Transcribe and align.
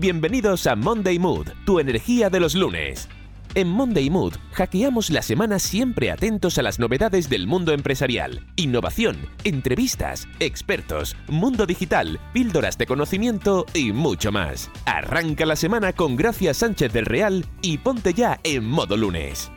Bienvenidos 0.00 0.66
a 0.66 0.76
Monday 0.76 1.18
Mood, 1.18 1.48
tu 1.66 1.78
energía 1.78 2.30
de 2.30 2.40
los 2.40 2.54
lunes. 2.54 3.06
En 3.54 3.68
Monday 3.68 4.08
Mood 4.08 4.32
hackeamos 4.52 5.10
la 5.10 5.20
semana 5.20 5.58
siempre 5.58 6.10
atentos 6.10 6.56
a 6.56 6.62
las 6.62 6.78
novedades 6.78 7.28
del 7.28 7.46
mundo 7.46 7.74
empresarial, 7.74 8.46
innovación, 8.56 9.18
entrevistas, 9.44 10.26
expertos, 10.38 11.16
mundo 11.28 11.66
digital, 11.66 12.18
píldoras 12.32 12.78
de 12.78 12.86
conocimiento 12.86 13.66
y 13.74 13.92
mucho 13.92 14.32
más. 14.32 14.70
Arranca 14.86 15.44
la 15.44 15.56
semana 15.56 15.92
con 15.92 16.16
Gracia 16.16 16.54
Sánchez 16.54 16.94
del 16.94 17.04
Real 17.04 17.44
y 17.60 17.76
ponte 17.76 18.14
ya 18.14 18.40
en 18.42 18.64
modo 18.64 18.96
lunes. 18.96 19.52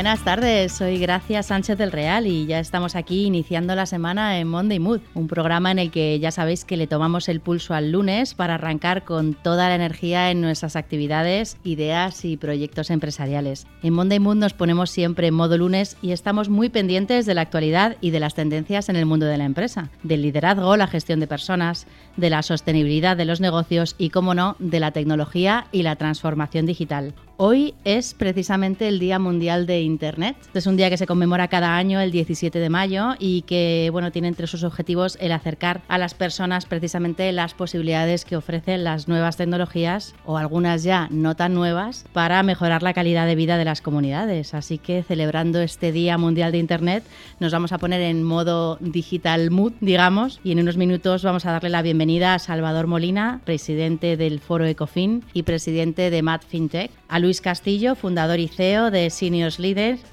Buenas 0.00 0.24
tardes. 0.24 0.72
Soy 0.72 0.98
Gracia 0.98 1.42
Sánchez 1.42 1.76
del 1.76 1.92
Real 1.92 2.26
y 2.26 2.46
ya 2.46 2.58
estamos 2.58 2.96
aquí 2.96 3.26
iniciando 3.26 3.74
la 3.74 3.84
semana 3.84 4.38
en 4.38 4.48
Monday 4.48 4.78
Mood, 4.78 5.02
un 5.12 5.28
programa 5.28 5.70
en 5.72 5.78
el 5.78 5.90
que 5.90 6.18
ya 6.18 6.30
sabéis 6.30 6.64
que 6.64 6.78
le 6.78 6.86
tomamos 6.86 7.28
el 7.28 7.40
pulso 7.40 7.74
al 7.74 7.92
lunes 7.92 8.32
para 8.32 8.54
arrancar 8.54 9.04
con 9.04 9.34
toda 9.34 9.68
la 9.68 9.74
energía 9.74 10.30
en 10.30 10.40
nuestras 10.40 10.74
actividades, 10.74 11.58
ideas 11.64 12.24
y 12.24 12.38
proyectos 12.38 12.88
empresariales. 12.88 13.66
En 13.82 13.92
Monday 13.92 14.20
Mood 14.20 14.36
nos 14.36 14.54
ponemos 14.54 14.88
siempre 14.88 15.26
en 15.26 15.34
modo 15.34 15.58
lunes 15.58 15.98
y 16.00 16.12
estamos 16.12 16.48
muy 16.48 16.70
pendientes 16.70 17.26
de 17.26 17.34
la 17.34 17.42
actualidad 17.42 17.98
y 18.00 18.08
de 18.08 18.20
las 18.20 18.32
tendencias 18.32 18.88
en 18.88 18.96
el 18.96 19.04
mundo 19.04 19.26
de 19.26 19.36
la 19.36 19.44
empresa, 19.44 19.90
del 20.02 20.22
liderazgo, 20.22 20.78
la 20.78 20.86
gestión 20.86 21.20
de 21.20 21.26
personas, 21.26 21.86
de 22.16 22.30
la 22.30 22.42
sostenibilidad 22.42 23.18
de 23.18 23.26
los 23.26 23.42
negocios 23.42 23.96
y, 23.98 24.08
como 24.08 24.34
no, 24.34 24.56
de 24.60 24.80
la 24.80 24.92
tecnología 24.92 25.66
y 25.72 25.82
la 25.82 25.96
transformación 25.96 26.64
digital. 26.64 27.12
Hoy 27.42 27.72
es 27.84 28.12
precisamente 28.12 28.86
el 28.86 28.98
Día 28.98 29.18
Mundial 29.18 29.64
de 29.64 29.80
Internet. 29.90 30.36
Es 30.54 30.66
un 30.66 30.76
día 30.76 30.88
que 30.88 30.96
se 30.96 31.06
conmemora 31.06 31.48
cada 31.48 31.76
año 31.76 32.00
el 32.00 32.10
17 32.10 32.58
de 32.58 32.70
mayo 32.70 33.14
y 33.18 33.42
que 33.42 33.90
bueno, 33.92 34.12
tiene 34.12 34.28
entre 34.28 34.46
sus 34.46 34.64
objetivos 34.64 35.18
el 35.20 35.32
acercar 35.32 35.82
a 35.88 35.98
las 35.98 36.14
personas 36.14 36.66
precisamente 36.66 37.30
las 37.32 37.54
posibilidades 37.54 38.24
que 38.24 38.36
ofrecen 38.36 38.84
las 38.84 39.08
nuevas 39.08 39.36
tecnologías 39.36 40.14
o 40.24 40.38
algunas 40.38 40.82
ya 40.82 41.08
no 41.10 41.36
tan 41.36 41.54
nuevas 41.54 42.04
para 42.12 42.42
mejorar 42.42 42.82
la 42.82 42.94
calidad 42.94 43.26
de 43.26 43.34
vida 43.34 43.58
de 43.58 43.64
las 43.64 43.82
comunidades. 43.82 44.54
Así 44.54 44.78
que 44.78 45.02
celebrando 45.02 45.60
este 45.60 45.92
Día 45.92 46.18
Mundial 46.18 46.52
de 46.52 46.58
Internet 46.58 47.04
nos 47.38 47.52
vamos 47.52 47.72
a 47.72 47.78
poner 47.78 48.00
en 48.00 48.22
modo 48.22 48.78
digital 48.80 49.50
mood, 49.50 49.72
digamos, 49.80 50.40
y 50.44 50.52
en 50.52 50.60
unos 50.60 50.76
minutos 50.76 51.22
vamos 51.22 51.46
a 51.46 51.52
darle 51.52 51.70
la 51.70 51.82
bienvenida 51.82 52.34
a 52.34 52.38
Salvador 52.38 52.86
Molina, 52.86 53.40
presidente 53.44 54.16
del 54.16 54.40
Foro 54.40 54.66
Ecofin 54.66 55.24
y 55.32 55.42
presidente 55.42 56.10
de 56.10 56.22
Mad 56.22 56.42
FinTech, 56.46 56.90
a 57.08 57.18
Luis 57.18 57.40
Castillo, 57.40 57.94
fundador 57.94 58.38
y 58.38 58.48
CEO 58.48 58.90
de 58.90 59.10
Seniors 59.10 59.58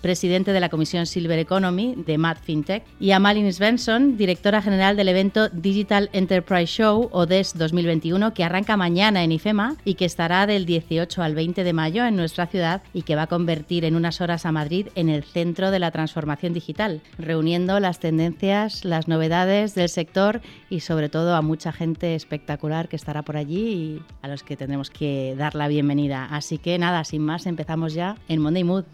Presidente 0.02 0.54
de 0.54 0.60
la 0.60 0.70
Comisión 0.70 1.06
Silver 1.06 1.40
Economy 1.40 1.96
de 2.06 2.18
Mad 2.18 2.38
FinTech, 2.38 2.84
y 3.00 3.12
a 3.12 3.20
Malin 3.20 3.52
Svensson, 3.52 4.18
directora 4.18 4.62
general 4.62 4.96
del 4.96 5.10
evento 5.10 5.50
Digital 5.50 6.10
Enterprise 6.14 6.68
Show 6.68 7.10
o 7.12 7.26
DES 7.26 7.58
2021, 7.58 8.34
que 8.34 8.44
arranca 8.44 8.78
mañana 8.78 9.24
en 9.24 9.32
IFEMA 9.32 9.76
y 9.84 9.96
que 9.96 10.06
estará 10.06 10.48
del 10.48 10.66
18 10.66 11.22
al 11.22 11.36
20 11.36 11.64
de 11.64 11.74
mayo 11.74 12.06
en 12.06 12.16
nuestra 12.16 12.48
ciudad 12.48 12.82
y 12.94 13.02
que 13.02 13.16
va 13.16 13.24
a 13.24 13.28
convertir 13.28 13.86
en 13.86 13.96
unas 13.96 14.22
horas 14.22 14.46
a 14.46 14.52
Madrid 14.52 14.88
en 14.96 15.10
el 15.10 15.24
centro 15.24 15.72
de 15.72 15.80
la 15.80 15.92
transformación 15.92 16.54
digital, 16.54 17.02
reuniendo 17.18 17.80
las 17.80 18.00
tendencias, 18.00 18.86
las 18.86 19.08
novedades 19.08 19.76
del 19.76 19.90
sector 19.90 20.42
y 20.70 20.80
sobre 20.82 21.10
todo 21.10 21.36
a 21.36 21.42
mucha 21.42 21.72
gente 21.72 22.16
espectacular 22.16 22.88
que 22.88 22.96
estará 22.96 23.24
por 23.24 23.38
allí 23.38 23.58
y 23.58 24.02
a 24.22 24.28
los 24.28 24.44
que 24.44 24.58
tendremos 24.58 24.90
que 24.90 25.36
dar 25.38 25.56
la 25.56 25.68
bienvenida. 25.68 26.26
Así 26.32 26.58
que 26.58 26.78
nada, 26.78 27.04
sin 27.04 27.22
más, 27.22 27.46
empezamos 27.46 27.94
ya 27.94 28.16
en 28.28 28.42
Monday 28.42 28.64
Mood. 28.64 28.86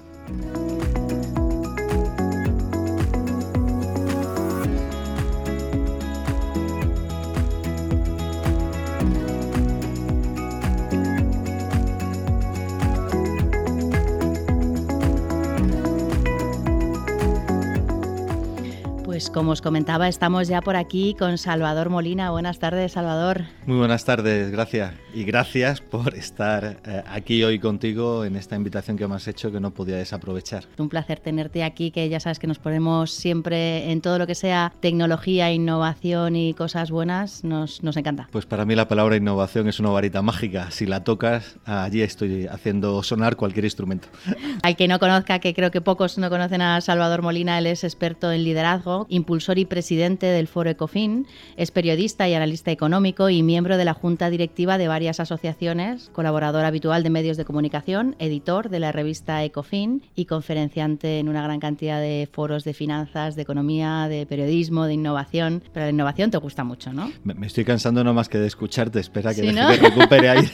Pues 19.13 19.29
como 19.29 19.51
os 19.51 19.61
comentaba, 19.61 20.07
estamos 20.07 20.47
ya 20.47 20.61
por 20.61 20.75
aquí 20.75 21.15
con 21.17 21.37
Salvador 21.37 21.89
Molina. 21.89 22.31
Buenas 22.31 22.59
tardes, 22.59 22.93
Salvador. 22.93 23.43
Muy 23.65 23.77
buenas 23.77 24.03
tardes, 24.05 24.51
gracias. 24.51 25.02
Y 25.15 25.25
gracias 25.25 25.79
por 25.79 26.15
estar 26.15 26.77
eh, 26.85 27.03
aquí 27.05 27.43
hoy 27.43 27.59
contigo 27.59 28.25
en 28.25 28.35
esta 28.35 28.55
invitación 28.55 28.97
que 28.97 29.07
me 29.07 29.13
has 29.13 29.27
hecho 29.27 29.51
que 29.51 29.59
no 29.59 29.71
podía 29.71 29.97
desaprovechar. 29.97 30.65
Un 30.79 30.89
placer 30.89 31.19
tenerte 31.19 31.63
aquí, 31.63 31.91
que 31.91 32.09
ya 32.09 32.19
sabes 32.19 32.39
que 32.39 32.47
nos 32.47 32.57
ponemos 32.57 33.11
siempre 33.11 33.91
en 33.91 34.01
todo 34.01 34.17
lo 34.17 34.25
que 34.25 34.33
sea 34.33 34.73
tecnología, 34.79 35.51
innovación 35.51 36.35
y 36.35 36.55
cosas 36.55 36.89
buenas, 36.89 37.43
nos, 37.43 37.83
nos 37.83 37.95
encanta. 37.95 38.27
Pues 38.31 38.47
para 38.47 38.65
mí 38.65 38.73
la 38.73 38.87
palabra 38.87 39.15
innovación 39.15 39.67
es 39.67 39.79
una 39.79 39.89
varita 39.89 40.23
mágica. 40.23 40.71
Si 40.71 40.87
la 40.87 41.03
tocas, 41.03 41.57
allí 41.65 42.01
estoy 42.01 42.47
haciendo 42.47 43.03
sonar 43.03 43.35
cualquier 43.35 43.65
instrumento. 43.65 44.07
Al 44.63 44.75
que 44.75 44.87
no 44.87 44.97
conozca, 44.97 45.37
que 45.37 45.53
creo 45.53 45.69
que 45.69 45.81
pocos 45.81 46.17
no 46.17 46.31
conocen 46.31 46.61
a 46.63 46.81
Salvador 46.81 47.21
Molina, 47.21 47.59
él 47.59 47.67
es 47.67 47.83
experto 47.83 48.31
en 48.31 48.43
liderazgo 48.43 49.05
impulsor 49.09 49.59
y 49.59 49.65
presidente 49.65 50.25
del 50.25 50.47
Foro 50.47 50.71
Ecofin, 50.71 51.27
es 51.55 51.69
periodista 51.69 52.27
y 52.27 52.33
analista 52.33 52.71
económico 52.71 53.29
y 53.29 53.43
miembro 53.43 53.77
de 53.77 53.85
la 53.85 53.93
junta 53.93 54.31
directiva 54.31 54.79
de 54.79 54.87
varias 55.03 55.19
asociaciones, 55.19 56.09
colaborador 56.13 56.63
habitual 56.63 57.03
de 57.03 57.09
medios 57.09 57.35
de 57.35 57.43
comunicación, 57.43 58.15
editor 58.19 58.69
de 58.69 58.79
la 58.79 58.93
revista 58.93 59.43
Ecofin 59.43 60.01
y 60.15 60.23
conferenciante 60.23 61.19
en 61.19 61.27
una 61.27 61.43
gran 61.43 61.59
cantidad 61.59 61.99
de 61.99 62.29
foros 62.31 62.63
de 62.63 62.73
finanzas, 62.73 63.35
de 63.35 63.41
economía, 63.41 64.07
de 64.07 64.25
periodismo, 64.25 64.85
de 64.85 64.93
innovación. 64.93 65.61
Pero 65.73 65.87
la 65.87 65.89
innovación 65.89 66.31
te 66.31 66.37
gusta 66.37 66.63
mucho, 66.63 66.93
¿no? 66.93 67.11
Me, 67.25 67.45
estoy 67.45 67.65
cansando 67.65 68.01
no 68.05 68.13
más 68.13 68.29
que 68.29 68.37
de 68.37 68.47
escucharte, 68.47 69.01
espera 69.01 69.35
que, 69.35 69.51
recupere 69.51 70.29
ahí. 70.29 70.49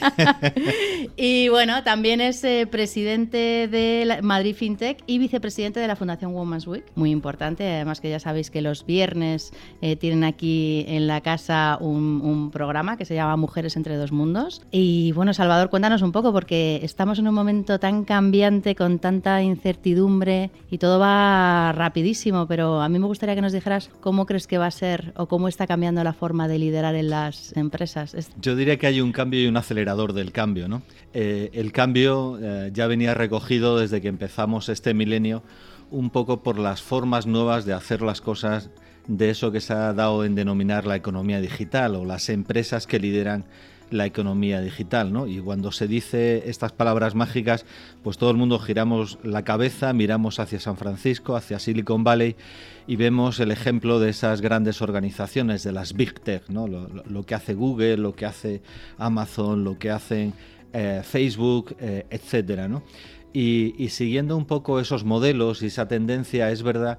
y 1.15 1.49
bueno, 1.49 1.83
también 1.83 2.19
es 2.19 2.43
eh, 2.43 2.65
presidente 2.65 3.67
de 3.67 4.17
Madrid 4.23 4.55
FinTech 4.55 5.03
y 5.05 5.19
vicepresidente 5.19 5.79
de 5.79 5.85
la 5.85 5.95
Fundación 5.95 6.33
Women's 6.33 6.65
Week, 6.65 6.85
muy 6.95 7.11
importante, 7.11 7.71
además 7.71 8.01
que 8.01 8.09
ya 8.09 8.19
sabes 8.19 8.49
que 8.49 8.63
los 8.63 8.83
viernes 8.83 9.53
eh, 9.83 9.95
tienen 9.95 10.23
aquí 10.23 10.85
en 10.87 11.05
la 11.05 11.21
casa 11.21 11.77
un, 11.79 12.49
programa 12.51 12.97
que 12.97 13.05
se 13.05 13.13
llama 13.13 13.35
Mujeres 13.35 13.75
entre 13.75 13.95
dos 13.95 14.11
mundos. 14.11 14.38
Y 14.71 15.11
bueno, 15.11 15.33
Salvador, 15.33 15.69
cuéntanos 15.69 16.01
un 16.01 16.11
poco, 16.11 16.31
porque 16.31 16.79
estamos 16.83 17.19
en 17.19 17.27
un 17.27 17.33
momento 17.33 17.79
tan 17.79 18.05
cambiante, 18.05 18.75
con 18.75 18.99
tanta 18.99 19.41
incertidumbre 19.41 20.51
y 20.69 20.77
todo 20.77 20.99
va 20.99 21.71
rapidísimo, 21.73 22.47
pero 22.47 22.81
a 22.81 22.89
mí 22.89 22.99
me 22.99 23.07
gustaría 23.07 23.35
que 23.35 23.41
nos 23.41 23.53
dijeras 23.53 23.89
cómo 23.99 24.25
crees 24.25 24.47
que 24.47 24.57
va 24.57 24.67
a 24.67 24.71
ser 24.71 25.13
o 25.15 25.27
cómo 25.27 25.47
está 25.47 25.67
cambiando 25.67 26.03
la 26.03 26.13
forma 26.13 26.47
de 26.47 26.59
liderar 26.59 26.95
en 26.95 27.09
las 27.09 27.55
empresas. 27.55 28.15
Yo 28.41 28.55
diría 28.55 28.77
que 28.77 28.87
hay 28.87 29.01
un 29.01 29.11
cambio 29.11 29.41
y 29.41 29.47
un 29.47 29.57
acelerador 29.57 30.13
del 30.13 30.31
cambio. 30.31 30.67
¿no? 30.67 30.81
Eh, 31.13 31.49
el 31.53 31.71
cambio 31.71 32.37
eh, 32.41 32.71
ya 32.73 32.87
venía 32.87 33.13
recogido 33.13 33.77
desde 33.79 34.01
que 34.01 34.07
empezamos 34.07 34.69
este 34.69 34.93
milenio 34.93 35.43
un 35.91 36.09
poco 36.11 36.43
por 36.43 36.59
las 36.59 36.81
formas 36.81 37.25
nuevas 37.25 37.65
de 37.65 37.73
hacer 37.73 38.01
las 38.01 38.21
cosas 38.21 38.69
de 39.07 39.31
eso 39.31 39.51
que 39.51 39.59
se 39.59 39.73
ha 39.73 39.91
dado 39.93 40.23
en 40.23 40.35
denominar 40.35 40.85
la 40.85 40.95
economía 40.95 41.41
digital 41.41 41.95
o 41.95 42.05
las 42.05 42.29
empresas 42.29 42.85
que 42.85 42.99
lideran 42.99 43.45
la 43.91 44.05
economía 44.05 44.61
digital, 44.61 45.11
¿no? 45.11 45.27
Y 45.27 45.39
cuando 45.39 45.71
se 45.71 45.87
dice 45.87 46.49
estas 46.49 46.71
palabras 46.71 47.15
mágicas, 47.15 47.65
pues 48.03 48.17
todo 48.17 48.31
el 48.31 48.37
mundo 48.37 48.59
giramos 48.59 49.17
la 49.23 49.43
cabeza, 49.43 49.93
miramos 49.93 50.39
hacia 50.39 50.59
San 50.59 50.77
Francisco, 50.77 51.35
hacia 51.35 51.59
Silicon 51.59 52.03
Valley 52.03 52.35
y 52.87 52.95
vemos 52.95 53.39
el 53.39 53.51
ejemplo 53.51 53.99
de 53.99 54.09
esas 54.09 54.41
grandes 54.41 54.81
organizaciones, 54.81 55.63
de 55.63 55.71
las 55.71 55.93
Big 55.93 56.19
Tech, 56.19 56.49
¿no? 56.49 56.67
Lo, 56.67 57.23
que 57.23 57.35
hace 57.35 57.53
Google, 57.53 57.97
lo 57.97 58.15
que 58.15 58.25
hace 58.25 58.61
Amazon, 58.97 59.63
lo 59.63 59.77
que 59.77 59.91
hacen 59.91 60.33
eh, 60.73 61.01
Facebook, 61.03 61.75
eh, 61.79 62.05
etcétera, 62.09 62.67
¿no? 62.67 62.83
Y, 63.31 63.89
siguiendo 63.89 64.35
un 64.35 64.45
poco 64.45 64.79
esos 64.79 65.03
modelos 65.03 65.61
y 65.61 65.67
esa 65.67 65.87
tendencia, 65.87 66.49
es 66.51 66.63
verdad 66.63 66.97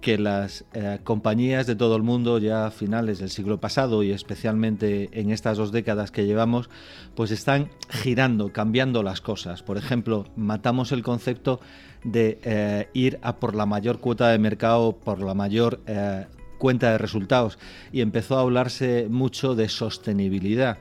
que 0.00 0.18
las 0.18 0.64
eh, 0.74 0.98
compañías 1.02 1.66
de 1.66 1.74
todo 1.74 1.96
el 1.96 2.02
mundo 2.02 2.38
ya 2.38 2.66
a 2.66 2.70
finales 2.70 3.18
del 3.18 3.30
siglo 3.30 3.58
pasado 3.58 4.02
y 4.02 4.12
especialmente 4.12 5.08
en 5.12 5.30
estas 5.30 5.58
dos 5.58 5.72
décadas 5.72 6.10
que 6.10 6.26
llevamos, 6.26 6.70
pues 7.14 7.30
están 7.30 7.70
girando, 7.88 8.52
cambiando 8.52 9.02
las 9.02 9.20
cosas. 9.20 9.62
Por 9.62 9.76
ejemplo, 9.76 10.26
matamos 10.36 10.92
el 10.92 11.02
concepto 11.02 11.60
de 12.04 12.38
eh, 12.44 12.88
ir 12.94 13.18
a 13.22 13.36
por 13.36 13.54
la 13.54 13.66
mayor 13.66 13.98
cuota 13.98 14.28
de 14.28 14.38
mercado, 14.38 14.92
por 14.92 15.20
la 15.20 15.34
mayor 15.34 15.80
eh, 15.86 16.26
cuenta 16.58 16.92
de 16.92 16.98
resultados 16.98 17.58
y 17.92 18.00
empezó 18.00 18.38
a 18.38 18.42
hablarse 18.42 19.08
mucho 19.10 19.54
de 19.54 19.68
sostenibilidad. 19.68 20.78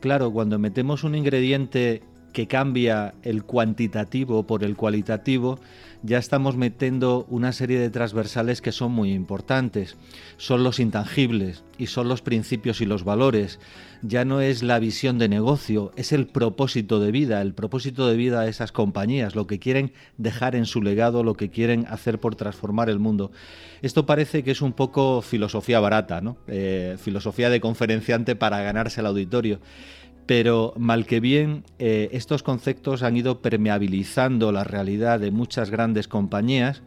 Claro, 0.00 0.30
cuando 0.32 0.58
metemos 0.58 1.04
un 1.04 1.14
ingrediente 1.14 2.02
que 2.36 2.46
cambia 2.46 3.14
el 3.22 3.44
cuantitativo 3.44 4.46
por 4.46 4.62
el 4.62 4.76
cualitativo, 4.76 5.58
ya 6.02 6.18
estamos 6.18 6.54
metiendo 6.54 7.24
una 7.30 7.50
serie 7.52 7.80
de 7.80 7.88
transversales 7.88 8.60
que 8.60 8.72
son 8.72 8.92
muy 8.92 9.14
importantes. 9.14 9.96
Son 10.36 10.62
los 10.62 10.78
intangibles 10.78 11.64
y 11.78 11.86
son 11.86 12.08
los 12.08 12.20
principios 12.20 12.82
y 12.82 12.84
los 12.84 13.04
valores. 13.04 13.58
Ya 14.02 14.26
no 14.26 14.42
es 14.42 14.62
la 14.62 14.78
visión 14.78 15.18
de 15.18 15.30
negocio, 15.30 15.92
es 15.96 16.12
el 16.12 16.26
propósito 16.26 17.00
de 17.00 17.10
vida, 17.10 17.40
el 17.40 17.54
propósito 17.54 18.06
de 18.06 18.16
vida 18.16 18.42
de 18.42 18.50
esas 18.50 18.70
compañías, 18.70 19.34
lo 19.34 19.46
que 19.46 19.58
quieren 19.58 19.94
dejar 20.18 20.54
en 20.56 20.66
su 20.66 20.82
legado, 20.82 21.24
lo 21.24 21.36
que 21.36 21.48
quieren 21.48 21.86
hacer 21.88 22.20
por 22.20 22.36
transformar 22.36 22.90
el 22.90 22.98
mundo. 22.98 23.32
Esto 23.80 24.04
parece 24.04 24.44
que 24.44 24.50
es 24.50 24.60
un 24.60 24.74
poco 24.74 25.22
filosofía 25.22 25.80
barata, 25.80 26.20
¿no? 26.20 26.36
Eh, 26.48 26.98
filosofía 27.00 27.48
de 27.48 27.60
conferenciante 27.60 28.36
para 28.36 28.60
ganarse 28.60 29.00
el 29.00 29.06
auditorio 29.06 29.58
pero 30.26 30.74
mal 30.76 31.06
que 31.06 31.20
bien 31.20 31.64
eh, 31.78 32.08
estos 32.12 32.42
conceptos 32.42 33.02
han 33.02 33.16
ido 33.16 33.40
permeabilizando 33.40 34.52
la 34.52 34.64
realidad 34.64 35.20
de 35.20 35.30
muchas 35.30 35.70
grandes 35.70 36.08
compañías 36.08 36.82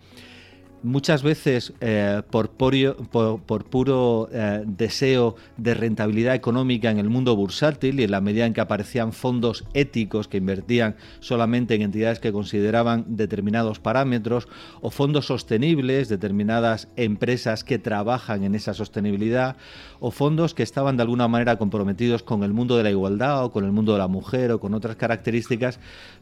muchas 0.84 1.24
veces 1.24 1.74
eh, 1.81 2.22
por, 2.30 2.50
puro 2.50 4.30
eh, 4.31 4.64
deseo 4.66 5.36
de 5.58 5.74
rentabilidad 5.74 6.36
económica 6.36 6.90
en 6.90 7.00
el 7.00 7.10
mundo 7.10 7.36
bursátil 7.36 8.00
y 8.00 8.04
en 8.04 8.12
la 8.12 8.22
medida 8.22 8.46
en 8.46 8.54
que 8.54 8.62
aparecían 8.62 9.14
fondos 9.14 9.66
éticos 9.74 10.28
que 10.28 10.38
invertían 10.38 10.96
solamente 11.20 11.76
en 11.76 11.81
entidades 11.81 12.20
que 12.20 12.31
consideraban 12.31 13.06
determinados 13.08 13.80
parámetros 13.80 14.48
o 14.81 14.92
fondos 14.92 15.26
sostenibles, 15.28 16.10
determinadas 16.10 16.88
empresas 16.96 17.64
que 17.64 17.80
trabajan 17.80 18.44
en 18.44 18.56
esa 18.56 18.74
sostenibilidad 18.74 19.58
o 20.00 20.12
fondos 20.12 20.54
que 20.54 20.64
estaban 20.64 20.98
de 20.98 21.04
alguna 21.04 21.28
manera 21.28 21.58
comprometidos 21.58 22.24
con 22.24 22.44
el 22.44 22.54
mundo 22.54 22.78
de 22.78 22.84
la 22.84 22.92
igualdad 22.92 23.46
o 23.46 23.52
con 23.52 23.66
el 23.66 23.72
mundo 23.72 23.94
de 23.94 24.00
la 24.00 24.08
mujer 24.08 24.52
o 24.52 24.60
con 24.60 24.74
otras 24.74 24.96
características, 24.96 25.80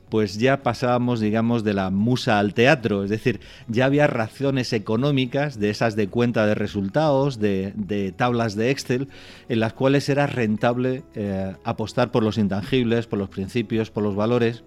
pues 0.09 0.37
ya 0.37 0.63
pasábamos, 0.63 1.19
digamos, 1.19 1.63
de 1.63 1.73
la 1.73 1.89
musa 1.89 2.39
al 2.39 2.53
teatro, 2.53 3.03
es 3.03 3.09
decir, 3.09 3.39
ya 3.67 3.85
había 3.85 4.07
razones 4.07 4.73
económicas, 4.73 5.59
de 5.59 5.69
esas 5.69 5.95
de 5.95 6.07
cuenta 6.07 6.45
de 6.45 6.55
resultados, 6.55 7.39
de, 7.39 8.13
tablas 8.15 8.55
de 8.55 8.71
Excel, 8.71 9.09
en 9.49 9.59
las 9.59 9.73
cuales 9.73 10.07
era 10.09 10.27
rentable 10.27 11.03
eh, 11.15 11.55
apostar 11.63 12.11
por 12.11 12.23
los 12.23 12.37
intangibles, 12.37 13.07
por 13.07 13.19
los 13.19 13.29
principios, 13.29 13.91
por 13.91 14.03
los 14.03 14.15
valores. 14.15 14.63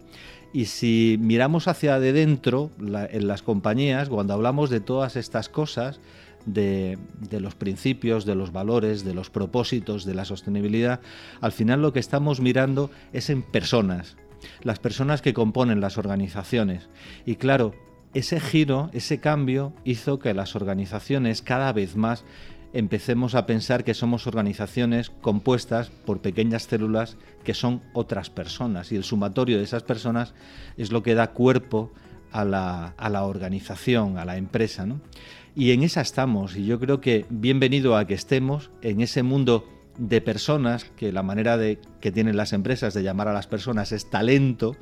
Y 0.53 0.65
si 0.65 1.17
miramos 1.21 1.69
hacia 1.69 2.01
de 2.01 2.13
dentro, 2.13 2.71
en 2.79 3.29
las 3.29 3.43
compañías, 3.43 4.09
cuando 4.09 4.35
hablamos 4.35 4.69
de 4.69 4.81
todas 4.81 5.15
estas 5.17 5.49
cosas, 5.49 6.01
de, 6.47 6.99
los 7.31 7.55
principios, 7.55 8.25
de 8.25 8.35
los 8.35 8.53
valores, 8.53 9.05
de 9.05 9.15
los 9.15 9.31
propósitos, 9.31 10.05
de 10.05 10.15
la 10.15 10.25
sostenibilidad, 10.25 11.01
al 11.41 11.53
final 11.53 11.83
lo 11.83 11.93
que 11.93 12.01
estamos 12.01 12.41
mirando 12.41 12.91
es 13.13 13.31
en 13.31 13.43
personas, 13.43 14.17
las 14.63 14.79
personas 14.79 15.23
que 15.23 15.35
componen 15.35 15.81
las 15.81 15.99
organizaciones. 15.99 16.89
Y 17.27 17.37
claro, 17.37 17.75
ese 18.15 18.41
giro, 18.41 18.91
ese 18.93 19.21
cambio 19.21 19.73
hizo 19.85 20.19
que 20.19 20.35
las 20.35 20.57
organizaciones 20.57 21.43
cada 21.43 21.73
vez 21.73 21.97
más 21.97 22.25
empecemos 22.73 23.35
a 23.35 23.47
pensar 23.47 23.85
que 23.85 23.95
somos 23.95 24.27
organizaciones 24.27 25.11
compuestas 25.11 25.91
por 25.91 26.21
pequeñas 26.21 26.65
células 26.65 27.17
que 27.45 27.55
son 27.55 27.83
otras 27.93 28.31
personas 28.31 28.93
y 28.93 28.97
el 28.97 29.05
sumatorio 29.05 29.59
de 29.59 29.65
esas 29.65 29.83
personas 29.83 30.35
es 30.77 30.93
lo 30.93 31.03
que 31.03 31.15
da 31.15 31.33
cuerpo 31.33 31.93
a 32.33 32.45
la, 32.45 33.25
organización, 33.25 34.19
a 34.19 34.25
la 34.25 34.37
empresa. 34.37 34.87
Y 35.57 35.73
en 35.73 35.83
esa 35.83 36.01
estamos 36.01 36.57
y 36.57 36.65
yo 36.65 36.79
creo 36.79 37.01
que 37.01 37.27
bienvenido 37.29 37.97
a 37.97 38.07
que 38.07 38.15
estemos 38.15 38.71
en 38.83 39.01
ese 39.01 39.23
mundo 39.23 39.69
de 39.99 40.21
personas, 40.21 40.85
que 40.97 41.13
la 41.13 41.23
manera 41.23 41.57
de, 41.57 41.79
que 42.01 42.13
tienen 42.13 42.37
las 42.37 42.53
empresas 42.53 42.95
de 42.95 43.03
llamar 43.03 43.29
a 43.29 43.33
las 43.33 43.47
personas 43.47 43.93
es 43.93 44.09
talento, 44.11 44.77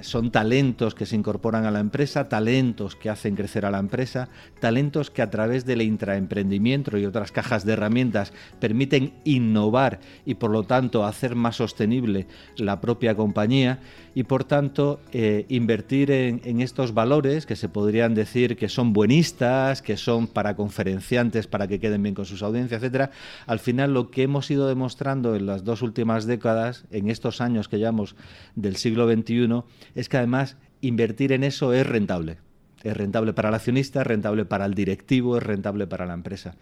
son 0.00 0.30
talentos 0.30 0.94
que 0.94 1.06
se 1.06 1.16
incorporan 1.16 1.64
a 1.64 1.70
la 1.70 1.80
empresa, 1.80 2.28
talentos 2.28 2.96
que 2.96 3.10
hacen 3.10 3.34
crecer 3.34 3.64
a 3.64 3.70
la 3.70 3.78
empresa, 3.78 4.28
talentos 4.60 5.10
que 5.10 5.22
a 5.22 5.30
través 5.30 5.64
del 5.64 5.82
intraemprendimiento 5.82 6.98
y 6.98 7.06
otras 7.06 7.32
cajas 7.32 7.64
de 7.64 7.72
herramientas 7.72 8.32
permiten 8.60 9.14
innovar 9.24 10.00
y 10.24 10.34
por 10.34 10.50
lo 10.50 10.64
tanto 10.64 11.04
hacer 11.04 11.34
más 11.34 11.56
sostenible 11.56 12.26
la 12.56 12.80
propia 12.80 13.14
compañía 13.14 13.80
y 14.14 14.24
por 14.24 14.44
tanto 14.44 15.00
eh, 15.12 15.44
invertir 15.48 16.10
en, 16.10 16.60
estos 16.60 16.94
valores 16.94 17.44
que 17.44 17.54
se 17.54 17.68
podrían 17.68 18.14
decir 18.14 18.56
que 18.56 18.68
son 18.68 18.92
buenistas, 18.94 19.82
que 19.82 19.96
son 19.98 20.26
para 20.26 20.56
conferenciantes 20.56 21.46
para 21.46 21.68
que 21.68 21.78
queden 21.78 22.02
bien 22.02 22.14
con 22.14 22.24
sus 22.24 22.42
audiencias, 22.42 22.82
etcétera. 22.82 23.10
Al 23.46 23.58
final 23.58 23.92
lo 23.92 24.10
que 24.10 24.22
hemos 24.22 24.50
ido 24.50 24.68
demostrando 24.68 25.36
en 25.36 25.46
las 25.46 25.64
dos 25.64 25.82
últimas 25.82 26.26
décadas, 26.26 26.84
en 26.90 27.10
estos 27.10 27.40
años 27.40 27.68
que 27.68 27.78
llevamos 27.78 28.16
del 28.54 28.76
siglo 28.76 29.06
XXI, 29.06 29.62
es 29.94 30.08
que 30.08 30.16
además 30.16 30.56
invertir 30.80 31.32
en 31.32 31.44
eso 31.44 31.72
es 31.72 31.86
rentable. 31.86 32.38
Es 32.82 32.96
rentable 32.96 33.32
para 33.32 33.48
el 33.48 33.54
accionista, 33.54 34.00
es 34.00 34.06
rentable 34.06 34.44
para 34.44 34.66
el 34.66 34.74
directivo, 34.74 35.36
es 35.36 35.42
rentable 35.42 35.86
para 35.86 36.06
la 36.06 36.14
empresa. 36.14 36.56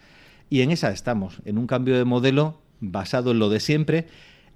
Y 0.50 0.60
en 0.60 0.70
esa 0.70 0.90
estamos, 0.90 1.40
en 1.44 1.58
un 1.58 1.66
cambio 1.66 1.96
de 1.96 2.04
modelo 2.04 2.60
basado 2.80 3.32
en 3.32 3.38
lo 3.38 3.48
de 3.48 3.60
siempre, 3.60 4.06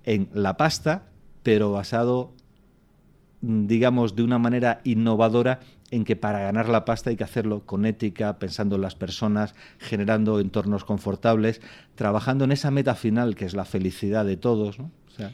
en 0.04 0.28
la 0.32 0.56
pasta, 0.56 1.04
pero 1.42 1.72
basado 1.72 2.32
Mm, 3.40 3.66
digamos, 3.66 4.16
de 4.16 4.22
una 4.22 4.38
manera 4.38 4.80
innovadora 4.84 5.60
en 5.90 6.04
que 6.04 6.16
para 6.16 6.40
ganar 6.40 6.68
la 6.68 6.84
pasta 6.84 7.10
hay 7.10 7.16
que 7.16 7.24
hacerlo 7.24 7.64
con 7.64 7.86
ética, 7.86 8.38
pensando 8.38 8.76
en 8.76 8.82
las 8.82 8.94
personas, 8.94 9.54
generando 9.78 10.40
entornos 10.40 10.84
confortables, 10.84 11.60
trabajando 11.94 12.44
en 12.44 12.52
esa 12.52 12.70
meta 12.70 12.94
final 12.94 13.36
que 13.36 13.44
es 13.44 13.54
la 13.54 13.64
felicidad 13.64 14.24
de 14.24 14.36
todos. 14.36 14.78
¿no? 14.78 14.90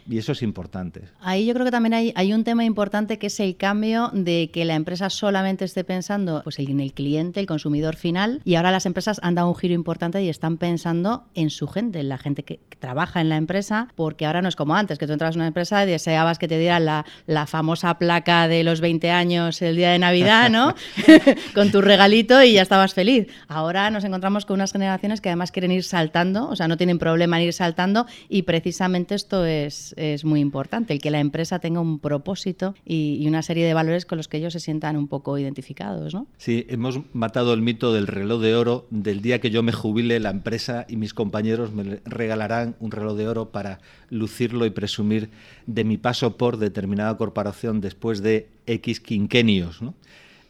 Y 0.09 0.19
eso 0.19 0.33
es 0.33 0.43
importante. 0.43 1.03
Ahí 1.21 1.47
yo 1.47 1.55
creo 1.55 1.65
que 1.65 1.71
también 1.71 1.95
hay, 1.95 2.13
hay, 2.17 2.33
un 2.33 2.45
tema 2.45 2.65
importante 2.65 3.19
que 3.19 3.29
es 3.29 3.41
el 3.41 3.57
cambio 3.57 4.11
de 4.13 4.51
que 4.53 4.65
la 4.65 4.75
empresa 4.75 5.11
solamente 5.11 5.65
esté 5.65 5.85
pensando 5.85 6.43
pues, 6.43 6.59
en 6.59 6.81
el 6.81 6.93
cliente, 6.93 7.41
el 7.41 7.47
consumidor 7.47 7.97
final, 7.97 8.41
y 8.45 8.55
ahora 8.55 8.71
las 8.71 8.87
empresas 8.87 9.21
han 9.23 9.35
dado 9.35 9.49
un 9.49 9.57
giro 9.57 9.75
importante 9.75 10.23
y 10.23 10.29
están 10.29 10.57
pensando 10.57 11.25
en 11.35 11.51
su 11.51 11.67
gente, 11.69 12.01
en 12.01 12.09
la 12.09 12.19
gente 12.19 12.43
que, 12.43 12.61
trabaja 12.85 13.23
en 13.23 13.31
la 13.31 13.37
empresa, 13.37 13.89
porque 13.95 14.27
ahora 14.27 14.43
no 14.43 14.49
es 14.49 14.57
como 14.57 14.75
antes, 14.75 14.99
que 14.99 15.07
tú 15.07 15.15
entras 15.15 15.37
en 15.37 15.41
una 15.41 15.47
empresa 15.47 15.83
y 15.83 15.87
deseabas 15.87 16.39
que 16.39 16.49
te 16.49 16.59
dieran 16.59 16.85
la, 16.85 17.07
la 17.27 17.47
famosa 17.47 17.99
placa 17.99 18.47
de 18.47 18.63
los 18.63 18.83
20 18.83 19.11
años 19.11 19.63
el 19.63 19.77
día 19.77 19.93
de 19.93 19.99
Navidad, 19.99 20.51
¿no? 20.51 20.75
con 21.55 21.71
tu 21.71 21.81
regalito 21.81 22.43
y 22.43 22.53
ya 22.53 22.63
estabas 22.63 22.93
feliz. 22.93 23.29
Ahora 23.49 23.89
nos 23.91 24.05
encontramos 24.05 24.45
con 24.45 24.57
unas 24.57 24.73
generaciones 24.73 25.23
que 25.23 25.31
además 25.31 25.51
quieren 25.51 25.73
ir 25.73 25.83
saltando, 25.83 26.47
o 26.49 26.57
sea, 26.57 26.69
no 26.69 26.77
tienen 26.77 26.99
problema 26.99 27.41
en 27.41 27.47
ir 27.47 27.55
saltando 27.55 28.07
y 28.29 28.43
precisamente 28.43 29.15
esto 29.15 29.47
es 29.47 29.74
es, 29.97 30.25
muy 30.25 30.41
importante, 30.41 30.93
el 30.93 31.01
que 31.01 31.11
la 31.11 31.21
empresa 31.21 31.59
tenga 31.59 31.81
un 31.81 31.99
propósito 31.99 32.75
y, 32.85 33.27
una 33.27 33.43
serie 33.43 33.67
de 33.67 33.75
valores 33.75 34.07
con 34.07 34.19
los 34.19 34.29
que 34.29 34.37
ellos 34.37 34.53
se 34.53 34.61
sientan 34.61 34.97
un 34.97 35.09
poco 35.09 35.39
identificados. 35.39 36.15
¿no? 36.15 36.27
Sí, 36.37 36.67
hemos 36.69 37.01
matado 37.13 37.55
el 37.55 37.63
mito 37.63 37.93
del 37.93 38.07
reloj 38.07 38.41
de 38.41 38.55
oro. 38.55 38.87
Del 38.91 39.23
día 39.23 39.41
que 39.41 39.51
yo 39.51 39.63
me 39.63 39.73
jubile, 39.73 40.21
la 40.21 40.31
empresa 40.31 40.87
y 40.89 40.97
mis 40.97 41.15
compañeros 41.15 41.73
me 41.73 42.01
regalarán 42.05 42.77
un 42.81 42.91
reloj 42.91 43.17
de 43.17 43.29
oro 43.29 43.51
para 43.51 43.81
lucirlo 44.11 44.67
y 44.67 44.71
presumir 44.71 45.31
de 45.67 45.85
mi 45.85 45.97
paso 45.97 46.37
por 46.37 46.59
determinada 46.59 47.17
corporación 47.17 47.81
después 47.81 48.23
de 48.23 48.49
X 48.67 49.01
quinquenios. 49.01 49.83
¿no? 49.83 49.95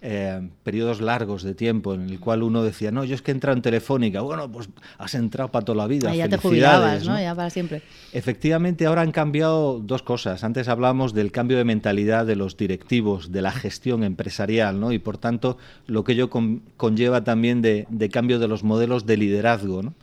Eh, 0.07 0.51
periodos 0.63 1.01
largos 1.01 1.43
de 1.43 1.55
tiempo 1.55 1.95
en 1.95 2.11
el 2.11 2.21
cual 2.21 2.43
uno 2.43 2.63
decía, 2.63 2.91
no, 2.91 3.05
yo 3.05 3.15
es 3.15 3.23
que 3.23 3.31
he 3.31 3.35
entrado 3.35 3.57
en 3.57 3.63
Telefónica, 3.63 4.21
bueno, 4.21 4.53
pues 4.53 4.69
has 4.99 5.15
entrado 5.15 5.51
para 5.51 5.65
toda 5.65 5.79
la 5.79 5.87
vida. 5.87 6.15
ya 6.15 6.29
te 6.29 6.37
jubilabas, 6.37 7.07
¿no? 7.07 7.19
Ya 7.19 7.35
para 7.35 7.49
siempre. 7.49 7.81
Efectivamente, 8.13 8.85
ahora 8.85 9.01
han 9.01 9.13
cambiado 9.13 9.81
dos 9.81 10.03
cosas. 10.03 10.45
Antes 10.45 10.69
hablábamos 10.69 11.15
del 11.15 11.33
cambio 11.33 11.57
de 11.57 11.65
mentalidad 11.65 12.27
de 12.27 12.37
los 12.37 12.59
directivos, 12.59 13.33
de 13.33 13.41
la 13.41 13.51
gestión 13.51 14.05
empresarial, 14.05 14.79
¿no? 14.79 14.93
Y 14.93 14.99
por 14.99 15.17
tanto, 15.17 15.57
lo 15.87 16.05
que 16.05 16.13
ello 16.13 16.29
conlleva 16.29 17.25
también 17.25 17.63
de, 17.63 17.87
de, 17.89 18.11
cambio 18.11 18.39
de 18.39 18.47
los 18.47 18.63
modelos 18.63 19.07
de 19.07 19.17
liderazgo, 19.17 19.83
¿no? 19.83 19.95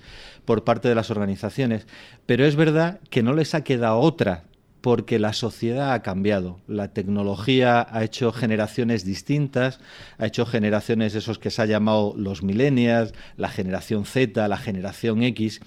por 0.46 0.64
parte 0.64 0.90
de 0.90 0.96
las 0.96 1.12
organizaciones. 1.12 1.86
Pero 2.26 2.44
es 2.46 2.56
verdad 2.56 3.00
que 3.12 3.22
no 3.22 3.34
les 3.36 3.54
ha 3.54 3.64
quedado 3.64 4.00
otra 4.00 4.46
porque 4.82 5.20
la 5.20 5.34
sociedad 5.34 5.94
ha 5.94 6.02
cambiado. 6.02 6.60
La 6.68 6.90
tecnología 6.90 7.88
ha 7.90 8.04
hecho 8.04 8.32
generaciones 8.32 9.06
distintas, 9.06 9.80
ha 10.18 10.26
hecho 10.26 10.46
generaciones 10.46 11.16
esos 11.16 11.38
que 11.38 11.52
se 11.52 11.62
ha 11.62 11.66
llamado 11.66 12.14
los 12.18 12.44
millennials, 12.44 13.14
la 13.38 13.50
generación 13.50 14.06
Z, 14.06 14.48
la 14.48 14.58
generación 14.58 15.22
X, 15.24 15.62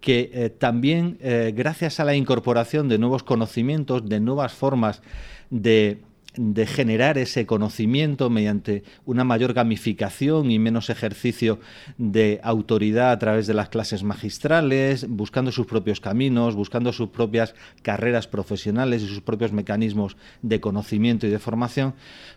que 0.00 0.30
eh, 0.32 0.50
también 0.50 1.18
eh, 1.20 1.52
gracias 1.56 1.98
a 1.98 2.04
la 2.04 2.14
incorporación 2.14 2.88
de 2.88 2.98
nuevos 2.98 3.22
conocimientos, 3.22 4.08
de 4.08 4.20
nuevas 4.20 4.52
formas 4.52 5.02
de 5.50 6.02
de 6.38 6.66
generar 6.66 7.18
ese 7.18 7.46
conocimiento 7.46 8.30
mediante 8.30 8.84
una 9.04 9.24
mayor 9.24 9.52
gamificación 9.52 10.50
y 10.50 10.58
menos 10.58 10.88
ejercicio 10.88 11.58
de 11.98 12.40
autoridad 12.44 13.10
a 13.10 13.18
través 13.18 13.46
de 13.48 13.54
las 13.54 13.68
clases 13.68 14.04
magistrales, 14.04 15.08
buscando 15.08 15.50
sus 15.50 15.66
propios 15.66 16.00
caminos, 16.00 16.54
buscando 16.54 16.92
sus 16.92 17.08
propias 17.08 17.54
carreras 17.82 18.28
profesionales 18.28 19.02
y 19.02 19.08
sus 19.08 19.20
propios 19.20 19.52
mecanismos 19.52 20.16
de 20.42 20.60
conocimiento 20.60 21.26
y 21.26 21.30
de 21.30 21.40
formación, 21.40 21.94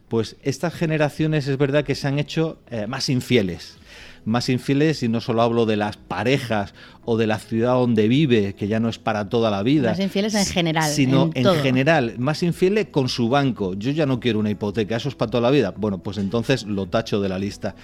pues 0.09 0.35
estas 0.41 0.73
generaciones 0.73 1.47
es 1.47 1.57
verdad 1.57 1.85
que 1.85 1.95
se 1.95 2.07
han 2.07 2.17
hecho 2.17 2.59
eh, 2.71 2.87
más 2.87 3.07
infieles 3.07 3.80
Más 4.23 4.49
infieles, 4.49 5.01
y 5.03 5.07
no 5.07 5.19
solo 5.19 5.41
hablo 5.41 5.65
de 5.65 5.77
las 5.77 5.97
parejas 5.97 6.73
o 7.05 7.17
de 7.17 7.27
la 7.27 7.39
ciudad 7.39 7.73
donde 7.73 8.07
vive, 8.07 8.53
que 8.53 8.67
ya 8.67 8.79
no 8.79 8.89
es 8.89 8.99
para 8.99 9.29
toda 9.29 9.49
la 9.49 9.63
vida. 9.63 9.89
Más 9.89 9.99
infieles 9.99 10.35
en 10.35 10.45
general. 10.45 10.91
Sino 10.91 11.31
en, 11.33 11.45
general, 11.55 12.15
más 12.19 12.43
infieles 12.43 12.87
con 12.91 13.09
su 13.09 13.29
banco. 13.29 13.73
Yo 13.73 13.91
ya 13.91 14.05
no 14.05 14.19
quiero 14.19 14.39
una 14.39 14.51
hipoteca, 14.51 14.95
eso 14.95 15.09
es 15.09 15.15
para 15.15 15.31
toda 15.31 15.41
la 15.41 15.51
vida. 15.51 15.73
Bueno, 15.75 15.97
pues 15.99 16.17
entonces 16.17 16.63
lo 16.63 16.85
tacho 16.85 17.19
de 17.19 17.29
la 17.29 17.39
lista. 17.39 17.75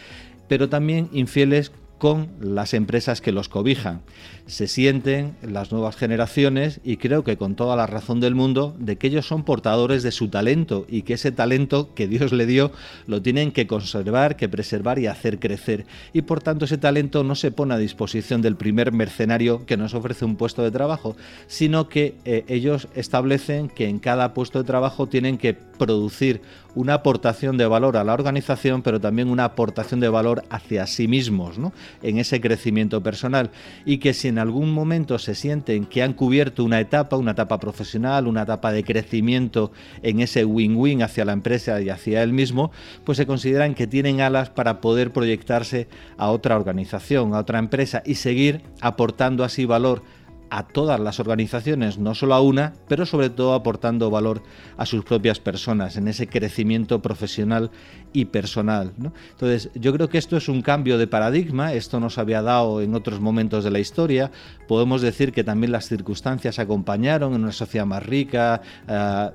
Pero 0.48 0.70
también 0.70 1.10
infieles 1.12 1.72
con 1.98 2.29
las 2.39 2.74
empresas 2.74 3.22
que 3.22 3.32
los 3.32 3.50
cobijan. 3.50 4.01
Se 4.48 4.68
sienten 4.68 5.36
las 5.42 5.74
nuevas 5.74 5.98
generaciones 5.98 6.80
y 6.84 6.98
creo 6.98 7.25
que 7.25 7.36
con 7.36 7.56
toda 7.56 7.75
la 7.75 7.86
razón 7.86 8.22
del 8.22 8.34
mundo 8.34 8.75
de 8.80 8.96
que 8.96 9.08
ellos 9.08 9.27
son 9.27 9.44
portadores 9.44 10.04
de 10.04 10.12
su 10.12 10.30
talento 10.30 10.86
y 10.88 11.01
que 11.01 11.16
ese 11.16 11.34
talento 11.34 11.94
que 11.94 12.08
Dios 12.08 12.32
le 12.32 12.46
dio 12.46 12.72
lo 13.08 13.22
tienen 13.22 13.51
que 13.51 13.68
conservar, 13.68 14.38
que 14.38 14.48
preservar 14.48 15.00
y 15.00 15.08
hacer 15.08 15.39
crecer. 15.39 15.86
Y 16.13 16.22
por 16.22 16.42
tanto 16.42 16.63
ese 16.63 16.77
talento 16.77 17.25
no 17.25 17.36
se 17.36 17.51
pone 17.51 17.74
a 17.74 17.77
disposición 17.77 18.42
del 18.42 18.56
primer 18.56 18.94
mercenario 18.94 19.66
que 19.66 19.75
nos 19.75 19.94
ofrece 19.94 20.24
un 20.24 20.38
puesto 20.38 20.63
de 20.63 20.72
trabajo, 20.72 21.18
sino 21.48 21.89
que 21.89 22.16
eh, 22.24 22.46
ellos 22.48 22.88
establecen 22.96 23.68
que 23.68 23.89
en 23.89 24.00
cada 24.00 24.34
puesto 24.34 24.60
de 24.60 24.66
trabajo 24.66 25.08
tienen 25.08 25.38
que 25.38 25.54
producir 25.54 26.42
una 26.77 26.94
aportación 26.94 27.58
de 27.58 27.66
valor 27.66 27.98
a 27.98 28.04
la 28.04 28.13
organización, 28.13 28.84
pero 28.84 29.01
también 29.01 29.30
una 29.30 29.46
aportación 29.46 30.00
de 30.00 30.10
valor 30.10 30.44
hacia 30.51 30.86
sí 30.86 31.08
mismos, 31.08 31.58
¿no? 31.58 31.74
en 32.04 32.20
ese 32.20 32.39
crecimiento 32.39 33.01
personal. 33.01 33.50
Y 33.84 33.98
que 33.98 34.13
en 34.38 34.41
algún 34.41 34.72
momento 34.72 35.17
se 35.17 35.34
sienten 35.34 35.88
que 35.88 36.03
han 36.03 36.13
cubierto 36.13 36.63
una 36.63 36.79
etapa, 36.79 37.17
una 37.17 37.32
etapa 37.32 37.60
profesional, 37.60 38.27
una 38.27 38.44
etapa 38.44 38.72
de 38.72 38.84
crecimiento 38.84 39.72
en 40.03 40.20
ese 40.20 40.46
win-win 40.46 41.01
hacia 41.01 41.25
la 41.25 41.34
empresa 41.34 41.82
y 41.82 41.89
hacia 41.89 42.22
él 42.22 42.34
mismo, 42.34 42.70
pues 43.03 43.17
se 43.17 43.25
consideran 43.25 43.74
que 43.74 43.88
tienen 43.88 44.22
alas 44.22 44.51
para 44.51 44.79
poder 44.79 45.12
proyectarse 45.12 45.88
a 46.17 46.29
otra 46.29 46.56
organización, 46.56 47.34
a 47.34 47.39
otra 47.39 47.58
empresa 47.58 48.03
y 48.06 48.13
seguir 48.13 48.62
aportando 48.79 49.44
así 49.44 49.65
valor 49.65 50.03
a 50.50 50.68
todas 50.68 51.00
las 51.00 51.20
organizaciones, 51.20 51.98
no 51.98 52.16
solo 52.16 52.36
a 52.36 52.42
una, 52.42 52.74
pero 52.88 53.06
sobre 53.06 53.30
todo 53.30 53.54
aportando 53.54 54.10
valor 54.10 54.44
a 54.77 54.86
sus 54.86 55.04
propias 55.04 55.39
personas 55.39 55.98
en 55.98 56.08
ese 56.08 56.27
crecimiento 56.27 57.01
profesional 57.01 57.72
y 58.13 58.25
personal. 58.25 58.94
Entonces, 59.32 59.70
yo 59.75 59.94
creo 59.94 60.10
que 60.10 60.18
esto 60.18 60.38
es 60.38 60.50
un 60.50 60.62
cambio 60.62 60.98
de 60.98 61.08
paradigma, 61.08 61.74
esto 61.74 62.00
nos 62.00 62.18
había 62.18 62.42
dado 62.42 62.82
en 62.82 62.96
otros 62.96 63.20
momentos 63.20 63.63
de 63.63 63.72
la 63.72 63.80
historia, 63.80 64.32
podemos 64.68 65.01
decir 65.01 65.32
que 65.32 65.44
también 65.44 65.72
las 65.72 65.88
circunstancias 65.88 66.60
acompañaron 66.60 67.34
en 67.34 67.44
una 67.44 67.51
sociedad 67.51 67.86
más 67.86 68.06
rica, 68.06 68.62
eh, 68.88 69.30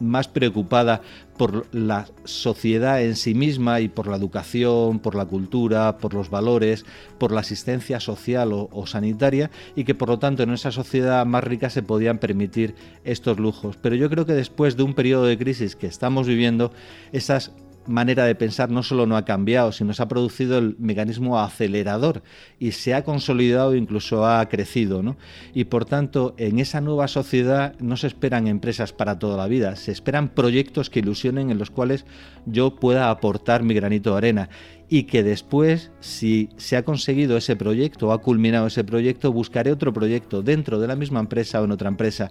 más 0.00 0.28
preocupada 0.28 1.02
por 1.36 1.66
la 1.72 2.06
sociedad 2.24 3.02
en 3.02 3.16
sí 3.16 3.34
misma 3.34 3.80
y 3.80 3.88
por 3.88 4.06
la 4.06 4.16
educación, 4.16 4.98
por 4.98 5.14
la 5.14 5.26
cultura, 5.26 5.98
por 5.98 6.14
los 6.14 6.30
valores, 6.30 6.84
por 7.18 7.32
la 7.32 7.40
asistencia 7.40 8.00
social 8.00 8.52
o, 8.52 8.86
sanitaria 8.86 9.50
y 9.74 9.84
que 9.84 9.94
por 9.94 10.08
lo 10.08 10.18
tanto 10.18 10.42
en 10.42 10.50
esa 10.50 10.70
sociedad 10.70 11.24
más 11.26 11.42
rica 11.42 11.70
se 11.70 11.82
podían 11.82 12.18
permitir 12.18 12.74
estos 13.04 13.38
lujos. 13.38 13.76
Pero 13.80 13.96
yo 13.96 14.10
creo 14.10 14.26
que 14.26 14.34
después 14.34 14.76
de 14.76 14.82
un 14.82 14.94
periodo 14.94 15.24
de 15.24 15.38
crisis 15.38 15.76
que 15.76 15.86
estamos 15.86 16.26
viviendo, 16.26 16.72
esas 17.12 17.52
manera 17.86 18.24
de 18.24 18.34
pensar 18.34 18.70
no 18.70 18.82
solo 18.82 19.06
no 19.06 19.16
ha 19.16 19.24
cambiado, 19.24 19.72
sino 19.72 19.92
se 19.94 20.02
ha 20.02 20.08
producido 20.08 20.58
el 20.58 20.76
mecanismo 20.78 21.38
acelerador 21.38 22.22
y 22.58 22.72
se 22.72 22.94
ha 22.94 23.04
consolidado 23.04 23.74
incluso 23.74 24.26
ha 24.26 24.46
crecido. 24.48 25.02
¿no? 25.02 25.16
Y 25.52 25.64
por 25.64 25.84
tanto, 25.84 26.34
en 26.38 26.58
esa 26.58 26.80
nueva 26.80 27.08
sociedad 27.08 27.74
no 27.80 27.96
se 27.96 28.06
esperan 28.06 28.46
empresas 28.46 28.92
para 28.92 29.18
toda 29.18 29.36
la 29.36 29.46
vida, 29.46 29.76
se 29.76 29.92
esperan 29.92 30.28
proyectos 30.28 30.90
que 30.90 31.00
ilusionen 31.00 31.50
en 31.50 31.58
los 31.58 31.70
cuales 31.70 32.04
yo 32.46 32.76
pueda 32.76 33.10
aportar 33.10 33.62
mi 33.62 33.74
granito 33.74 34.12
de 34.12 34.18
arena 34.18 34.48
y 34.88 35.04
que 35.04 35.22
después, 35.22 35.90
si 36.00 36.50
se 36.56 36.76
ha 36.76 36.84
conseguido 36.84 37.36
ese 37.36 37.56
proyecto 37.56 38.08
o 38.08 38.12
ha 38.12 38.20
culminado 38.20 38.66
ese 38.66 38.84
proyecto, 38.84 39.32
buscaré 39.32 39.72
otro 39.72 39.92
proyecto 39.92 40.42
dentro 40.42 40.78
de 40.78 40.86
la 40.86 40.96
misma 40.96 41.20
empresa 41.20 41.60
o 41.60 41.64
en 41.64 41.72
otra 41.72 41.88
empresa. 41.88 42.30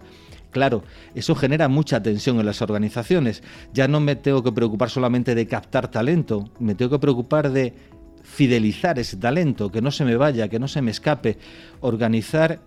Claro, 0.53 0.83
eso 1.15 1.33
genera 1.33 1.67
mucha 1.67 2.01
tensión 2.03 2.39
en 2.39 2.45
las 2.45 2.61
organizaciones. 2.61 3.41
Ya 3.73 3.87
no 3.87 3.99
me 3.99 4.15
tengo 4.15 4.43
que 4.43 4.51
preocupar 4.51 4.91
solamente 4.91 5.33
de 5.33 5.47
captar 5.47 5.89
talento, 5.89 6.51
me 6.59 6.75
tengo 6.75 6.91
que 6.91 6.99
preocupar 6.99 7.51
de 7.51 7.73
fidelizar 8.21 8.99
ese 8.99 9.17
talento, 9.17 9.71
que 9.71 9.81
no 9.81 9.91
se 9.91 10.05
me 10.05 10.15
vaya, 10.15 10.47
que 10.47 10.59
no 10.59 10.67
se 10.67 10.81
me 10.81 10.91
escape, 10.91 11.39
organizar 11.81 12.61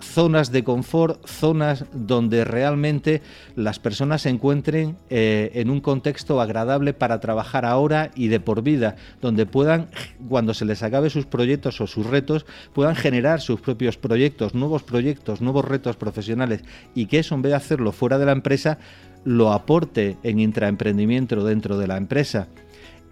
zonas 0.00 0.52
de 0.52 0.64
confort, 0.64 1.26
zonas 1.26 1.84
donde 1.92 2.44
realmente 2.44 3.22
las 3.54 3.78
personas 3.78 4.22
se 4.22 4.30
encuentren 4.30 4.96
eh, 5.10 5.50
en 5.54 5.70
un 5.70 5.80
contexto 5.80 6.40
agradable 6.40 6.92
para 6.92 7.20
trabajar 7.20 7.64
ahora 7.64 8.10
y 8.14 8.28
de 8.28 8.40
por 8.40 8.62
vida, 8.62 8.96
donde 9.20 9.46
puedan, 9.46 9.88
cuando 10.28 10.54
se 10.54 10.64
les 10.64 10.82
acabe 10.82 11.10
sus 11.10 11.26
proyectos 11.26 11.80
o 11.80 11.86
sus 11.86 12.06
retos, 12.06 12.46
puedan 12.72 12.96
generar 12.96 13.40
sus 13.40 13.60
propios 13.60 13.96
proyectos, 13.96 14.54
nuevos 14.54 14.82
proyectos, 14.82 15.40
nuevos 15.40 15.64
retos 15.64 15.96
profesionales 15.96 16.62
y 16.94 17.06
que 17.06 17.18
eso 17.18 17.34
en 17.34 17.42
vez 17.42 17.50
de 17.50 17.56
hacerlo 17.56 17.92
fuera 17.92 18.18
de 18.18 18.26
la 18.26 18.32
empresa, 18.32 18.78
lo 19.24 19.52
aporte 19.52 20.16
en 20.22 20.38
intraemprendimiento 20.38 21.44
dentro 21.44 21.78
de 21.78 21.88
la 21.88 21.96
empresa 21.96 22.48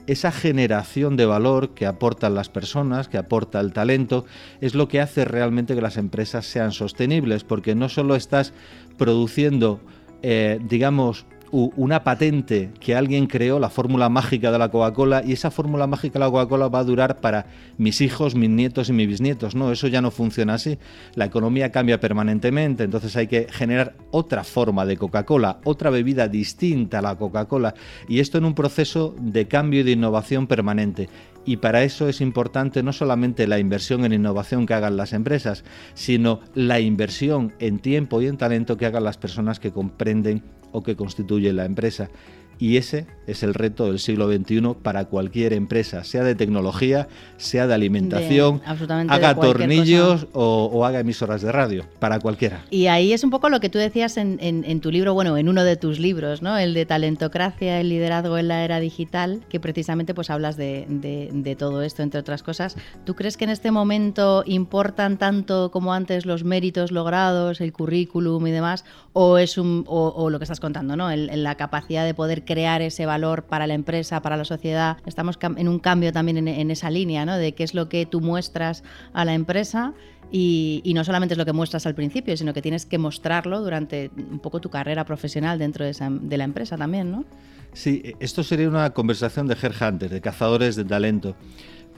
esa 0.06 0.32
generación 0.32 1.16
de 1.16 1.26
valor 1.26 1.70
que 1.70 1.86
aportan 1.86 2.34
las 2.34 2.48
personas, 2.48 3.08
que 3.08 3.18
aporta 3.18 3.60
el 3.60 3.72
talento, 3.72 4.24
es 4.60 4.74
lo 4.74 4.88
que 4.88 5.00
hace 5.00 5.24
realmente 5.24 5.74
que 5.74 5.80
las 5.80 5.96
empresas 5.96 6.46
sean 6.46 6.72
sostenibles, 6.72 7.44
porque 7.44 7.74
no 7.74 7.88
solo 7.88 8.14
estás 8.14 8.52
produciendo, 8.98 9.80
eh, 10.22 10.58
digamos, 10.62 11.26
una 11.54 12.02
patente 12.02 12.70
que 12.80 12.96
alguien 12.96 13.28
creó, 13.28 13.60
la 13.60 13.70
fórmula 13.70 14.08
mágica 14.08 14.50
de 14.50 14.58
la 14.58 14.70
Coca-Cola, 14.70 15.22
y 15.24 15.32
esa 15.32 15.52
fórmula 15.52 15.86
mágica 15.86 16.14
de 16.14 16.24
la 16.24 16.30
Coca-Cola 16.30 16.66
va 16.68 16.80
a 16.80 16.84
durar 16.84 17.20
para 17.20 17.46
mis 17.78 18.00
hijos, 18.00 18.34
mis 18.34 18.50
nietos 18.50 18.88
y 18.88 18.92
mis 18.92 19.06
bisnietos. 19.06 19.54
No, 19.54 19.70
eso 19.70 19.86
ya 19.86 20.02
no 20.02 20.10
funciona 20.10 20.54
así. 20.54 20.78
La 21.14 21.26
economía 21.26 21.70
cambia 21.70 22.00
permanentemente, 22.00 22.82
entonces 22.82 23.14
hay 23.14 23.28
que 23.28 23.46
generar 23.48 23.94
otra 24.10 24.42
forma 24.42 24.84
de 24.84 24.96
Coca-Cola, 24.96 25.60
otra 25.64 25.90
bebida 25.90 26.26
distinta 26.26 26.98
a 26.98 27.02
la 27.02 27.16
Coca-Cola, 27.16 27.74
y 28.08 28.18
esto 28.18 28.38
en 28.38 28.46
un 28.46 28.54
proceso 28.54 29.14
de 29.20 29.46
cambio 29.46 29.80
y 29.80 29.84
de 29.84 29.92
innovación 29.92 30.48
permanente. 30.48 31.08
Y 31.46 31.58
para 31.58 31.84
eso 31.84 32.08
es 32.08 32.20
importante 32.20 32.82
no 32.82 32.92
solamente 32.92 33.46
la 33.46 33.60
inversión 33.60 34.04
en 34.04 34.12
innovación 34.12 34.66
que 34.66 34.74
hagan 34.74 34.96
las 34.96 35.12
empresas, 35.12 35.62
sino 35.92 36.40
la 36.54 36.80
inversión 36.80 37.52
en 37.60 37.78
tiempo 37.78 38.20
y 38.20 38.26
en 38.26 38.38
talento 38.38 38.76
que 38.76 38.86
hagan 38.86 39.04
las 39.04 39.18
personas 39.18 39.60
que 39.60 39.70
comprenden 39.70 40.42
o 40.74 40.82
que 40.82 40.96
constituye 40.96 41.52
la 41.52 41.64
empresa. 41.64 42.10
Y 42.58 42.76
ese 42.76 43.06
es 43.26 43.42
el 43.42 43.54
reto 43.54 43.86
del 43.86 43.98
siglo 43.98 44.30
XXI 44.30 44.74
para 44.82 45.06
cualquier 45.06 45.52
empresa, 45.52 46.04
sea 46.04 46.22
de 46.22 46.34
tecnología, 46.34 47.08
sea 47.36 47.66
de 47.66 47.74
alimentación, 47.74 48.60
haga 49.08 49.34
tornillos 49.34 50.26
o, 50.32 50.84
haga 50.84 51.00
emisoras 51.00 51.42
de 51.42 51.52
radio, 51.52 51.84
para 51.98 52.18
cualquiera. 52.18 52.62
Y 52.70 52.86
ahí 52.86 53.12
es 53.12 53.24
un 53.24 53.30
poco 53.30 53.48
lo 53.48 53.60
que 53.60 53.68
tú 53.68 53.78
decías 53.78 54.16
en, 54.16 54.80
tu 54.80 54.90
libro, 54.90 55.14
bueno, 55.14 55.36
en 55.36 55.48
uno 55.48 55.64
de 55.64 55.76
tus 55.76 55.98
libros, 55.98 56.42
¿no? 56.42 56.58
El 56.58 56.74
de 56.74 56.86
Talentocracia, 56.86 57.80
el 57.80 57.88
liderazgo 57.88 58.38
en 58.38 58.48
la 58.48 58.64
era 58.64 58.80
digital, 58.80 59.40
que 59.48 59.60
precisamente 59.60 60.14
pues 60.14 60.30
hablas 60.30 60.56
de, 60.56 60.86
de 60.88 61.56
todo 61.56 61.82
esto, 61.82 62.02
entre 62.02 62.20
otras 62.20 62.42
cosas. 62.42 62.76
¿Tú 63.04 63.14
crees 63.14 63.36
que 63.36 63.44
en 63.44 63.50
este 63.50 63.70
momento 63.70 64.42
importan 64.46 65.18
tanto 65.18 65.70
como 65.70 65.92
antes 65.92 66.26
los 66.26 66.44
méritos 66.44 66.92
logrados, 66.92 67.60
el 67.60 67.72
currículum 67.72 68.46
y 68.46 68.50
demás? 68.50 68.84
¿O 69.12 69.38
es 69.38 69.58
un, 69.58 69.84
o, 69.86 70.28
lo 70.30 70.38
que 70.38 70.44
estás 70.44 70.60
contando, 70.60 70.96
¿no? 70.96 71.10
En, 71.10 71.42
la 71.42 71.56
capacidad 71.56 72.04
de 72.04 72.14
poder 72.14 72.43
crear 72.44 72.82
ese 72.82 73.06
valor 73.06 73.44
para 73.44 73.66
la 73.66 73.74
empresa, 73.74 74.22
para 74.22 74.36
la 74.36 74.44
sociedad. 74.44 74.98
Estamos 75.06 75.38
en 75.42 75.68
un 75.68 75.78
cambio 75.78 76.12
también 76.12 76.48
en, 76.48 76.70
esa 76.70 76.90
línea, 76.90 77.24
¿no? 77.24 77.36
De 77.36 77.52
qué 77.52 77.64
es 77.64 77.74
lo 77.74 77.88
que 77.88 78.06
tú 78.06 78.20
muestras 78.20 78.84
a 79.12 79.24
la 79.24 79.34
empresa 79.34 79.94
y, 80.30 80.92
no 80.94 81.04
solamente 81.04 81.34
es 81.34 81.38
lo 81.38 81.44
que 81.44 81.52
muestras 81.52 81.86
al 81.86 81.94
principio, 81.94 82.36
sino 82.36 82.52
que 82.52 82.62
tienes 82.62 82.86
que 82.86 82.98
mostrarlo 82.98 83.60
durante 83.60 84.10
un 84.16 84.38
poco 84.40 84.60
tu 84.60 84.70
carrera 84.70 85.04
profesional 85.04 85.58
dentro 85.58 85.84
de, 85.84 86.36
la 86.36 86.44
empresa 86.44 86.76
también, 86.76 87.10
¿no? 87.10 87.24
Sí, 87.72 88.14
esto 88.20 88.42
sería 88.42 88.68
una 88.68 88.90
conversación 88.90 89.46
de 89.46 89.54
headhunters, 89.54 90.10
de 90.10 90.20
cazadores 90.20 90.76
de 90.76 90.84
talento. 90.84 91.36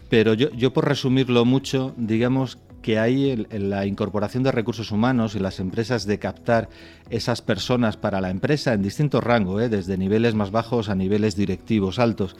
Pero 0.09 0.35
yo, 0.35 0.51
yo 0.53 0.73
por 0.73 0.87
resumirlo 0.87 1.45
mucho, 1.45 1.95
digamos 1.97 2.59
que 2.87 3.01
hay 3.01 3.33
en 3.51 3.69
la 3.69 3.85
incorporación 3.85 4.45
de 4.45 4.53
recursos 4.53 4.93
humanos 4.93 5.35
y 5.35 5.41
las 5.41 5.59
empresas 5.59 6.07
de 6.07 6.21
captar 6.21 6.69
esas 7.11 7.43
personas 7.43 7.97
para 7.97 8.21
la 8.21 8.31
empresa 8.31 8.75
en 8.75 8.83
distintos 8.83 9.25
rangos, 9.25 9.61
¿eh? 9.61 9.69
desde 9.69 9.99
niveles 9.99 10.37
más 10.37 10.53
bajos 10.53 10.89
a 10.89 10.95
niveles 10.95 11.35
directivos 11.35 11.99
altos. 11.99 12.37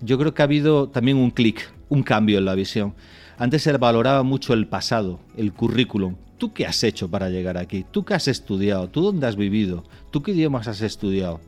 Yo 0.00 0.16
creo 0.16 0.32
que 0.32 0.42
ha 0.42 0.44
habido 0.44 0.88
también 0.90 1.16
un 1.16 1.32
clic, 1.32 1.68
un 1.88 2.04
cambio 2.04 2.38
en 2.38 2.44
la 2.44 2.54
visión. 2.54 2.94
Antes 3.36 3.62
se 3.62 3.76
valoraba 3.78 4.22
mucho 4.22 4.52
el 4.52 4.68
pasado, 4.68 5.18
el 5.36 5.52
currículum. 5.52 6.14
¿Tú 6.38 6.52
qué 6.52 6.66
has 6.66 6.84
hecho 6.84 7.10
para 7.10 7.28
llegar 7.28 7.58
aquí? 7.58 7.84
¿Tú 7.90 8.04
qué 8.04 8.14
has 8.14 8.28
estudiado? 8.28 8.86
¿Tú 8.86 9.02
dónde 9.02 9.26
has 9.26 9.34
vivido? 9.34 9.82
¿Tú 10.12 10.22
qué 10.22 10.30
idiomas 10.30 10.68
has 10.68 10.82
estudiado? 10.82 11.40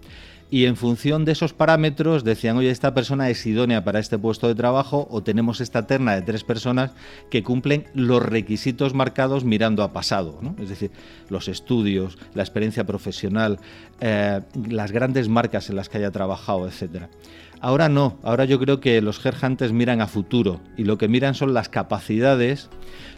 Y 0.53 0.67
en 0.67 0.77
función 0.77 1.25
de 1.25 1.33
esos 1.33 1.55
parámetros 1.55 2.25
decían, 2.25 2.59
oye, 2.59 2.69
esta 2.69 2.93
persona 2.93 3.31
es 3.31 3.47
idónea 3.47 3.85
para 3.85 3.99
este 3.99 4.19
puesto 4.19 4.49
de 4.49 4.55
trabajo 4.55 5.09
o 5.11 5.23
tenemos 5.23 5.63
esta 5.63 5.87
terna 5.87 6.15
de 6.15 6.21
tres 6.21 6.45
personas 6.45 6.91
que 7.31 7.43
cumplen 7.43 7.87
los 7.95 8.23
requisitos 8.23 8.93
marcados 8.93 9.45
mirando 9.45 9.83
a 9.83 9.95
pasado, 9.95 10.39
es 10.61 10.69
decir, 10.69 10.91
los 11.31 11.49
estudios, 11.49 12.19
la 12.35 12.43
experiencia 12.43 12.85
profesional, 12.85 13.61
eh, 14.03 14.43
las 14.69 14.93
grandes 14.93 15.31
marcas 15.31 15.71
en 15.71 15.77
las 15.77 15.89
que 15.89 15.97
haya 15.97 16.11
trabajado, 16.11 16.69
etcétera. 16.69 17.09
Ahora 17.65 17.89
no, 17.89 18.19
ahora 18.25 18.45
yo 18.45 18.59
creo 18.59 18.81
que 18.81 19.01
los 19.01 19.25
headhunters 19.25 19.71
miran 19.71 20.01
a 20.01 20.09
futuro 20.09 20.61
y 20.77 20.83
lo 20.83 20.99
que 20.99 21.07
miran 21.07 21.37
son 21.37 21.55
las 21.55 21.69
capacidades, 21.69 22.69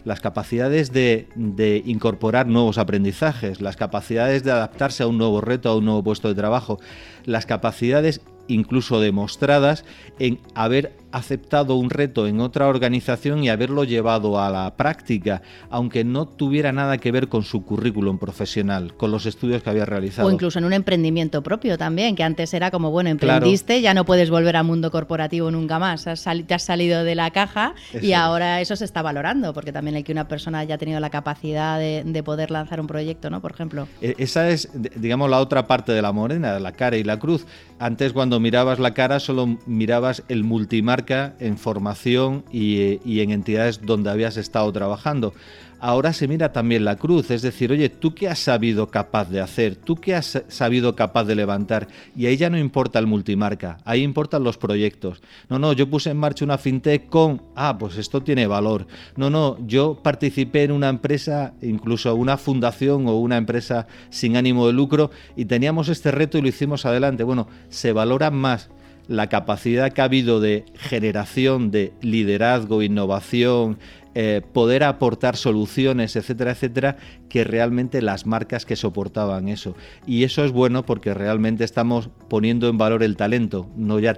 las 0.05 0.21
capacidades 0.21 0.93
de, 0.93 1.29
de, 1.35 1.83
incorporar 1.87 2.47
nuevos 2.47 2.77
aprendizajes, 2.77 3.63
las 3.63 3.77
capacidades 3.77 4.45
de 4.45 4.53
adaptarse 4.53 5.03
a 5.03 5.07
un 5.07 5.17
nuevo 5.17 5.41
reto, 5.41 5.71
a 5.71 5.77
un 5.79 5.87
nuevo 5.87 6.05
puesto 6.05 6.29
de 6.29 6.35
trabajo, 6.35 6.79
las 7.25 7.47
capacidades 7.47 8.21
incluso 8.47 9.01
demostradas 9.01 9.87
en 10.19 10.39
haber 10.55 10.93
aceptado 11.15 11.77
un 11.77 11.91
reto 11.91 12.27
en 12.27 12.41
otra 12.41 12.67
organización 12.67 13.45
y 13.45 13.49
haberlo 13.49 13.85
llevado 13.85 14.41
a 14.41 14.51
la 14.51 14.75
práctica, 14.77 15.43
aunque 15.71 16.03
no 16.03 16.27
tuviera 16.27 16.73
nada 16.73 16.99
que 16.99 17.13
ver 17.13 17.29
con 17.29 17.45
su 17.45 17.65
currículum 17.65 18.19
profesional, 18.19 18.95
con 18.97 19.13
los 19.13 19.25
estudios 19.25 19.63
que 19.63 19.71
había 19.71 19.85
realizado. 19.85 20.27
O 20.27 20.31
incluso 20.33 20.59
en 20.59 20.65
un 20.65 20.73
emprendimiento 20.73 21.41
propio 21.43 21.79
también, 21.79 22.17
que 22.17 22.25
antes 22.25 22.53
era 22.53 22.73
como, 22.73 22.91
bueno, 22.91 23.11
emprendiste, 23.11 23.81
ya 23.81 23.95
no 23.95 24.05
puedes 24.05 24.29
volver 24.29 24.57
al 24.57 24.65
mundo 24.65 24.91
corporativo 24.91 25.53
nunca 25.53 25.79
más, 25.79 26.09
has 26.09 26.25
te 26.47 26.55
has 26.55 26.65
salido 26.65 27.05
de 27.05 27.15
la 27.15 27.31
caja 27.31 27.75
y 28.03 28.13
ahora 28.13 28.61
eso 28.61 28.75
se 28.75 28.85
está 28.85 29.01
valorando, 29.01 29.55
porque 29.55 29.73
también 29.73 29.95
hay 29.95 30.03
que 30.03 30.11
una 30.11 30.27
persona 30.27 30.59
haya 30.59 30.79
tenido 30.79 30.99
la 30.99 31.11
capacidad 31.11 31.79
de, 31.79 32.23
poder 32.25 32.51
lanzar 32.51 32.81
un 32.81 32.87
proyecto, 32.87 33.29
¿no? 33.29 33.41
Por 33.43 33.53
ejemplo. 33.53 33.87
E, 34.01 34.15
esa 34.19 34.49
es, 34.49 34.71
digamos, 34.97 35.29
la 35.29 35.41
otra 35.41 35.67
parte 35.67 35.93
de 35.93 36.01
la 36.01 36.11
morena, 36.11 36.59
la 36.59 36.73
cara 36.73 36.97
y 36.97 37.05
la 37.05 37.19
cruz. 37.19 37.47
Antes 37.79 38.13
cuando 38.13 38.41
mirabas 38.41 38.79
la 38.79 38.95
cara 38.95 39.21
solo 39.21 39.59
mirabas 39.67 40.23
el 40.29 40.43
en 41.11 41.59
formación 41.59 42.45
y, 42.53 43.01
y 43.05 43.21
en 43.21 43.31
entidades 43.31 43.81
donde 43.85 44.11
habías 44.11 44.37
estado 44.37 44.73
trabajando 44.73 45.33
ahora 45.85 46.15
se 46.15 46.29
mira 46.29 46.51
también 46.51 46.83
la 46.83 46.97
cruz, 46.97 47.31
es 47.31 47.43
decir, 47.43 47.71
oye, 47.71 47.91
¿tú 47.91 48.15
qué 48.15 48.27
has 48.29 48.39
sabido 48.39 48.89
capaz 48.89 49.29
de 49.29 49.43
hacer? 49.43 49.77
¿Tú 49.77 49.97
qué 49.97 50.15
has 50.15 50.43
sabido 50.49 50.97
capaz 50.97 51.25
de 51.25 51.35
levantar? 51.35 51.89
Y 52.17 52.25
ahí 52.25 52.39
ya 52.39 52.49
no 52.49 52.57
importa 52.57 52.99
el 52.99 53.07
multimarca, 53.07 53.77
ahí 53.85 54.03
importan 54.03 54.45
los 54.45 54.57
proyectos. 54.57 55.21
No, 55.51 55.59
no, 55.59 55.75
yo 55.75 55.91
puse 55.91 56.09
en 56.09 56.17
marcha 56.17 56.43
una 56.43 56.57
fintech 56.57 57.11
con, 57.11 57.43
ah, 57.55 57.77
pues 57.79 57.99
esto 57.99 58.23
tiene 58.23 58.47
valor. 58.47 58.87
No, 59.17 59.29
no, 59.29 59.59
yo 59.67 60.01
participé 60.03 60.63
en 60.65 60.73
una 60.73 60.89
empresa, 60.89 61.53
incluso 61.61 62.15
una 62.15 62.39
fundación 62.39 63.07
o 63.07 63.19
una 63.19 63.37
empresa 63.37 63.87
sin 64.09 64.39
ánimo 64.39 64.67
de 64.67 64.73
lucro 64.73 65.11
y 65.37 65.45
teníamos 65.45 65.91
este 65.91 66.11
reto 66.11 66.39
y 66.39 66.41
lo 66.41 66.49
hicimos 66.49 66.87
adelante. 66.87 67.25
Bueno, 67.25 67.47
se 67.69 67.93
valora 67.93 68.31
más 68.31 68.71
la 69.09 69.29
capacidad 69.29 69.93
que 69.93 70.01
ha 70.01 70.05
habido 70.05 70.41
de 70.41 70.65
generación 70.75 71.71
de 71.71 71.93
liderazgo, 72.01 72.83
innovación, 72.83 73.79
eh, 74.15 74.43
poder 74.53 74.85
aportar 74.85 75.37
soluciones, 75.37 76.15
etcétera, 76.15 76.53
etcétera, 76.53 76.97
que 77.29 77.43
realmente 77.43 78.01
las 78.01 78.27
marcas 78.27 78.65
que 78.65 78.77
soportaban 78.77 79.49
eso. 79.49 79.75
Y 80.07 80.23
eso 80.23 80.45
es 80.45 80.53
bueno 80.53 80.87
porque 80.87 81.15
realmente 81.15 81.65
estamos 81.65 82.11
poniendo 82.29 82.69
en 82.69 82.79
valor 82.79 83.03
el 83.03 83.17
talento, 83.17 83.69
no 83.77 83.99
ya 83.99 84.15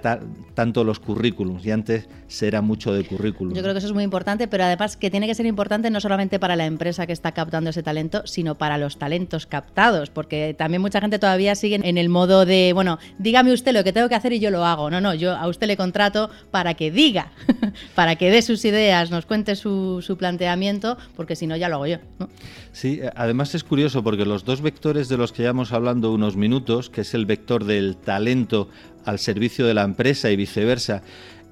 tanto 0.53 0.83
los 0.83 0.99
currículums. 0.99 1.65
Y 1.65 1.71
antes 1.71 2.07
será 2.27 2.61
mucho 2.61 2.93
de 2.93 3.05
currículum. 3.05 3.55
Yo 3.55 3.61
creo 3.61 3.73
que 3.73 3.79
eso 3.79 3.87
es 3.87 3.93
muy 3.93 4.03
importante, 4.03 4.47
pero 4.47 4.65
además 4.65 4.97
que 4.97 5.09
tiene 5.09 5.25
que 5.25 5.33
ser 5.33 5.47
importante 5.47 5.89
no 5.89 5.99
solamente 5.99 6.39
para 6.39 6.55
la 6.55 6.65
empresa 6.65 7.07
que 7.07 7.13
está 7.13 7.31
captando 7.31 7.71
ese 7.71 7.81
talento, 7.81 8.21
sino 8.27 8.55
para 8.55 8.77
los 8.77 8.99
talentos 8.99 9.47
captados, 9.47 10.09
porque 10.11 10.55
también 10.55 10.81
mucha 10.81 11.01
gente 11.01 11.17
todavía 11.17 11.55
sigue 11.55 11.79
en 11.83 11.97
el 11.97 12.09
modo 12.09 12.45
de, 12.45 12.71
bueno, 12.73 12.99
dígame 13.17 13.51
usted 13.51 13.73
lo 13.73 13.83
que 13.83 13.93
tengo 13.93 14.09
que 14.09 14.15
hacer 14.15 14.33
y 14.33 14.39
yo 14.39 14.51
lo 14.51 14.63
hago. 14.63 14.91
No, 14.91 15.01
no, 15.01 15.13
yo 15.13 15.35
a 15.35 15.47
usted 15.47 15.65
le 15.65 15.77
contrato 15.77 16.29
para 16.51 16.75
que 16.75 16.91
diga, 16.91 17.31
para 17.95 18.15
que 18.15 18.29
dé 18.29 18.41
sus 18.41 18.63
ideas, 18.63 19.09
nos 19.09 19.25
cuente 19.25 19.55
su 19.55 19.86
su, 20.01 20.17
planteamiento, 20.17 20.97
porque 21.15 21.35
si 21.35 21.47
no 21.47 21.55
ya 21.55 21.69
lo 21.69 21.75
hago 21.75 21.87
yo. 21.87 21.97
Sí, 22.71 23.01
además 23.15 23.55
es 23.55 23.63
curioso 23.63 24.03
porque 24.03 24.25
los 24.25 24.45
dos 24.45 24.61
vectores 24.61 25.09
de 25.09 25.17
los 25.17 25.31
que 25.31 25.43
llevamos 25.43 25.71
hablando 25.71 26.13
unos 26.13 26.35
minutos, 26.35 26.89
que 26.89 27.01
es 27.01 27.13
el 27.13 27.25
vector 27.25 27.65
del 27.65 27.97
talento 27.97 28.69
al 29.05 29.19
servicio 29.19 29.65
de 29.65 29.73
la 29.73 29.83
empresa 29.83 30.29
y 30.31 30.35
viceversa, 30.35 31.01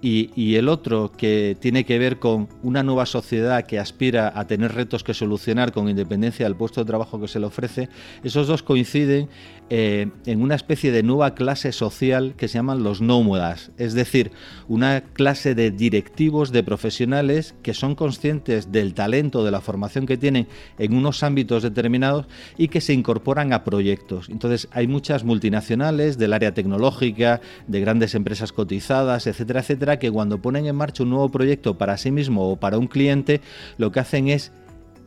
y, 0.01 0.55
el 0.55 0.69
otro 0.69 1.11
que 1.17 1.57
tiene 1.59 1.83
que 1.83 1.97
ver 1.97 2.19
con 2.19 2.47
una 2.61 2.83
nueva 2.83 3.07
sociedad 3.07 3.65
que 3.65 3.79
aspira 3.79 4.31
a 4.35 4.45
tener 4.45 4.73
retos 4.73 5.03
que 5.03 5.15
solucionar 5.15 5.71
con 5.71 5.89
independencia 5.89 6.45
del 6.45 6.55
puesto 6.55 6.81
de 6.81 6.85
trabajo 6.85 7.19
que 7.19 7.27
se 7.27 7.39
le 7.39 7.47
ofrece, 7.47 7.89
esos 8.23 8.45
dos 8.47 8.61
coinciden 8.61 9.29
eh, 9.69 10.09
en 10.27 10.41
una 10.43 10.53
especie 10.53 10.91
de 10.91 11.01
nueva 11.01 11.33
clase 11.33 11.71
social 11.71 12.35
que 12.37 12.47
se 12.47 12.59
llaman 12.59 12.83
los 12.83 13.01
nómadas, 13.01 13.71
es 13.77 13.95
decir, 13.95 14.31
una 14.67 15.01
clase 15.01 15.55
de 15.55 15.71
directivos, 15.71 16.51
de 16.51 16.61
profesionales 16.61 17.55
que 17.63 17.73
son 17.73 17.95
conscientes 17.95 18.71
del 18.71 18.93
talento, 18.93 19.43
de 19.43 19.49
la 19.49 19.61
formación 19.61 20.05
que 20.05 20.17
tienen 20.17 20.47
en 20.77 20.93
unos 20.93 21.23
ámbitos 21.23 21.63
determinados 21.63 22.27
y 22.57 22.67
que 22.67 22.79
se 22.79 22.93
incorporan 22.93 23.53
a 23.53 23.63
proyectos. 23.63 24.29
Entonces 24.29 24.67
hay 24.71 24.85
muchas 24.87 25.23
multinacionales 25.23 26.19
del 26.19 26.33
área 26.33 26.53
tecnológica, 26.53 27.41
de 27.67 27.81
grandes 27.81 28.13
empresas 28.13 28.51
cotizadas, 28.51 29.25
etcétera, 29.25 29.61
etcétera, 29.61 29.97
que 29.97 30.11
cuando 30.11 30.41
ponen 30.41 30.67
en 30.67 30.75
marcha 30.75 31.01
un 31.01 31.09
nuevo 31.09 31.29
proyecto 31.29 31.75
para 31.75 31.97
sí 31.97 32.11
mismo 32.11 32.51
o 32.51 32.55
para 32.57 32.77
un 32.77 32.87
cliente, 32.87 33.41
lo 33.77 33.91
que 33.91 33.99
hacen 33.99 34.27
es 34.27 34.51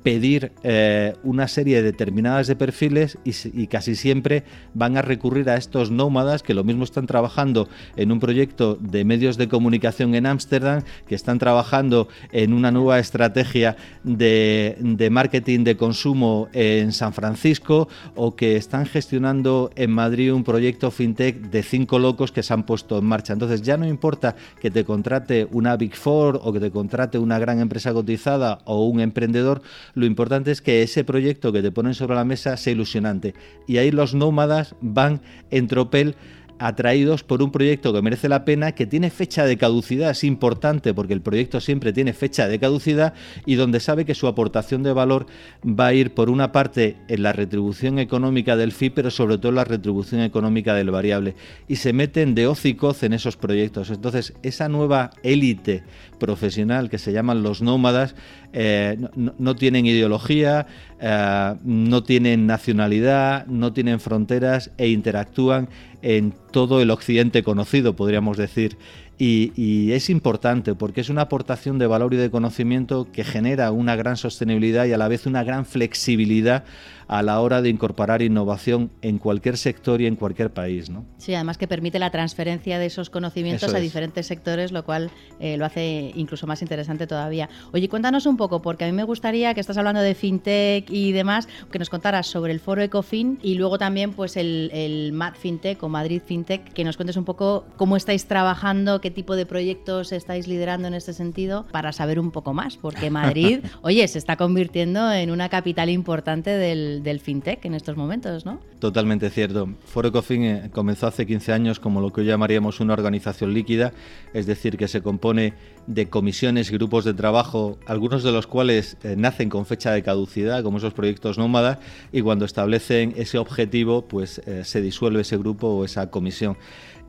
pedir 0.09 0.53
eh, 0.63 1.13
una 1.23 1.49
serie 1.49 1.83
determinadas 1.83 2.47
de 2.47 2.57
perfiles 2.57 3.19
y, 3.25 3.67
casi 3.67 3.95
siempre 3.95 4.43
van 4.73 4.97
a 4.97 5.03
recurrir 5.03 5.51
a 5.51 5.57
estos 5.57 5.91
nómadas 5.91 6.43
que 6.43 6.55
lo 6.55 6.65
mismo 6.65 6.85
están 6.85 7.07
trabajando 7.07 7.69
en 7.95 8.11
un 8.11 8.19
proyecto 8.19 8.79
de 8.81 9.05
medios 9.05 9.37
de 9.37 9.49
comunicación 9.49 10.15
en 10.15 10.25
Ámsterdam, 10.25 10.83
que 11.07 11.15
están 11.15 11.39
trabajando 11.39 12.09
en 12.33 12.55
una 12.55 12.71
nueva 12.71 12.99
estrategia 12.99 13.77
de, 14.03 14.79
de, 14.81 15.11
marketing 15.11 15.65
de 15.65 15.77
consumo 15.77 16.49
en 16.55 16.93
San 16.93 17.13
Francisco 17.13 17.89
o 18.15 18.35
que 18.35 18.57
están 18.57 18.87
gestionando 18.87 19.71
en 19.77 19.91
Madrid 19.91 20.33
un 20.33 20.43
proyecto 20.43 20.91
fintech 20.91 21.37
de 21.51 21.63
cinco 21.63 21.99
locos 21.99 22.33
que 22.33 22.43
se 22.43 22.55
han 22.55 22.65
puesto 22.65 22.97
en 22.97 23.05
marcha. 23.05 23.35
Entonces 23.35 23.61
ya 23.61 23.77
no 23.77 23.87
importa 23.87 24.37
que 24.59 24.71
te 24.71 24.85
contrate 24.85 25.47
una 25.53 25.77
Big 25.77 25.95
Four 25.95 26.41
o 26.43 26.51
que 26.51 26.61
te 26.61 26.71
contrate 26.71 27.19
una 27.19 27.39
gran 27.39 27.61
empresa 27.61 27.93
cotizada 27.93 28.61
o 28.65 28.87
un 28.87 29.01
emprendedor, 29.01 29.61
lo 29.99 30.07
importante 30.07 30.53
es 30.53 30.63
que 30.63 30.83
ese 30.83 31.03
proyecto 31.03 31.53
que 31.53 31.61
te 31.61 31.73
ponen 31.73 31.93
sobre 31.93 32.15
la 32.15 32.25
mesa 32.25 32.57
sea 32.57 32.73
ilusionante. 32.73 33.35
Y 33.67 33.79
ahí 33.79 33.91
los 33.91 34.15
nómadas 34.15 34.77
van 34.81 35.21
en 35.51 35.67
tropel 35.67 36.15
atraídos 36.59 37.25
por 37.25 37.43
un 37.43 37.51
proyecto 37.51 37.93
que 37.93 38.03
merece 38.03 38.29
la 38.29 38.45
pena, 38.45 38.73
que 38.73 38.87
tiene 38.87 39.11
fecha 39.11 39.45
de 39.45 39.57
caducidad, 39.57 40.11
es 40.11 40.25
importante 40.25 40.95
porque 40.95 41.15
el 41.15 41.21
proyecto 41.21 41.61
siempre 41.61 41.93
tiene 41.93 42.13
fecha 42.13 42.49
de 42.49 42.59
caducidad 42.59 43.15
y 43.47 43.55
donde 43.55 43.81
sabe 43.81 44.05
que 44.05 44.15
su 44.15 44.27
aportación 44.27 44.83
de 44.83 44.93
valor 44.93 45.27
va 45.65 45.89
a 45.89 45.95
ir 45.95 46.15
por 46.15 46.31
una 46.31 46.53
parte 46.53 46.97
en 47.09 47.23
la 47.23 47.33
retribución 47.33 47.99
económica 47.99 48.57
del 48.57 48.73
FI, 48.73 48.91
pero 48.91 49.11
sobre 49.11 49.39
todo 49.39 49.51
en 49.51 49.57
la 49.57 49.65
retribución 49.65 50.21
económica 50.21 50.75
del 50.75 50.91
variable. 50.91 51.35
Y 51.69 51.77
se 51.77 51.93
meten 51.93 52.35
de 52.35 52.47
hocicoz 52.47 53.03
en 53.03 53.13
esos 53.13 53.37
proyectos. 53.37 53.91
Entonces, 53.91 54.35
esa 54.43 54.69
nueva 54.69 55.11
élite 55.23 55.83
profesional 56.19 56.91
que 56.91 56.99
se 56.99 57.13
llaman 57.13 57.43
los 57.43 57.63
nómadas, 57.63 58.15
eh, 58.53 58.97
no, 59.15 59.57
tienen 59.57 59.87
ideología, 59.87 60.67
eh, 61.01 61.55
no 61.63 62.03
tienen 62.03 62.47
nacionalidad, 62.47 63.47
no 63.47 63.73
tienen 63.73 64.01
fronteras 64.01 64.71
e 64.79 64.89
interactúan 64.89 65.69
en 66.03 66.35
todo 66.51 66.81
el 66.81 66.91
occidente 66.91 67.43
conocido, 67.43 67.97
podríamos 67.97 68.37
decir. 68.37 68.79
Y, 69.21 69.91
es 69.93 70.11
importante 70.11 70.77
porque 70.77 71.01
es 71.01 71.09
una 71.09 71.23
aportación 71.23 71.79
de 71.79 71.89
valor 71.89 72.15
y 72.15 72.19
de 72.19 72.31
conocimiento 72.31 73.09
que 73.13 73.25
genera 73.25 73.73
una 73.73 73.97
gran 73.97 74.17
sostenibilidad 74.17 74.87
y 74.87 74.93
a 74.93 74.99
la 74.99 75.09
vez 75.09 75.27
una 75.27 75.43
gran 75.43 75.67
flexibilidad 75.67 76.65
a 77.09 77.23
la 77.23 77.41
hora 77.41 77.63
de 77.63 77.71
incorporar 77.71 78.23
innovación 78.23 78.91
en 79.03 79.19
cualquier 79.19 79.57
sector 79.57 80.01
y 80.01 80.07
en 80.07 80.17
cualquier 80.17 80.53
país. 80.53 80.91
¿no? 80.91 81.05
Sí, 81.17 81.35
además 81.35 81.59
que 81.59 81.67
permite 81.67 81.99
la 81.99 82.11
transferencia 82.11 82.79
de 82.79 82.87
esos 82.87 83.11
conocimientos 83.11 83.75
a 83.75 83.79
diferentes 83.79 84.27
sectores, 84.27 84.73
lo 84.73 84.85
cual 84.85 85.11
eh, 85.41 85.57
lo 85.57 85.65
hace 85.65 86.13
incluso 86.15 86.47
más 86.47 86.63
interesante 86.63 87.07
todavía. 87.07 87.49
Oye, 87.73 87.89
cuéntanos 87.89 88.27
un 88.27 88.37
poco, 88.37 88.63
porque 88.63 88.85
a 88.85 88.87
mí 88.87 88.93
me 88.93 89.05
gustaría 89.05 89.55
que 89.55 89.61
estás 89.61 89.79
hablando 89.79 90.01
de 90.01 90.15
fintech 90.15 90.91
y 90.91 91.13
demás, 91.13 91.49
que 91.73 91.79
nos 91.79 91.89
contaras 91.89 92.27
sobre 92.27 92.53
el 92.53 92.61
foro 92.61 92.83
Ecofin 92.83 93.39
y 93.43 93.55
luego 93.55 93.79
también 93.79 94.13
pues 94.13 94.37
el, 94.37 94.71
el 94.73 95.13
MAD 95.13 95.35
Fintech 95.35 95.83
o 95.83 95.89
Madrid 95.89 96.21
Fintech, 96.25 96.73
que 96.73 96.85
nos 96.85 96.97
cuentes 96.97 97.17
un 97.17 97.25
poco 97.25 97.65
cómo 97.77 97.97
estáis 97.97 98.27
trabajando, 98.27 99.01
qué 99.01 99.11
tipo 99.11 99.35
de 99.35 99.47
proyectos 99.47 100.13
estáis 100.13 100.47
liderando 100.47 100.89
en 100.89 100.95
este 100.95 101.13
sentido, 101.13 101.67
para 101.73 101.93
saber 101.93 102.21
un 102.21 102.31
poco 102.31 102.53
más, 102.53 102.77
porque 102.77 103.11
Madrid, 103.11 103.61
oye, 103.83 104.07
se 104.09 104.19
está 104.19 104.37
convirtiendo 104.37 105.11
en 105.13 105.31
una 105.31 105.49
capital 105.49 105.89
importante 105.89 106.51
del, 106.51 106.98
del, 107.03 107.21
fintech 107.21 107.65
en 107.65 107.75
estos 107.75 107.97
momentos, 107.97 108.45
¿no? 108.45 108.61
Totalmente 108.79 109.31
cierto. 109.31 109.69
Foro 109.85 110.09
Ecofin 110.09 110.45
eh, 110.45 110.71
comenzó 110.73 111.07
hace 111.07 111.27
15 111.27 111.53
años 111.53 111.81
como 111.81 112.01
lo 112.01 112.13
que 112.13 112.21
hoy 112.21 112.27
llamaríamos 112.27 112.81
una 112.81 112.93
organización 112.93 113.55
líquida, 113.55 113.93
es 114.33 114.47
decir, 114.47 114.77
que 114.77 114.89
se 114.89 115.03
compone 115.03 115.55
de 115.87 116.09
comisiones 116.09 116.71
y 116.71 116.75
grupos 116.75 117.05
de 117.05 117.15
trabajo, 117.15 117.79
algunos 117.87 118.23
de 118.23 118.33
los 118.33 118.47
cuales 118.47 118.97
eh, 119.03 119.15
nacen 119.17 119.49
con 119.49 119.67
fecha 119.67 119.91
de 119.93 120.03
caducidad, 120.03 120.63
como 120.63 120.79
esos 120.79 120.93
proyectos 120.93 121.39
nómadas, 121.39 121.79
y 122.13 122.21
cuando 122.21 122.45
establecen 122.45 123.15
ese 123.17 123.39
objetivo, 123.39 124.03
pues 124.03 124.41
eh, 124.47 124.65
se 124.65 124.81
disuelve 124.81 125.23
ese 125.23 125.39
grupo 125.39 125.69
o 125.69 125.85
esa 125.85 126.11
comisión. 126.11 126.57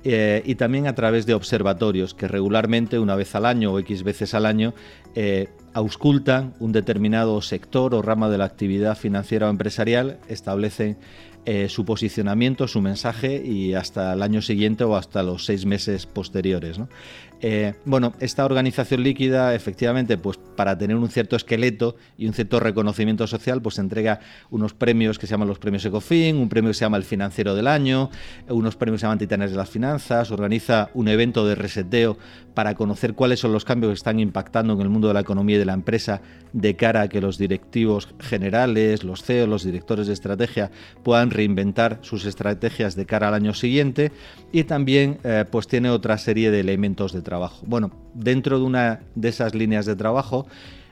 Y 0.03 0.55
también 0.55 0.87
a 0.87 0.95
través 0.95 1.25
de 1.25 1.33
observatorios 1.33 2.13
que 2.13 2.27
regularmente, 2.27 2.99
una 2.99 3.15
vez 3.15 3.35
al 3.35 3.45
año 3.45 3.73
o 3.73 3.79
X 3.79 4.03
veces 4.03 4.33
al 4.33 4.45
año, 4.45 4.73
auscultan 5.73 6.53
un 6.59 6.71
determinado 6.71 7.41
sector 7.41 7.93
o 7.93 8.01
rama 8.01 8.29
de 8.29 8.37
la 8.37 8.45
actividad 8.45 8.97
financiera 8.97 9.47
o 9.47 9.49
empresarial, 9.49 10.19
establecen 10.27 10.97
eh, 11.45 11.69
su 11.69 11.85
posicionamiento, 11.85 12.67
su 12.67 12.81
mensaje 12.81 13.41
y 13.43 13.73
hasta 13.73 14.13
el 14.13 14.21
año 14.21 14.41
siguiente 14.41 14.83
o 14.83 14.95
hasta 14.95 15.23
los 15.23 15.45
seis 15.45 15.65
meses 15.65 16.05
posteriores. 16.05 16.79
Eh, 17.41 17.73
bueno, 17.85 18.13
esta 18.19 18.43
organización 18.43 19.01
líquida, 19.03 19.55
efectivamente, 19.55 20.17
pues 20.17 20.37
para 20.37 20.77
tener 20.77 20.97
un 20.97 21.09
cierto 21.09 21.37
esqueleto 21.37 21.95
y 22.17 22.27
un 22.27 22.33
cierto 22.33 22.59
reconocimiento 22.59 23.27
social, 23.27 23.61
pues 23.61 23.79
entrega 23.79 24.19
unos 24.49 24.73
premios 24.73 25.17
que 25.17 25.25
se 25.25 25.31
llaman 25.31 25.47
los 25.47 25.59
premios 25.59 25.85
Ecofin, 25.85 26.35
un 26.35 26.49
premio 26.49 26.71
que 26.71 26.73
se 26.73 26.81
llama 26.81 26.97
el 26.97 27.03
Financiero 27.03 27.55
del 27.55 27.67
Año, 27.67 28.09
unos 28.49 28.75
premios 28.75 28.97
que 28.97 29.01
se 29.01 29.05
llaman 29.05 29.19
Titanes 29.19 29.51
de 29.51 29.57
las 29.57 29.69
Finanzas, 29.69 30.31
organiza 30.31 30.89
un 30.93 31.07
evento 31.07 31.47
de 31.47 31.55
reseteo 31.55 32.17
para 32.53 32.75
conocer 32.75 33.13
cuáles 33.13 33.39
son 33.39 33.53
los 33.53 33.63
cambios 33.63 33.91
que 33.91 33.95
están 33.95 34.19
impactando 34.19 34.73
en 34.73 34.81
el 34.81 34.89
mundo 34.89 35.07
de 35.07 35.13
la 35.13 35.21
economía 35.21 35.55
y 35.55 35.59
de 35.59 35.65
la 35.65 35.73
empresa 35.73 36.21
de 36.51 36.75
cara 36.75 37.01
a 37.03 37.07
que 37.07 37.21
los 37.21 37.37
directivos 37.37 38.09
generales, 38.19 39.05
los 39.05 39.23
CEOs, 39.23 39.47
los 39.47 39.63
directores 39.63 40.07
de 40.07 40.13
estrategia 40.13 40.71
puedan 41.03 41.31
reinventar 41.31 41.99
sus 42.01 42.25
estrategias 42.25 42.97
de 42.97 43.05
cara 43.05 43.29
al 43.29 43.33
año 43.33 43.53
siguiente. 43.53 44.11
Y 44.51 44.65
también 44.65 45.19
eh, 45.23 45.45
pues 45.49 45.67
tiene 45.67 45.89
otra 45.89 46.17
serie 46.17 46.51
de 46.51 46.59
elementos 46.59 47.13
de 47.13 47.21
trabajo. 47.29 47.63
Bueno, 47.67 47.91
dentro 48.15 48.57
de 48.57 48.65
una 48.65 49.01
de 49.13 49.29
esas 49.29 49.53
líneas 49.53 49.85
de 49.85 49.95
trabajo, 49.95 50.47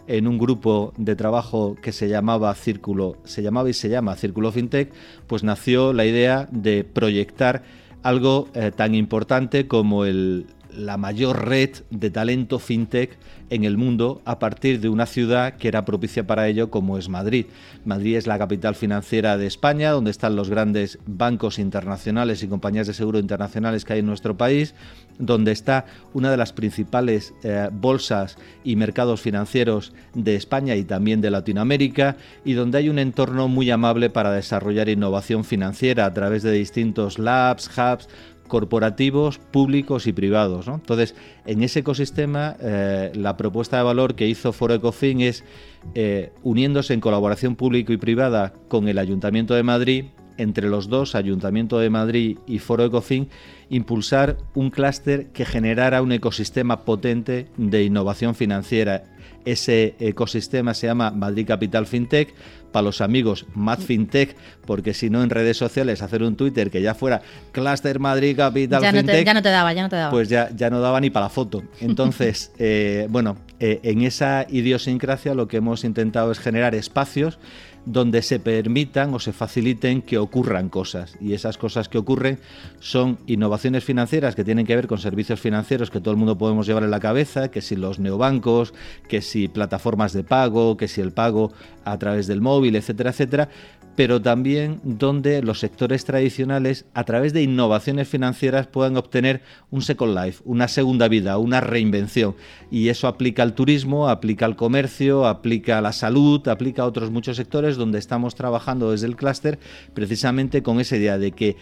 en 0.06 0.28
un 0.28 0.38
grupo 0.38 0.93
de 0.97 1.15
trabajo 1.15 1.76
que 1.82 1.91
se 1.91 2.08
llamaba 2.08 2.54
Círculo, 2.54 3.17
se 3.23 3.41
llamaba 3.41 3.69
y 3.69 3.73
se 3.73 3.89
llama 3.89 4.15
Círculo 4.15 4.52
FinTech, 4.52 4.93
pues 5.26 5.43
nació 5.43 5.93
la 5.93 6.06
idea 6.06 6.47
de 6.52 6.84
proyectar 6.84 7.63
algo 8.04 8.50
eh, 8.54 8.71
tan 8.71 8.93
importante 8.93 9.67
como 9.67 10.06
el, 10.06 10.45
la 10.77 10.97
mayor 10.97 11.47
red 11.47 11.71
de 11.89 12.11
talento 12.11 12.59
fintech 12.59 13.17
en 13.49 13.63
el 13.63 13.77
mundo 13.77 14.21
a 14.25 14.39
partir 14.39 14.79
de 14.79 14.89
una 14.89 15.05
ciudad 15.05 15.55
que 15.55 15.67
era 15.67 15.85
propicia 15.85 16.27
para 16.27 16.47
ello 16.47 16.69
como 16.69 16.97
es 16.97 17.09
Madrid. 17.09 17.47
Madrid 17.85 18.17
es 18.17 18.27
la 18.27 18.37
capital 18.37 18.75
financiera 18.75 19.37
de 19.37 19.47
España, 19.47 19.91
donde 19.91 20.11
están 20.11 20.35
los 20.35 20.49
grandes 20.49 20.99
bancos 21.05 21.57
internacionales 21.57 22.43
y 22.43 22.47
compañías 22.47 22.87
de 22.87 22.93
seguro 22.93 23.19
internacionales 23.19 23.85
que 23.85 23.93
hay 23.93 23.99
en 23.99 24.05
nuestro 24.05 24.37
país, 24.37 24.75
donde 25.17 25.51
está 25.51 25.85
una 26.13 26.29
de 26.29 26.37
las 26.37 26.53
principales 26.53 27.33
eh, 27.43 27.69
bolsas 27.71 28.37
y 28.63 28.75
mercados 28.75 29.21
financieros 29.21 29.93
de 30.13 30.35
España 30.35 30.75
y 30.75 30.83
también 30.83 31.21
de 31.21 31.31
Latinoamérica, 31.31 32.17
y 32.45 32.53
donde 32.53 32.77
hay 32.77 32.89
un 32.89 32.99
entorno 32.99 33.47
muy 33.47 33.71
amable 33.71 34.09
para 34.09 34.31
desarrollar 34.31 34.89
innovación 34.89 35.43
financiera 35.43 36.05
a 36.05 36.13
través 36.13 36.43
de 36.43 36.51
distintos 36.51 37.17
labs, 37.17 37.69
hubs, 37.77 38.09
corporativos, 38.47 39.38
públicos 39.38 40.07
y 40.07 40.13
privados. 40.13 40.67
Entonces, 40.67 41.15
en 41.45 41.63
ese 41.63 41.79
ecosistema, 41.79 42.55
eh, 42.60 43.12
la 43.15 43.38
propuesta 43.38 43.77
de 43.77 43.83
valor 43.83 44.15
que 44.15 44.27
hizo 44.27 44.53
Foro 44.53 44.73
Ecofin 44.73 45.21
es, 45.21 45.43
eh, 45.95 46.31
uniéndose 46.43 46.93
en 46.93 47.01
colaboración 47.01 47.55
público 47.55 47.93
y 47.93 47.97
privada 47.97 48.53
con 48.67 48.88
el 48.88 48.97
Ayuntamiento 48.97 49.53
de 49.53 49.63
Madrid, 49.63 50.05
entre 50.38 50.69
los 50.69 50.88
dos, 50.88 51.15
Ayuntamiento 51.15 51.79
de 51.79 51.89
Madrid 51.89 52.38
y 52.45 52.60
Foro 52.60 52.86
Ecofin, 52.86 53.29
impulsar 53.69 54.38
un 54.53 54.69
clúster 54.69 55.27
que 55.27 55.45
generara 55.45 56.01
un 56.01 56.12
ecosistema 56.12 56.86
potente 56.86 57.47
de 57.57 57.83
innovación 57.83 58.36
financiera. 58.36 59.03
Ese 59.47 59.95
ecosistema 59.99 60.73
se 60.73 60.88
llama 60.88 61.10
Madrid 61.12 61.47
Capital 61.47 61.88
FinTech, 61.88 62.33
para 62.73 62.83
los 62.83 62.99
amigos 62.99 63.45
Mad 63.55 63.79
FinTech, 63.79 64.36
porque 64.65 64.93
si 64.93 65.10
no 65.10 65.23
en 65.23 65.29
redes 65.29 65.55
sociales 65.55 66.01
hacer 66.01 66.21
un 66.21 66.36
Twitter 66.36 66.69
que 66.69 66.81
ya 66.81 66.93
fuera 66.93 67.21
Cluster 67.53 67.99
Madrid 67.99 68.36
Capital 68.36 68.81
ya 68.81 68.91
FinTech, 68.91 69.25
ya 69.25 69.33
no 69.33 69.41
te 69.41 69.49
daba, 69.49 69.71
ya 69.71 69.83
no 69.83 69.89
te 69.89 69.95
daba. 69.95 70.12
Pues 70.12 70.27
ya, 70.27 70.49
ya 70.53 70.69
no 70.69 70.81
daba 70.81 70.99
ni 70.99 71.10
para 71.10 71.27
la 71.27 71.29
foto. 71.29 71.63
Entonces, 71.79 72.51
eh, 72.60 73.07
bueno, 73.10 73.38
eh, 73.60 73.79
en 73.83 74.01
esa 74.01 74.45
idiosincrasia 74.49 75.33
lo 75.33 75.47
que 75.47 75.57
hemos 75.57 75.86
intentado 75.86 76.31
es 76.31 76.39
generar 76.39 76.75
espacios 76.75 77.39
donde 77.88 78.21
se 78.21 78.39
permitan 78.39 79.13
o 79.13 79.19
se 79.19 79.32
faciliten 79.32 80.02
que 80.02 80.17
ocurran 80.17 80.67
cosas. 80.67 81.15
Y 81.21 81.34
esas 81.34 81.58
cosas 81.58 81.88
que 81.88 81.97
ocurren 81.97 82.38
son 82.80 83.17
innovaciones 83.28 83.86
financieras 83.86 84.36
que 84.36 84.43
tienen 84.43 84.65
que 84.65 84.76
ver 84.76 84.88
con 84.88 84.97
servicios 84.97 85.39
financieros 85.39 85.89
que 85.89 86.02
todo 86.02 86.12
el 86.12 86.17
mundo 86.17 86.38
podemos 86.38 86.67
llevar 86.67 86.84
en 86.84 86.91
la 86.91 87.00
cabeza, 87.00 87.50
que 87.50 87.62
si 87.62 87.78
los 87.78 88.00
neobancos, 88.00 88.73
que 89.08 89.21
si 89.21 89.47
plataformas 89.47 90.12
de 90.12 90.26
pago, 90.26 90.76
que 90.76 90.89
si 90.89 91.00
el 91.00 91.13
pago 91.13 91.54
a 91.86 91.97
través 91.97 92.28
del 92.28 92.41
móvil, 92.41 92.76
etcétera, 92.76 93.12
etcétera, 93.12 93.50
pero 93.97 94.21
también 94.21 94.79
donde 94.83 95.41
los 95.41 95.60
sectores 95.60 96.05
tradicionales, 96.05 96.86
a 96.93 97.03
través 97.03 97.33
de 97.33 97.41
innovaciones 97.41 98.07
financieras, 98.07 98.67
puedan 98.67 98.95
obtener 98.95 99.41
un 99.71 99.81
second 99.81 100.15
life, 100.15 100.43
una 100.45 100.67
segunda 100.67 101.07
vida, 101.07 101.39
una 101.39 101.62
reinvención. 101.62 102.36
Y 102.69 102.89
eso 102.89 103.07
aplica 103.07 103.41
al 103.41 103.55
turismo, 103.55 104.07
aplica 104.07 104.45
al 104.45 104.55
comercio, 104.55 105.25
aplica 105.25 105.79
a 105.79 105.81
la 105.81 105.93
salud, 105.93 106.47
aplica 106.47 106.83
a 106.83 106.86
otros 106.86 107.10
muchos 107.10 107.38
sectores 107.38 107.75
donde 107.75 107.97
estamos 107.97 108.36
trabajando 108.36 108.91
desde 108.91 109.07
el 109.07 109.15
clúster 109.15 109.57
precisamente 109.95 110.62
con 110.62 110.79
esa 110.79 110.95
idea 110.95 111.17
de 111.17 111.31
que 111.31 111.55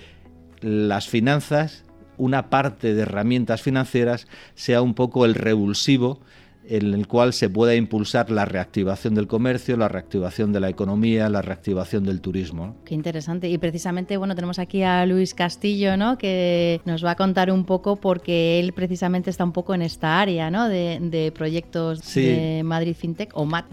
las 0.60 1.08
finanzas, 1.08 1.86
una 2.17 2.50
parte 2.50 2.93
de 2.93 3.04
herramientas 3.04 3.62
financieras, 3.62 4.28
sea 4.56 4.82
un 4.82 4.93
poco 4.93 5.24
el 5.24 5.36
revulsivo 5.36 6.19
en 6.67 6.93
el 6.93 7.08
cual 7.08 7.34
se 7.34 7.49
pueda 7.49 7.75
impulsar 7.75 8.30
la 8.32 8.45
reactivación 8.45 9.15
del 9.15 9.28
comercio, 9.28 9.78
la 9.78 9.88
reactivación 9.88 10.54
de 10.54 10.60
la 10.60 10.69
economía, 10.69 11.30
la 11.30 11.41
reactivación 11.41 12.04
del 12.04 12.21
turismo. 12.21 12.75
Qué 12.86 12.95
interesante. 12.95 13.49
Y 13.49 13.58
precisamente, 13.58 14.17
bueno, 14.17 14.36
tenemos 14.36 14.60
aquí 14.60 14.84
a 14.84 15.06
Luis 15.06 15.34
Castillo, 15.34 15.97
¿no? 15.97 16.17
Que 16.17 16.82
nos 16.86 17.04
va 17.04 17.12
a 17.12 17.15
contar 17.15 17.51
un 17.51 17.65
poco 17.65 17.95
porque 17.97 18.60
él 18.60 18.73
precisamente 18.73 19.30
está 19.30 19.43
un 19.43 19.51
poco 19.51 19.73
en 19.73 19.82
esta 19.82 20.19
área, 20.19 20.49
¿no? 20.49 20.67
De, 20.69 21.32
proyectos 21.36 22.13
de 22.13 22.62
Madrid 22.63 22.95
FinTech 22.95 23.32
o 23.34 23.45
MAT. 23.45 23.65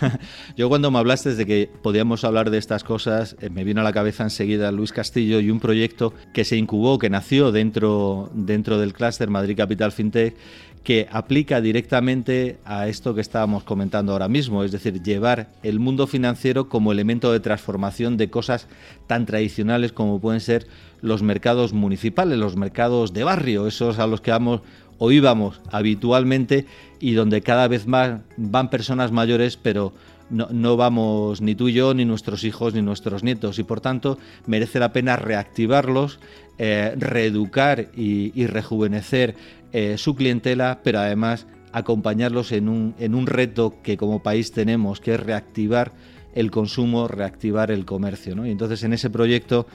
Yo 0.56 0.68
cuando 0.68 0.90
me 0.90 0.98
hablaste 0.98 1.34
de 1.34 1.46
que 1.46 1.70
podíamos 1.82 2.24
hablar 2.24 2.50
de 2.50 2.58
estas 2.58 2.84
cosas, 2.84 3.36
eh, 3.40 3.50
me 3.50 3.64
vino 3.64 3.80
a 3.80 3.84
la 3.84 3.92
cabeza 3.92 4.22
enseguida 4.22 4.70
Luis 4.70 4.92
Castillo 4.92 5.40
y 5.40 5.50
un 5.50 5.60
proyecto 5.60 6.14
que 6.32 6.44
se 6.44 6.56
incubó, 6.56 6.98
que 6.98 7.10
nació 7.10 7.52
dentro, 7.52 8.30
dentro 8.34 8.78
del 8.78 8.92
clúster 8.92 9.28
Madrid 9.28 9.56
Capital 9.56 9.92
FinTech 9.92 10.36
que 10.82 11.06
aplica 11.10 11.60
directamente 11.60 12.39
a 12.64 12.88
esto 12.88 13.14
que 13.14 13.20
estábamos 13.20 13.64
comentando 13.64 14.12
ahora 14.12 14.28
mismo, 14.28 14.64
es 14.64 14.72
decir, 14.72 15.02
llevar 15.02 15.48
el 15.62 15.80
mundo 15.80 16.06
financiero 16.06 16.68
como 16.68 16.92
elemento 16.92 17.32
de 17.32 17.40
transformación 17.40 18.16
de 18.16 18.30
cosas 18.30 18.66
tan 19.06 19.26
tradicionales 19.26 19.92
como 19.92 20.20
pueden 20.20 20.40
ser 20.40 20.66
los 21.00 21.22
mercados 21.22 21.72
municipales, 21.72 22.38
los 22.38 22.56
mercados 22.56 23.12
de 23.12 23.24
barrio, 23.24 23.66
esos 23.66 23.98
a 23.98 24.06
los 24.06 24.20
que 24.20 24.30
vamos 24.30 24.60
o 24.98 25.10
íbamos 25.10 25.60
habitualmente 25.70 26.66
y 26.98 27.12
donde 27.12 27.40
cada 27.40 27.68
vez 27.68 27.86
más 27.86 28.20
van 28.36 28.70
personas 28.70 29.12
mayores, 29.12 29.56
pero 29.56 29.92
no, 30.30 30.76
vamos 30.76 31.40
ni 31.40 31.54
tú 31.54 31.68
y 31.68 31.72
yo, 31.72 31.92
ni 31.94 32.04
nuestros 32.04 32.44
hijos, 32.44 32.74
ni 32.74 32.82
nuestros 32.82 33.24
nietos, 33.24 33.58
y 33.58 33.64
por 33.64 33.80
tanto 33.80 34.18
merece 34.46 34.78
la 34.78 34.92
pena 34.92 35.16
reactivarlos, 35.16 36.20
eh, 36.58 36.94
reeducar 36.96 37.88
y 37.96 38.46
rejuvenecer 38.46 39.34
eh, 39.72 39.98
su 39.98 40.16
clientela, 40.16 40.80
pero 40.82 40.98
además 40.98 41.46
acompañarlos 41.72 42.52
en 42.52 42.68
un, 42.68 42.94
en 42.98 43.14
un 43.14 43.26
reto 43.26 43.74
que 43.82 43.96
como 43.96 44.22
país 44.22 44.52
tenemos, 44.52 45.00
que 45.00 45.14
es 45.14 45.20
reactivar 45.20 45.92
el 46.34 46.50
consumo, 46.50 47.08
reactivar 47.08 47.70
el 47.70 47.84
comercio. 47.84 48.34
¿no? 48.34 48.46
Y 48.46 48.50
entonces 48.50 48.82
en 48.84 48.92
ese 48.92 49.10
proyecto, 49.10 49.66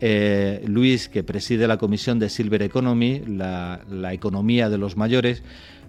eh, 0.00 0.62
Luis, 0.66 1.08
que 1.08 1.22
preside 1.22 1.66
la 1.66 1.76
comisión 1.76 2.18
de 2.18 2.28
Silver 2.28 2.62
Economy, 2.62 3.20
la, 3.26 3.80
la 3.90 4.12
economía 4.12 4.68
de 4.68 4.78
los 4.78 4.96
mayores, 4.96 5.42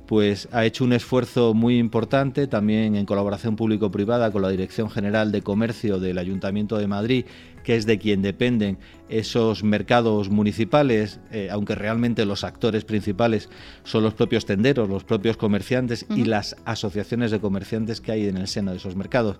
pues 0.06 0.48
ha 0.52 0.66
hecho 0.66 0.84
un 0.84 0.94
esfuerzo 0.94 1.56
muy 1.56 1.80
importante, 1.80 2.46
también 2.46 2.96
en 2.96 3.08
colaboración 3.08 3.56
público-privada 3.56 4.32
con 4.32 4.44
la 4.44 4.50
Dirección 4.50 4.90
General 4.92 5.32
de 5.32 5.42
Comercio 5.42 6.00
del 6.00 6.20
Ayuntamiento 6.20 6.78
de 6.78 6.88
Madrid 6.88 7.26
que 7.66 7.76
es 7.76 7.86
de 7.86 7.98
quien 7.98 8.22
dependen 8.22 8.78
esos 9.10 9.64
mercados 9.64 10.30
municipales, 10.30 11.20
eh, 11.32 11.50
aunque 11.52 11.76
realmente 11.76 12.26
los 12.26 12.44
actores 12.44 12.86
principales 12.86 13.50
son 13.84 14.04
los 14.04 14.14
propios 14.14 14.46
tenderos, 14.46 14.90
los 14.90 15.04
propios 15.04 15.38
comerciantes 15.38 16.06
y 16.10 16.26
las 16.26 16.56
asociaciones 16.66 17.32
de 17.32 17.40
comerciantes 17.40 18.02
que 18.02 18.12
hay 18.12 18.28
en 18.28 18.38
el 18.38 18.48
seno 18.48 18.72
de 18.72 18.78
esos 18.78 18.96
mercados. 18.96 19.38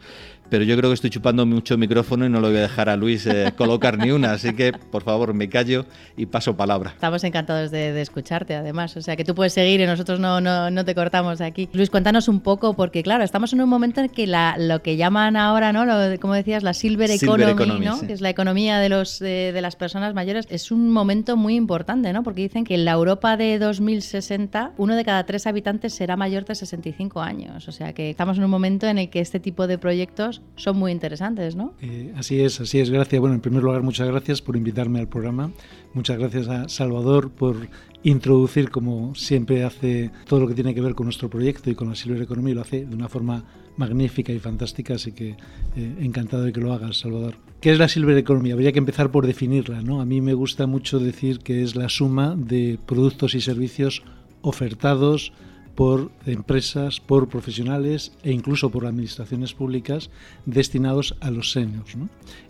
Pero 0.50 0.64
yo 0.64 0.78
creo 0.78 0.90
que 0.90 0.94
estoy 0.94 1.10
chupando 1.10 1.46
mucho 1.46 1.78
micrófono 1.78 2.26
y 2.26 2.30
no 2.30 2.40
lo 2.40 2.50
voy 2.50 2.58
a 2.58 2.62
dejar 2.62 2.90
a 2.90 2.96
Luis 2.96 3.26
eh, 3.26 3.54
colocar 3.58 3.98
ni 3.98 4.12
una, 4.12 4.34
así 4.34 4.54
que 4.54 4.74
por 4.74 5.04
favor 5.04 5.34
me 5.34 5.50
callo 5.50 5.86
y 6.16 6.28
paso 6.28 6.56
palabra. 6.56 6.92
Estamos 6.92 7.24
encantados 7.24 7.72
de, 7.72 8.00
escucharte 8.02 8.56
además, 8.56 8.96
o 8.98 9.02
sea 9.02 9.16
que 9.16 9.24
tú 9.24 9.34
puedes 9.34 9.54
seguir 9.54 9.80
y 9.82 9.86
nosotros 9.86 10.20
no, 10.20 10.42
no, 10.42 10.86
te 10.86 10.94
cortamos 10.94 11.42
aquí. 11.42 11.70
Luis, 11.74 11.90
cuéntanos 11.90 12.28
un 12.28 12.42
poco, 12.42 12.76
porque 12.76 13.02
claro, 13.02 13.24
estamos 13.24 13.54
en 13.54 13.62
un 13.62 13.70
momento 13.70 14.02
en 14.02 14.10
que 14.10 14.28
la, 14.28 14.56
lo 14.60 14.82
que 14.82 14.98
llaman 14.98 15.38
ahora, 15.38 15.74
¿no? 15.74 15.86
Lo, 15.86 16.20
como 16.20 16.34
decías, 16.36 16.62
la 16.62 16.74
Silver 16.74 17.10
Economy, 17.10 17.86
¿no? 17.86 18.00
es 18.08 18.22
la 18.22 18.30
economía 18.30 18.78
de, 18.80 18.90
los, 18.90 19.22
de, 19.56 19.62
las 19.62 19.76
personas 19.76 20.14
mayores, 20.14 20.46
es 20.50 20.72
un 20.72 20.92
momento 20.92 21.38
muy 21.38 21.56
importante, 21.56 22.14
¿no? 22.14 22.22
Porque 22.22 22.44
dicen 22.44 22.64
que 22.64 22.76
en 22.76 22.86
la 22.86 22.92
Europa 22.92 23.38
de 23.38 23.58
2060, 23.58 24.74
uno 24.78 24.96
de 24.96 25.04
cada 25.04 25.26
tres 25.26 25.48
habitantes 25.48 25.94
será 25.94 26.16
mayor 26.16 26.46
de 26.46 26.56
65 26.56 27.22
años. 27.22 27.68
O 27.68 27.72
sea 27.72 27.94
que 27.94 28.10
estamos 28.10 28.38
en 28.38 28.44
un 28.44 28.52
momento 28.52 28.88
en 28.88 28.98
el 28.98 29.10
que 29.10 29.20
este 29.20 29.40
tipo 29.40 29.68
de 29.68 29.78
proyectos 29.78 30.42
son 30.56 30.78
muy 30.78 30.92
interesantes, 30.92 31.56
¿no? 31.56 31.74
Eh, 31.82 32.14
así 32.16 32.42
es, 32.42 32.60
así 32.62 32.80
es. 32.80 32.90
Gracias. 32.90 33.20
Bueno, 33.20 33.36
en 33.36 33.42
primer 33.42 33.64
lugar, 33.64 33.82
muchas 33.82 34.08
gracias 34.08 34.42
por 34.42 34.56
invitarme 34.56 35.00
al 35.00 35.08
programa. 35.08 35.52
Muchas 35.94 36.18
gracias 36.18 36.48
a 36.48 36.70
Salvador 36.70 37.32
por 37.32 37.68
introducir, 38.06 38.70
como 38.70 39.16
siempre 39.16 39.64
hace, 39.64 40.12
todo 40.28 40.40
lo 40.40 40.48
que 40.48 40.54
tiene 40.54 40.76
que 40.76 40.82
ver 40.82 40.94
con 40.94 41.08
nuestro 41.08 41.28
proyecto 41.28 41.72
y 41.72 41.76
con 41.76 41.90
la 41.90 41.96
Silver 41.96 42.22
Economy, 42.22 42.54
lo 42.54 42.62
hace 42.62 42.86
de 42.86 42.96
una 42.96 43.10
forma 43.10 43.44
magnífica 43.78 44.32
y 44.32 44.40
fantástica, 44.40 44.94
así 44.94 45.12
que 45.12 45.30
eh, 45.76 45.96
encantado 46.00 46.44
de 46.44 46.54
que 46.54 46.62
lo 46.62 46.72
hagas, 46.72 47.00
Salvador. 47.00 47.36
¿Qué 47.60 47.72
es 47.72 47.80
la 47.80 47.90
Silver 47.90 48.16
Economy? 48.16 48.52
Habría 48.52 48.72
que 48.72 48.78
empezar 48.78 49.10
por 49.10 49.26
definirla. 49.26 49.82
¿no? 49.82 50.02
A 50.02 50.06
mí 50.06 50.22
me 50.22 50.36
gusta 50.36 50.68
mucho 50.68 51.00
decir 51.00 51.40
que 51.40 51.64
es 51.64 51.76
la 51.76 51.90
suma 51.90 52.36
de 52.38 52.78
productos 52.86 53.34
y 53.34 53.42
servicios 53.42 54.04
ofertados 54.42 55.34
por 55.74 56.12
empresas, 56.26 57.02
por 57.02 57.28
profesionales 57.28 58.14
e 58.24 58.32
incluso 58.32 58.70
por 58.70 58.86
administraciones 58.86 59.54
públicas 59.54 60.10
destinados 60.46 61.18
a 61.20 61.32
los 61.32 61.52
seniors, 61.52 61.98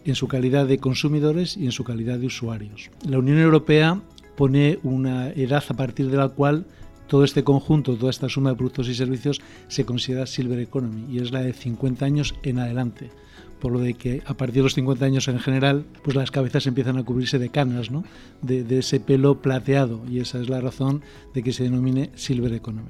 en 0.04 0.16
su 0.16 0.28
calidad 0.28 0.68
de 0.68 0.78
consumidores 0.78 1.58
y 1.58 1.66
en 1.66 1.72
su 1.72 1.84
calidad 1.84 2.20
de 2.20 2.28
usuarios. 2.28 2.92
La 3.08 3.18
Unión 3.18 3.40
Europea 3.40 4.02
pone 4.36 4.80
una 4.84 5.30
edad 5.30 5.64
a 5.70 5.74
partir 5.74 6.10
de 6.10 6.18
la 6.18 6.30
cual 6.30 6.66
todo 7.08 7.24
este 7.24 7.44
conjunto, 7.44 7.96
toda 7.96 8.10
esta 8.10 8.30
suma 8.30 8.52
de 8.52 8.56
productos 8.56 8.90
y 8.90 8.96
servicios 8.96 9.42
se 9.68 9.86
considera 9.86 10.26
Silver 10.26 10.60
Economy 10.60 11.06
y 11.14 11.20
es 11.20 11.32
la 11.32 11.42
de 11.42 11.54
50 11.54 12.06
años 12.06 12.36
en 12.44 12.60
adelante. 12.60 13.12
Por 13.60 13.72
lo 13.72 13.80
de 13.80 13.94
que 13.94 14.22
a 14.26 14.34
partir 14.34 14.58
de 14.58 14.64
los 14.64 14.74
50 14.74 15.06
años 15.06 15.28
en 15.28 15.40
general, 15.40 15.86
pues 16.04 16.16
las 16.16 16.32
cabezas 16.32 16.68
empiezan 16.68 16.98
a 16.98 17.04
cubrirse 17.04 17.40
de 17.40 17.50
canas, 17.50 17.90
¿no? 17.90 18.04
de, 18.42 18.80
ese 18.80 19.00
pelo 19.00 19.42
plateado 19.42 20.02
y 20.10 20.20
esa 20.20 20.42
es 20.42 20.50
la 20.50 20.62
razón 20.62 21.02
de 21.34 21.42
que 21.42 21.54
se 21.54 21.64
denomine 21.64 22.12
Silver 22.16 22.54
Economy. 22.54 22.90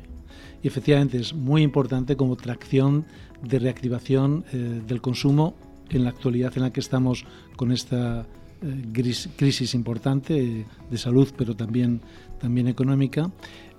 Y 0.64 0.68
efectivamente 0.68 1.18
es 1.18 1.34
muy 1.34 1.62
importante 1.62 2.16
como 2.16 2.36
tracción 2.36 3.06
de 3.44 3.60
reactivación 3.60 4.46
eh, 4.52 4.82
del 4.88 5.02
consumo 5.02 5.56
en 5.90 6.04
la 6.04 6.10
actualidad 6.10 6.54
en 6.56 6.64
la 6.64 6.74
que 6.74 6.80
estamos 6.80 7.26
con 7.56 7.72
esta 7.72 8.26
crisis 8.94 9.74
importante 9.74 10.66
de 10.90 10.98
salud, 10.98 11.30
pero 11.38 11.56
también, 11.56 12.02
también 12.40 12.68
económica, 12.68 13.32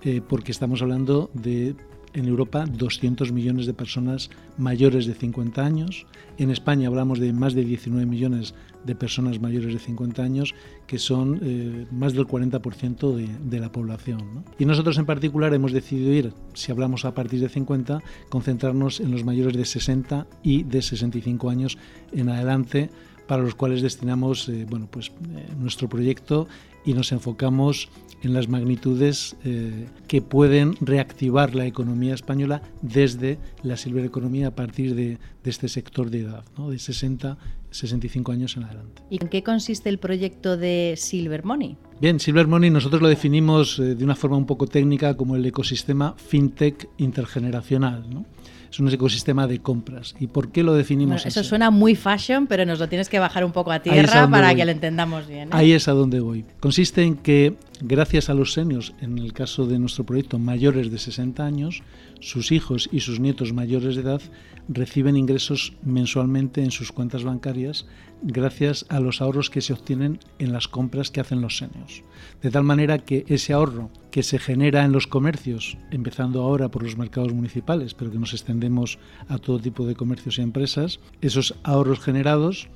eh, 0.03 0.21
porque 0.27 0.53
estamos 0.53 0.83
hablando 0.83 1.31
de 1.35 1.75
en 2.17 2.27
Europa 2.27 2.65
200 2.67 3.31
millones 3.31 3.67
de 3.67 3.75
personas 3.75 4.31
mayores 4.57 5.07
de 5.07 5.15
50 5.15 5.65
años. 5.65 6.07
En 6.39 6.51
España 6.51 6.89
hablamos 6.89 7.21
de 7.21 7.33
más 7.35 7.53
de 7.53 7.63
19 7.63 8.07
millones 8.07 8.55
de 8.85 8.95
personas 8.95 9.39
mayores 9.39 9.75
de 9.75 9.79
50 9.79 10.23
años, 10.23 10.55
que 10.87 10.99
son 10.99 11.39
eh, 11.43 11.87
más 11.91 12.15
del 12.15 12.27
40% 12.27 13.15
de, 13.15 13.29
de, 13.45 13.61
la 13.61 13.71
población. 13.71 14.45
Y 14.59 14.65
nosotros 14.65 14.97
en 14.97 15.05
particular 15.05 15.53
hemos 15.53 15.73
decidido 15.73 16.13
ir, 16.13 16.33
si 16.55 16.73
hablamos 16.73 17.05
a 17.05 17.15
partir 17.15 17.41
de 17.41 17.51
50, 17.51 18.01
concentrarnos 18.31 19.01
en 19.01 19.11
los 19.11 19.25
mayores 19.25 19.55
de 19.55 19.67
60 19.67 20.27
y 20.43 20.63
de 20.63 20.81
65 20.81 21.51
años 21.51 21.77
en 22.13 22.31
adelante 22.31 22.91
para 23.27 23.43
los 23.43 23.55
cuales 23.55 23.83
destinamos 23.83 24.49
eh, 24.49 24.67
bueno, 24.69 24.89
pues, 24.91 25.09
eh, 25.09 25.49
nuestro 25.59 25.89
proyecto 25.89 26.49
y 26.85 26.95
nos 26.95 27.13
enfocamos 27.13 27.89
en 28.23 28.33
las 28.33 28.49
magnitudes 28.49 29.37
eh, 29.45 29.87
que 30.09 30.23
pueden 30.23 30.75
reactivar 30.81 31.55
la 31.55 31.67
economía 31.67 32.15
española 32.15 32.63
desde 32.83 33.39
la 33.63 33.77
silver 33.77 34.05
economía 34.05 34.49
a 34.49 34.55
partir 34.55 34.95
de, 34.95 35.19
de 35.45 35.51
este 35.51 35.69
sector 35.69 36.11
de 36.11 36.21
edad, 36.21 36.45
¿no? 36.57 36.71
de 36.71 36.79
60, 36.79 37.37
65 37.79 38.33
años 38.33 38.57
en 38.57 38.65
adelante. 38.65 39.03
¿Y 39.11 39.23
en 39.23 39.29
qué 39.29 39.43
consiste 39.43 39.89
el 39.89 39.99
proyecto 39.99 40.57
de 40.57 40.95
Silver 40.97 41.45
Money? 41.45 41.77
Bien, 42.01 42.21
Silver 42.21 42.47
Money 42.47 42.71
nosotros 42.71 43.01
lo 43.03 43.09
definimos 43.09 43.79
de 43.79 44.03
una 44.05 44.15
forma 44.15 44.37
un 44.37 44.47
poco 44.47 44.67
técnica 44.67 45.17
como 45.17 45.37
el 45.37 45.45
ecosistema 45.47 46.15
fintech 46.17 46.89
intergeneracional. 46.99 48.09
¿no? 48.11 48.27
es 48.71 48.81
un 48.81 48.89
ecosistema 48.93 49.47
de 49.47 49.61
compras. 49.61 50.15
¿Y 50.21 50.27
por 50.27 50.51
qué 50.51 50.63
lo 50.63 50.75
definimos 50.75 51.23
bueno, 51.23 51.29
Eso 51.29 51.45
suena 51.45 51.71
muy 51.71 51.95
fashion, 51.95 52.47
pero 52.47 52.65
nos 52.65 52.79
lo 52.79 52.89
tienes 52.89 53.09
que 53.09 53.19
bajar 53.19 53.45
un 53.45 53.53
poco 53.53 53.71
a 53.73 53.81
tierra 53.81 54.29
para 54.29 54.55
que 54.55 54.65
lo 54.65 54.71
entendamos 54.71 55.27
bien. 55.27 55.49
¿eh? 55.49 55.53
Ahí 55.53 55.73
es 55.73 55.89
a 55.89 55.93
donde 55.93 56.21
voy. 56.21 56.45
Consiste 56.61 57.03
en 57.03 57.17
que, 57.17 57.55
gracias 57.81 58.29
a 58.31 58.35
los 58.35 58.53
seniors, 58.53 58.95
en 59.01 59.19
el 59.19 59.33
caso 59.33 59.67
de 59.67 59.79
nuestro 59.79 60.05
proyecto, 60.05 60.39
mayores 60.39 60.91
de 60.91 60.99
60 60.99 61.45
años, 61.45 61.83
sus 62.21 62.53
hijos 62.53 62.89
y 62.93 63.01
sus 63.01 63.21
nietos 63.21 63.53
mayores 63.53 63.97
de 63.97 64.03
edad 64.03 64.23
reciben 64.69 65.17
ingresos 65.17 65.75
mensualmente 65.85 66.63
en 66.63 66.71
sus 66.71 66.91
cuentas 66.91 67.25
bancarias 67.25 67.87
gracias 68.23 68.87
a 68.89 69.01
los 69.01 69.21
ahorros 69.21 69.51
que 69.51 69.61
se 69.61 69.73
obtienen 69.73 70.19
en 70.39 70.53
las 70.53 70.69
compras 70.69 71.11
que 71.11 71.21
hacen 71.21 71.41
los 71.41 71.59
seniors. 71.59 72.03
De 72.43 72.51
tal 72.51 72.65
manera 72.65 72.99
que 72.99 73.25
ese 73.29 73.53
ahorro 73.53 73.91
que 74.11 74.23
se 74.23 74.39
genera 74.39 74.85
en 74.85 74.93
los 74.93 75.07
comercios, 75.07 75.77
empezando 75.91 76.43
ahora 76.43 76.71
por 76.71 76.83
los 76.83 76.97
mercados 76.97 77.33
municipales, 77.33 77.95
pero 77.95 78.11
que 78.11 78.19
nos 78.19 78.33
extendemos 78.33 78.99
a 79.29 79.39
todo 79.39 79.61
tipo 79.61 79.87
de 79.87 79.95
comercios 79.95 80.39
y 80.39 80.43
empresas, 80.43 81.01
esos 81.21 81.55
ahorros 81.63 82.01
generados 82.01 82.69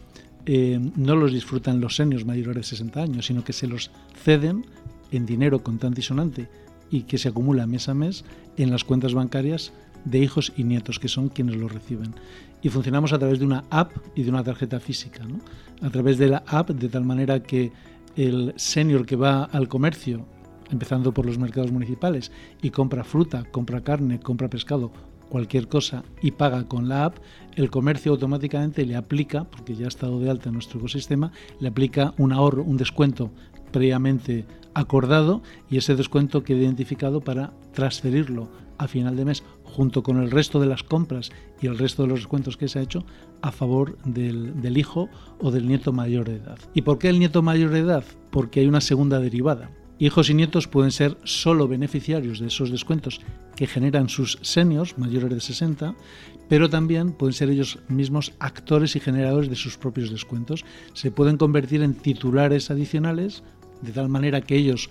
eh, 0.46 0.80
no 0.96 1.16
los 1.16 1.32
disfrutan 1.32 1.80
los 1.80 1.96
seniors 1.96 2.24
mayores 2.24 2.56
de 2.56 2.62
60 2.62 3.02
años, 3.02 3.26
sino 3.26 3.44
que 3.44 3.52
se 3.52 3.66
los 3.66 3.90
ceden 4.22 4.66
en 5.10 5.26
dinero 5.26 5.62
contante 5.62 6.00
y 6.00 6.04
sonante 6.04 6.48
y 6.90 7.02
que 7.02 7.18
se 7.18 7.28
acumula 7.28 7.66
mes 7.66 7.88
a 7.88 7.94
mes 7.94 8.24
en 8.56 8.70
las 8.70 8.84
cuentas 8.84 9.14
bancarias 9.14 9.72
de 10.04 10.18
hijos 10.18 10.52
y 10.56 10.64
nietos, 10.64 10.98
que 10.98 11.08
son 11.08 11.28
quienes 11.28 11.56
lo 11.56 11.68
reciben. 11.68 12.14
Y 12.62 12.68
funcionamos 12.68 13.12
a 13.12 13.18
través 13.18 13.38
de 13.38 13.46
una 13.46 13.64
app 13.70 13.92
y 14.14 14.22
de 14.22 14.30
una 14.30 14.44
tarjeta 14.44 14.80
física. 14.80 15.22
A 15.82 15.90
través 15.90 16.18
de 16.18 16.28
la 16.28 16.42
app, 16.46 16.70
de 16.70 16.88
tal 16.88 17.04
manera 17.04 17.42
que 17.42 17.72
el 18.16 18.52
senior 18.56 19.06
que 19.06 19.16
va 19.16 19.44
al 19.44 19.68
comercio, 19.68 20.26
empezando 20.70 21.12
por 21.12 21.26
los 21.26 21.38
mercados 21.38 21.72
municipales, 21.72 22.32
y 22.60 22.70
compra 22.70 23.04
fruta, 23.04 23.44
compra 23.50 23.82
carne, 23.82 24.20
compra 24.20 24.48
pescado, 24.48 24.90
cualquier 25.28 25.68
cosa 25.68 26.02
y 26.20 26.32
paga 26.32 26.66
con 26.66 26.88
la 26.88 27.04
app, 27.04 27.18
el 27.54 27.70
comercio 27.70 28.12
automáticamente 28.12 28.84
le 28.84 28.96
aplica, 28.96 29.44
porque 29.44 29.74
ya 29.74 29.86
ha 29.86 29.88
estado 29.88 30.18
de 30.20 30.28
alta 30.28 30.48
en 30.48 30.54
nuestro 30.54 30.78
ecosistema, 30.80 31.32
le 31.60 31.68
aplica 31.68 32.14
un 32.18 32.32
ahorro, 32.32 32.62
un 32.62 32.76
descuento 32.76 33.30
previamente 33.70 34.44
acordado 34.74 35.42
y 35.70 35.78
ese 35.78 35.96
descuento 35.96 36.42
queda 36.42 36.60
identificado 36.60 37.20
para 37.20 37.52
transferirlo 37.72 38.48
a 38.78 38.88
final 38.88 39.14
de 39.14 39.26
mes 39.26 39.42
junto 39.64 40.02
con 40.02 40.18
el 40.18 40.30
resto 40.30 40.58
de 40.58 40.66
las 40.66 40.82
compras 40.82 41.30
y 41.60 41.66
el 41.66 41.78
resto 41.78 42.02
de 42.02 42.08
los 42.08 42.20
descuentos 42.20 42.56
que 42.56 42.68
se 42.68 42.78
ha 42.78 42.82
hecho 42.82 43.04
a 43.42 43.52
favor 43.52 43.98
del, 44.04 44.76
hijo 44.76 45.08
o 45.38 45.50
del 45.50 45.68
nieto 45.68 45.92
mayor 45.92 46.28
de 46.28 46.36
edad. 46.36 46.58
¿Y 46.74 46.82
por 46.82 46.98
qué 46.98 47.08
el 47.08 47.18
nieto 47.18 47.42
mayor 47.42 47.70
de 47.70 47.80
edad? 47.80 48.04
Porque 48.30 48.60
hay 48.60 48.66
una 48.66 48.80
segunda 48.80 49.20
derivada. 49.20 49.70
Hijos 49.98 50.30
y 50.30 50.34
nietos 50.34 50.66
pueden 50.66 50.92
ser 50.92 51.18
solo 51.24 51.68
beneficiarios 51.68 52.40
de 52.40 52.46
esos 52.46 52.70
descuentos 52.70 53.20
que 53.54 53.66
generan 53.66 54.08
sus 54.08 54.38
seniors 54.40 54.96
mayores 54.96 55.28
de 55.28 55.40
60, 55.40 55.94
pero 56.48 56.70
también 56.70 57.12
pueden 57.12 57.34
ser 57.34 57.50
ellos 57.50 57.80
mismos 57.88 58.32
actores 58.38 58.96
y 58.96 59.00
generadores 59.00 59.50
de 59.50 59.56
sus 59.56 59.76
propios 59.76 60.10
descuentos. 60.10 60.64
Se 60.94 61.10
pueden 61.10 61.36
convertir 61.36 61.82
en 61.82 61.92
titulares 61.92 62.70
adicionales 62.70 63.42
de 63.82 63.92
tal 63.92 64.08
manera 64.08 64.40
que 64.40 64.56
ellos 64.56 64.90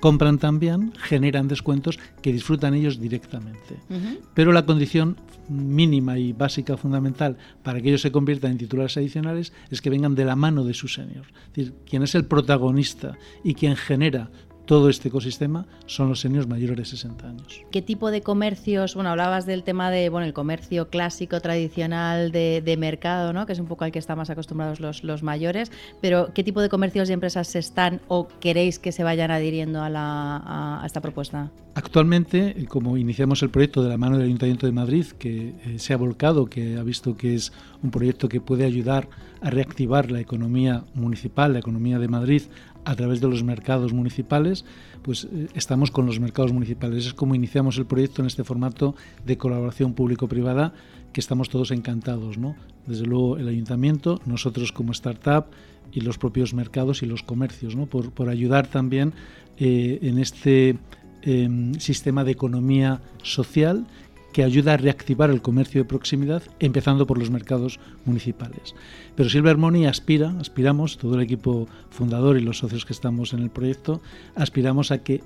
compran 0.00 0.38
también, 0.38 0.92
generan 0.96 1.46
descuentos 1.46 1.98
que 2.22 2.32
disfrutan 2.32 2.74
ellos 2.74 2.98
directamente. 2.98 3.76
Uh 3.90 3.94
-huh. 3.94 4.18
Pero 4.34 4.52
la 4.52 4.64
condición 4.64 5.16
mínima 5.48 6.18
y 6.18 6.32
básica 6.32 6.76
fundamental 6.76 7.36
para 7.62 7.80
que 7.80 7.88
ellos 7.88 8.00
se 8.00 8.12
conviertan 8.12 8.52
en 8.52 8.58
titulares 8.58 8.96
adicionales 8.96 9.52
es 9.70 9.82
que 9.82 9.90
vengan 9.90 10.14
de 10.14 10.24
la 10.24 10.36
mano 10.36 10.64
de 10.64 10.74
su 10.74 10.88
senior. 10.88 11.26
Es 11.50 11.54
decir, 11.54 11.74
quien 11.88 12.02
es 12.02 12.14
el 12.14 12.24
protagonista 12.24 13.18
y 13.44 13.54
quien 13.54 13.76
genera 13.76 14.30
todo 14.70 14.88
este 14.88 15.08
ecosistema 15.08 15.66
son 15.86 16.10
los 16.10 16.20
seniors 16.20 16.46
mayores 16.46 16.76
de 16.76 16.84
60 16.84 17.28
años. 17.28 17.60
¿Qué 17.72 17.82
tipo 17.82 18.12
de 18.12 18.20
comercios? 18.20 18.94
Bueno, 18.94 19.10
hablabas 19.10 19.44
del 19.44 19.64
tema 19.64 19.90
de 19.90 20.10
bueno, 20.10 20.28
el 20.28 20.32
comercio 20.32 20.90
clásico, 20.90 21.40
tradicional 21.40 22.30
de, 22.30 22.62
de 22.64 22.76
mercado, 22.76 23.32
¿no? 23.32 23.46
que 23.46 23.52
es 23.52 23.58
un 23.58 23.66
poco 23.66 23.82
al 23.82 23.90
que 23.90 23.98
están 23.98 24.16
más 24.16 24.30
acostumbrados 24.30 24.78
los, 24.78 25.02
los, 25.02 25.24
mayores, 25.24 25.72
pero 26.00 26.32
¿qué 26.32 26.44
tipo 26.44 26.60
de 26.60 26.68
comercios 26.68 27.10
y 27.10 27.12
empresas 27.12 27.48
se 27.48 27.58
están 27.58 28.00
o 28.06 28.28
queréis 28.38 28.78
que 28.78 28.92
se 28.92 29.02
vayan 29.02 29.32
adhiriendo 29.32 29.82
a, 29.82 29.90
la, 29.90 30.80
a, 30.80 30.86
esta 30.86 31.00
propuesta? 31.00 31.50
Actualmente, 31.74 32.54
como 32.68 32.96
iniciamos 32.96 33.42
el 33.42 33.50
proyecto 33.50 33.82
de 33.82 33.88
la 33.88 33.96
mano 33.96 34.18
del 34.18 34.26
Ayuntamiento 34.26 34.66
de 34.66 34.72
Madrid, 34.72 35.06
que 35.18 35.48
eh, 35.64 35.78
se 35.78 35.94
ha 35.94 35.96
volcado, 35.96 36.46
que 36.46 36.76
ha 36.76 36.82
visto 36.84 37.16
que 37.16 37.34
es 37.34 37.52
un 37.82 37.90
proyecto 37.90 38.28
que 38.28 38.40
puede 38.40 38.64
ayudar 38.64 39.08
a 39.40 39.50
reactivar 39.50 40.10
la 40.10 40.20
economía 40.20 40.84
municipal, 40.94 41.52
la 41.52 41.58
economía 41.58 41.98
de 41.98 42.08
Madrid, 42.08 42.42
a 42.84 42.94
través 42.96 43.20
de 43.20 43.28
los 43.28 43.42
mercados 43.42 43.92
municipales, 43.92 44.64
pues 45.02 45.24
eh, 45.24 45.48
estamos 45.54 45.90
con 45.90 46.06
los 46.06 46.20
mercados 46.20 46.52
municipales. 46.52 47.06
Es 47.06 47.14
como 47.14 47.34
iniciamos 47.34 47.78
el 47.78 47.86
proyecto 47.86 48.22
en 48.22 48.26
este 48.26 48.44
formato 48.44 48.94
de 49.24 49.36
colaboración 49.36 49.94
público-privada 49.94 50.72
que 51.12 51.20
estamos 51.20 51.48
todos 51.48 51.70
encantados, 51.70 52.38
¿no? 52.38 52.56
Desde 52.86 53.04
luego 53.04 53.36
el 53.36 53.48
ayuntamiento, 53.48 54.20
nosotros 54.26 54.72
como 54.72 54.92
startup 54.92 55.46
y 55.92 56.00
los 56.00 56.18
propios 56.18 56.54
mercados 56.54 57.02
y 57.02 57.06
los 57.06 57.22
comercios, 57.22 57.74
¿no? 57.76 57.86
Por, 57.86 58.12
por 58.12 58.28
ayudar 58.28 58.66
también 58.68 59.12
eh, 59.58 59.98
en 60.02 60.18
este 60.18 60.78
eh, 61.22 61.72
sistema 61.78 62.24
de 62.24 62.32
economía 62.32 63.00
social 63.22 63.86
que 64.32 64.44
ayuda 64.44 64.74
a 64.74 64.76
reactivar 64.76 65.30
el 65.30 65.42
comercio 65.42 65.82
de 65.82 65.88
proximidad, 65.88 66.42
empezando 66.60 67.06
por 67.06 67.18
los 67.18 67.30
mercados 67.30 67.80
municipales. 68.04 68.74
Pero 69.16 69.28
Silver 69.28 69.56
Money 69.56 69.86
aspira, 69.86 70.34
aspiramos, 70.38 70.98
todo 70.98 71.14
el 71.16 71.22
equipo 71.22 71.68
fundador 71.90 72.36
y 72.36 72.40
los 72.40 72.58
socios 72.58 72.84
que 72.84 72.92
estamos 72.92 73.32
en 73.32 73.40
el 73.40 73.50
proyecto, 73.50 74.00
aspiramos 74.34 74.90
a 74.90 75.02
que 75.02 75.22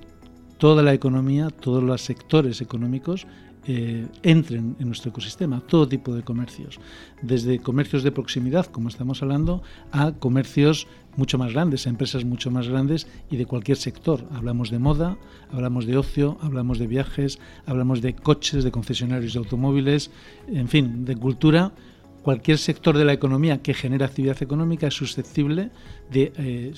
toda 0.59 0.83
la 0.83 0.95
economía, 0.95 1.51
todos 1.51 1.83
los 1.83 2.01
sectores 2.01 2.61
económicos 2.61 3.27
eh, 3.67 4.07
entren 4.23 4.77
en 4.79 4.87
nuestro 4.87 5.11
ecosistema, 5.11 5.61
todo 5.61 5.89
tipo 5.89 6.15
de 6.15 6.23
comercios, 6.23 6.79
desde 7.23 7.59
comercios 7.59 8.03
de 8.03 8.13
proximidad, 8.13 8.67
como 8.67 8.89
estamos 8.89 9.23
hablando, 9.23 9.63
a 9.93 10.13
comercios 10.13 10.87
mucho 11.17 11.39
más 11.39 11.53
grandes, 11.53 11.87
a 11.87 11.91
empresas 11.91 12.25
mucho 12.25 12.51
más 12.51 12.69
grandes 12.69 13.07
y 13.31 13.37
de 13.37 13.47
cualquier 13.47 13.77
sector. 13.77 14.25
Hablamos 14.33 14.71
de 14.71 14.79
moda, 14.79 15.17
hablamos 15.51 15.87
de 15.87 15.97
ocio, 15.97 16.39
hablamos 16.43 16.79
de 16.79 16.87
viajes, 16.87 17.39
hablamos 17.67 18.01
de 18.03 18.15
coches, 18.15 18.65
de 18.65 18.71
concesionarios 18.71 19.35
de 19.35 19.39
automóviles, 19.39 20.11
en 20.49 20.69
fin, 20.69 21.05
de 21.05 21.17
cultura 21.17 21.73
cualquier 22.25 22.57
sector 22.57 22.97
de 22.97 23.05
la 23.05 23.13
economía 23.13 23.59
que 23.59 23.75
genera 23.75 24.07
actividad 24.07 24.43
económica 24.43 24.87
es 24.87 24.95
susceptible 24.95 25.71
de 26.11 26.33
eh, 26.39 26.73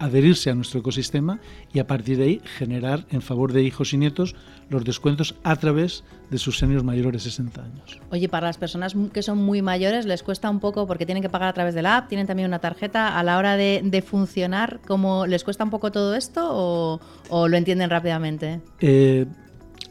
adherirse 0.00 0.50
a 0.50 0.54
nuestro 0.56 0.80
ecosistema 0.80 1.38
y 1.72 1.78
a 1.78 1.86
partir 1.86 2.18
de 2.18 2.24
ahí 2.24 2.42
generar 2.58 3.06
en 3.10 3.22
favor 3.22 3.52
de 3.52 3.62
hijos 3.62 3.92
y 3.92 3.98
nietos 3.98 4.34
los 4.68 4.84
descuentos 4.84 5.36
a 5.44 5.54
través 5.54 6.02
de 6.28 6.38
sus 6.38 6.58
seniors 6.58 6.82
mayores 6.82 7.12
de 7.12 7.30
60 7.30 7.62
años. 7.62 8.00
Oye, 8.10 8.28
para 8.28 8.48
las 8.48 8.58
personas 8.58 8.96
que 9.12 9.22
son 9.22 9.38
muy 9.38 9.62
mayores 9.62 10.06
les 10.06 10.24
cuesta 10.24 10.50
un 10.50 10.58
poco 10.58 10.88
porque 10.88 11.06
tienen 11.06 11.22
que 11.22 11.30
pagar 11.30 11.48
a 11.48 11.52
través 11.52 11.76
de 11.76 11.82
la 11.82 11.96
app, 11.96 12.08
tienen 12.08 12.26
también 12.26 12.48
una 12.48 12.58
tarjeta, 12.58 13.16
a 13.16 13.22
la 13.22 13.38
hora 13.38 13.56
de, 13.56 14.04
funcionar, 14.04 14.80
¿cómo 14.88 15.26
les 15.26 15.44
cuesta 15.44 15.62
un 15.62 15.70
poco 15.70 15.92
todo 15.92 16.16
esto 16.16 16.48
o, 16.50 17.00
o 17.30 17.46
lo 17.46 17.56
entienden 17.56 17.90
rápidamente? 17.90 18.60
Eh, 18.80 19.26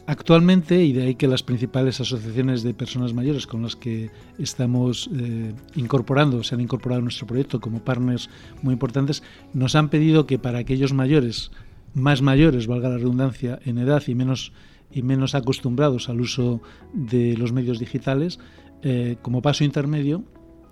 Actualmente, 0.08 0.82
y 0.82 0.94
de 0.94 1.02
ahí 1.02 1.16
que 1.16 1.28
las 1.28 1.42
principales 1.42 2.00
asociaciones 2.00 2.62
de 2.62 2.72
personas 2.72 3.12
mayores 3.12 3.46
con 3.46 3.60
las 3.60 3.76
que 3.76 4.10
estamos 4.38 5.10
eh, 5.14 5.52
incorporando, 5.76 6.42
se 6.42 6.54
han 6.54 6.62
incorporado 6.62 7.00
a 7.00 7.02
nuestro 7.02 7.26
proyecto 7.26 7.60
como 7.60 7.84
partners 7.84 8.30
muy 8.62 8.72
importantes, 8.72 9.22
nos 9.52 9.74
han 9.74 9.90
pedido 9.90 10.24
que 10.24 10.38
para 10.38 10.60
aquellos 10.60 10.94
mayores, 10.94 11.50
más 11.92 12.22
mayores, 12.22 12.66
valga 12.66 12.88
la 12.88 12.96
redundancia, 12.96 13.58
en 13.66 13.76
edad 13.76 14.02
y 14.06 14.14
menos, 14.14 14.54
y 14.90 15.02
menos 15.02 15.34
acostumbrados 15.34 16.08
al 16.08 16.22
uso 16.22 16.62
de 16.94 17.36
los 17.36 17.52
medios 17.52 17.78
digitales, 17.78 18.38
eh, 18.80 19.16
como 19.20 19.42
paso 19.42 19.62
intermedio, 19.62 20.24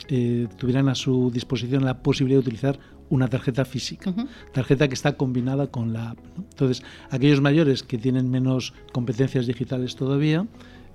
eh, 0.09 0.49
tuvieran 0.57 0.89
a 0.89 0.95
su 0.95 1.31
disposición 1.31 1.85
la 1.85 2.03
posibilidad 2.03 2.41
de 2.41 2.49
utilizar 2.49 2.79
una 3.09 3.29
tarjeta 3.29 3.65
física, 3.65 4.15
tarjeta 4.53 4.89
que 4.89 4.95
está 4.95 5.17
combinada 5.17 5.69
con 5.69 5.93
la 5.93 6.11
app. 6.11 6.19
Entonces, 6.37 6.83
aquellos 7.11 7.41
mayores 7.41 7.83
que 7.83 7.99
tienen 7.99 8.31
menos 8.31 8.75
competencias 8.93 9.47
digitales 9.47 9.97
todavía, 9.97 10.47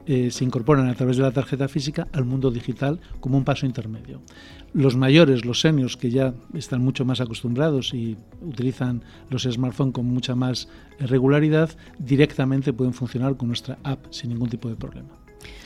eh, 0.08 0.32
se 0.32 0.44
incorporan 0.44 0.88
a 0.88 0.96
través 0.96 1.18
de 1.18 1.24
la 1.24 1.32
tarjeta 1.32 1.68
física 1.68 2.08
al 2.12 2.26
mundo 2.26 2.50
digital 2.50 3.00
como 3.20 3.38
un 3.38 3.44
paso 3.44 3.68
intermedio. 3.68 4.22
Los 4.74 4.96
mayores, 4.96 5.46
los 5.46 5.62
seniors, 5.62 5.96
que 5.96 6.10
ya 6.10 6.34
están 6.56 6.82
mucho 6.82 7.06
más 7.06 7.22
acostumbrados 7.22 7.94
y 7.94 8.18
utilizan 8.42 9.04
los 9.30 9.44
smartphones 9.44 9.94
con 9.94 10.06
mucha 10.08 10.34
más 10.34 10.70
regularidad, 11.00 11.70
directamente 12.00 12.74
pueden 12.74 12.94
funcionar 12.94 13.38
con 13.38 13.50
nuestra 13.50 13.78
app 13.84 14.06
sin 14.10 14.32
ningún 14.32 14.50
tipo 14.50 14.70
de 14.70 14.76
problema. 14.76 15.21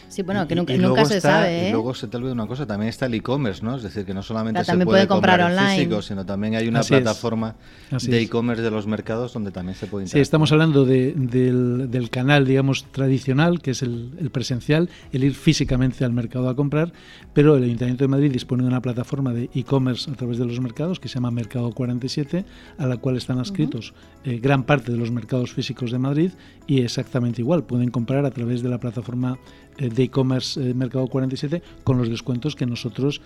Sí, 0.08 0.22
bueno, 0.22 0.48
que 0.48 0.56
nunca, 0.56 1.06
se 1.06 1.20
sabe. 1.20 1.64
Y 1.64 1.66
¿eh? 1.68 1.72
luego 1.72 1.94
se 1.94 2.08
te 2.08 2.18
olvida 2.18 2.32
una 2.32 2.48
cosa, 2.48 2.66
también 2.66 2.90
está 2.90 3.06
el 3.08 3.14
e-commerce, 3.16 3.64
¿no? 3.64 3.76
Es 3.76 3.84
decir, 3.84 4.06
que 4.06 4.14
no 4.14 4.24
solamente 4.24 4.64
se 4.64 4.78
puede, 4.86 5.08
comprar, 5.08 5.42
online, 5.42 5.76
físico, 5.76 6.02
sino 6.02 6.26
también 6.26 6.56
hay 6.56 6.68
una 6.68 6.82
plataforma 6.82 7.56
de 7.92 8.22
e-commerce 8.22 8.64
de 8.64 8.72
los 8.72 8.88
mercados 8.88 9.34
donde 9.34 9.52
también 9.52 9.76
se 9.76 9.88
puede 9.88 10.08
Sí, 10.08 10.20
estamos 10.20 10.52
hablando 10.52 10.86
del, 10.86 12.10
canal, 12.12 12.46
digamos, 12.46 12.86
tradicional, 12.92 13.62
que 13.62 13.72
es 13.72 13.82
el, 13.82 14.30
presencial, 14.32 14.90
el 15.12 15.24
ir 15.24 15.34
físicamente 15.34 16.06
al 16.06 16.14
mercado 16.14 16.50
a 16.50 16.56
comprar, 16.56 16.94
pero 17.34 17.56
el 17.56 17.64
Ayuntamiento 17.64 18.04
de 18.04 18.08
Madrid 18.08 18.32
dispone 18.32 18.64
de 18.64 18.70
una 18.70 18.82
plataforma 18.82 19.34
de 19.34 19.50
e-commerce 19.54 20.10
a 20.10 20.14
través 20.14 20.38
de 20.38 20.46
los 20.46 20.60
mercados 20.60 21.00
que 21.00 21.08
se 21.08 21.16
llama 21.16 21.32
Mercado 21.32 21.72
47, 21.72 22.46
a 22.78 22.86
la 22.86 22.98
cual 22.98 23.18
están 23.18 23.40
adscritos 23.40 23.94
eh, 24.24 24.40
gran 24.42 24.64
parte 24.64 24.92
de 24.92 24.98
los 24.98 25.12
mercados 25.12 25.54
físicos 25.54 25.92
de 25.92 26.00
Madrid 26.00 26.32
y 26.68 26.82
exactamente 26.82 27.42
igual, 27.42 27.64
pueden 27.64 27.92
comprar 27.92 28.26
a 28.26 28.32
través 28.32 28.62
de 28.62 28.70
la 28.70 28.80
plataforma 28.80 29.38
de 29.78 30.04
e-commerce 30.04 30.60
eh, 30.60 30.74
Mercado 30.74 31.08
47 31.08 31.62
con 31.84 31.98
los 31.98 32.10
descuentos 32.10 32.56
que 32.56 32.66
nosotros 32.66 33.22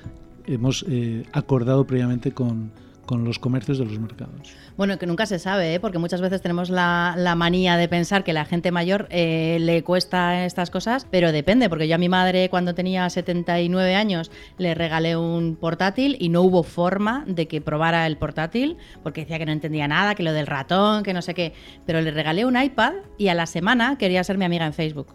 hemos 0.47 0.85
eh, 0.87 1.25
acordado 1.31 1.85
previamente 1.85 2.31
con, 2.31 2.71
con 3.09 3.23
los 3.23 3.39
comercios 3.39 3.79
de 3.79 3.85
los 3.85 3.97
mercados. 3.97 4.53
Bueno, 4.77 4.99
que 4.99 5.07
nunca 5.07 5.25
se 5.25 5.39
sabe, 5.39 5.73
¿eh? 5.73 5.79
porque 5.79 5.97
muchas 5.97 6.21
veces 6.21 6.43
tenemos 6.43 6.69
la, 6.69 7.15
manía 7.35 7.75
de 7.75 7.87
pensar 7.87 8.23
que 8.23 8.33
la 8.33 8.45
gente 8.45 8.71
mayor 8.71 9.07
eh, 9.09 9.57
le 9.61 9.83
cuesta 9.83 10.45
estas 10.45 10.69
cosas, 10.69 11.07
pero 11.09 11.31
depende, 11.31 11.69
porque 11.69 11.87
yo 11.87 11.95
a 11.95 11.97
mi 11.97 12.07
madre 12.07 12.49
cuando 12.49 12.75
tenía 12.75 13.09
79 13.09 13.95
años 13.95 14.29
le 14.59 14.75
regalé 14.75 15.17
un 15.17 15.55
portátil 15.55 16.17
y 16.19 16.29
no 16.29 16.43
hubo 16.43 16.61
forma 16.61 17.23
de 17.25 17.47
que 17.47 17.61
probara 17.61 18.05
el 18.05 18.15
portátil, 18.15 18.77
porque 19.01 19.21
decía 19.21 19.39
que 19.39 19.47
no 19.47 19.53
entendía 19.53 19.87
nada, 19.87 20.13
que 20.13 20.21
lo 20.21 20.31
del 20.31 20.45
ratón, 20.45 21.01
que 21.01 21.15
no 21.15 21.23
sé 21.23 21.33
qué, 21.33 21.53
pero 21.87 22.01
le 22.01 22.11
regalé 22.11 22.45
un 22.45 22.61
iPad 22.61 22.93
y 23.17 23.29
a 23.29 23.33
la 23.33 23.47
semana 23.47 23.97
quería 23.97 24.23
ser 24.23 24.37
mi 24.37 24.45
amiga 24.45 24.67
en 24.67 24.73
Facebook. 24.73 25.07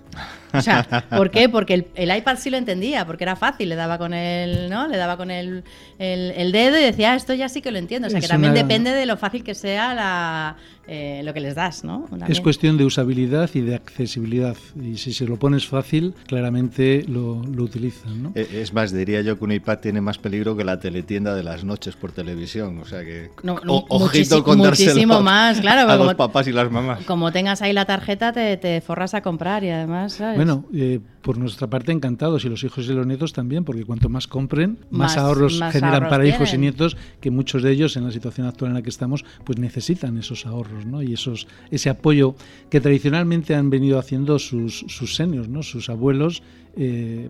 O 0.52 0.60
sea, 0.60 1.06
¿por 1.10 1.30
qué? 1.30 1.48
Porque 1.48 1.86
el, 1.94 2.16
iPad 2.16 2.38
sí 2.38 2.50
lo 2.50 2.56
entendía, 2.56 3.06
porque 3.06 3.22
era 3.22 3.36
fácil, 3.36 3.68
le 3.68 3.76
daba 3.76 3.98
con 3.98 4.14
el, 4.14 4.68
¿no? 4.68 4.88
Le 4.88 4.96
daba 4.96 5.16
con 5.16 5.30
el, 5.30 5.62
el 5.98 6.52
dedo 6.52 6.76
y 6.78 6.82
decía, 6.82 7.12
ah, 7.12 7.16
esto 7.16 7.34
ya 7.34 7.48
sí 7.48 7.60
que 7.60 7.70
lo 7.70 7.83
entiendo. 7.84 8.08
O 8.08 8.10
sea, 8.10 8.20
que 8.20 8.28
también 8.28 8.54
depende 8.54 8.90
de 8.90 9.06
lo 9.06 9.16
fácil 9.16 9.44
que 9.44 9.54
sea 9.54 9.94
la, 9.94 10.56
eh, 10.86 11.22
lo 11.24 11.32
que 11.32 11.40
les 11.40 11.54
das, 11.54 11.84
¿no? 11.84 12.06
Es 12.28 12.40
cuestión 12.40 12.76
de 12.76 12.84
usabilidad 12.84 13.50
y 13.54 13.60
de 13.60 13.74
accesibilidad. 13.74 14.56
Y 14.80 14.96
si 14.98 15.12
se 15.12 15.26
lo 15.26 15.38
pones 15.38 15.66
fácil, 15.66 16.14
claramente 16.26 17.04
lo, 17.08 17.42
lo 17.42 17.64
utilizan, 17.64 18.22
¿no? 18.22 18.32
Eh, 18.34 18.48
es 18.52 18.72
más, 18.72 18.92
diría 18.92 19.22
yo 19.22 19.38
que 19.38 19.44
un 19.44 19.52
iPad 19.52 19.78
tiene 19.78 20.00
más 20.00 20.18
peligro 20.18 20.56
que 20.56 20.64
la 20.64 20.78
teletienda 20.78 21.34
de 21.34 21.42
las 21.42 21.64
noches 21.64 21.96
por 21.96 22.12
televisión. 22.12 22.78
O 22.78 22.84
sea 22.84 23.04
que. 23.04 23.30
ojito 23.66 24.44
con 24.44 24.58
muchísimo 24.58 25.20
más, 25.20 25.60
claro. 25.60 25.90
A 25.90 25.96
los 25.96 26.14
papás 26.14 26.46
y 26.48 26.52
las 26.52 26.70
mamás. 26.70 27.04
Como 27.04 27.32
tengas 27.32 27.62
ahí 27.62 27.72
la 27.72 27.84
tarjeta, 27.84 28.32
te, 28.32 28.56
te 28.56 28.80
forras 28.80 29.14
a 29.14 29.22
comprar 29.22 29.64
y 29.64 29.70
además, 29.70 30.14
¿sabes? 30.14 30.36
Bueno, 30.36 30.64
eh, 30.74 31.00
por 31.24 31.38
nuestra 31.38 31.66
parte, 31.68 31.90
encantados. 31.90 32.44
Y 32.44 32.48
los 32.48 32.62
hijos 32.64 32.86
y 32.86 32.92
los 32.92 33.06
nietos 33.06 33.32
también, 33.32 33.64
porque 33.64 33.84
cuanto 33.84 34.08
más 34.08 34.28
compren, 34.28 34.78
más, 34.90 35.16
ahorros 35.16 35.60
generan 35.72 36.08
para 36.08 36.26
hijos 36.26 36.52
y 36.52 36.58
nietos, 36.58 36.96
que 37.20 37.30
muchos 37.30 37.62
de 37.62 37.72
ellos, 37.72 37.96
en 37.96 38.04
la 38.04 38.10
situación 38.10 38.46
actual 38.46 38.70
en 38.70 38.74
la 38.74 38.82
que 38.82 38.90
estamos, 38.90 39.24
pues 39.44 39.58
necesitan 39.58 40.18
esos 40.18 40.46
ahorros, 40.46 40.73
¿no? 40.86 41.02
Y 41.02 41.14
esos, 41.14 41.46
ese 41.70 41.90
apoyo 41.90 42.34
que 42.70 42.80
tradicionalmente 42.80 43.54
han 43.54 43.70
venido 43.70 43.98
haciendo 43.98 44.38
sus, 44.38 44.84
sus 44.88 45.20
¿no? 45.20 45.62
Sus 45.62 45.88
abuelos. 45.88 46.42
Eh, 46.76 47.28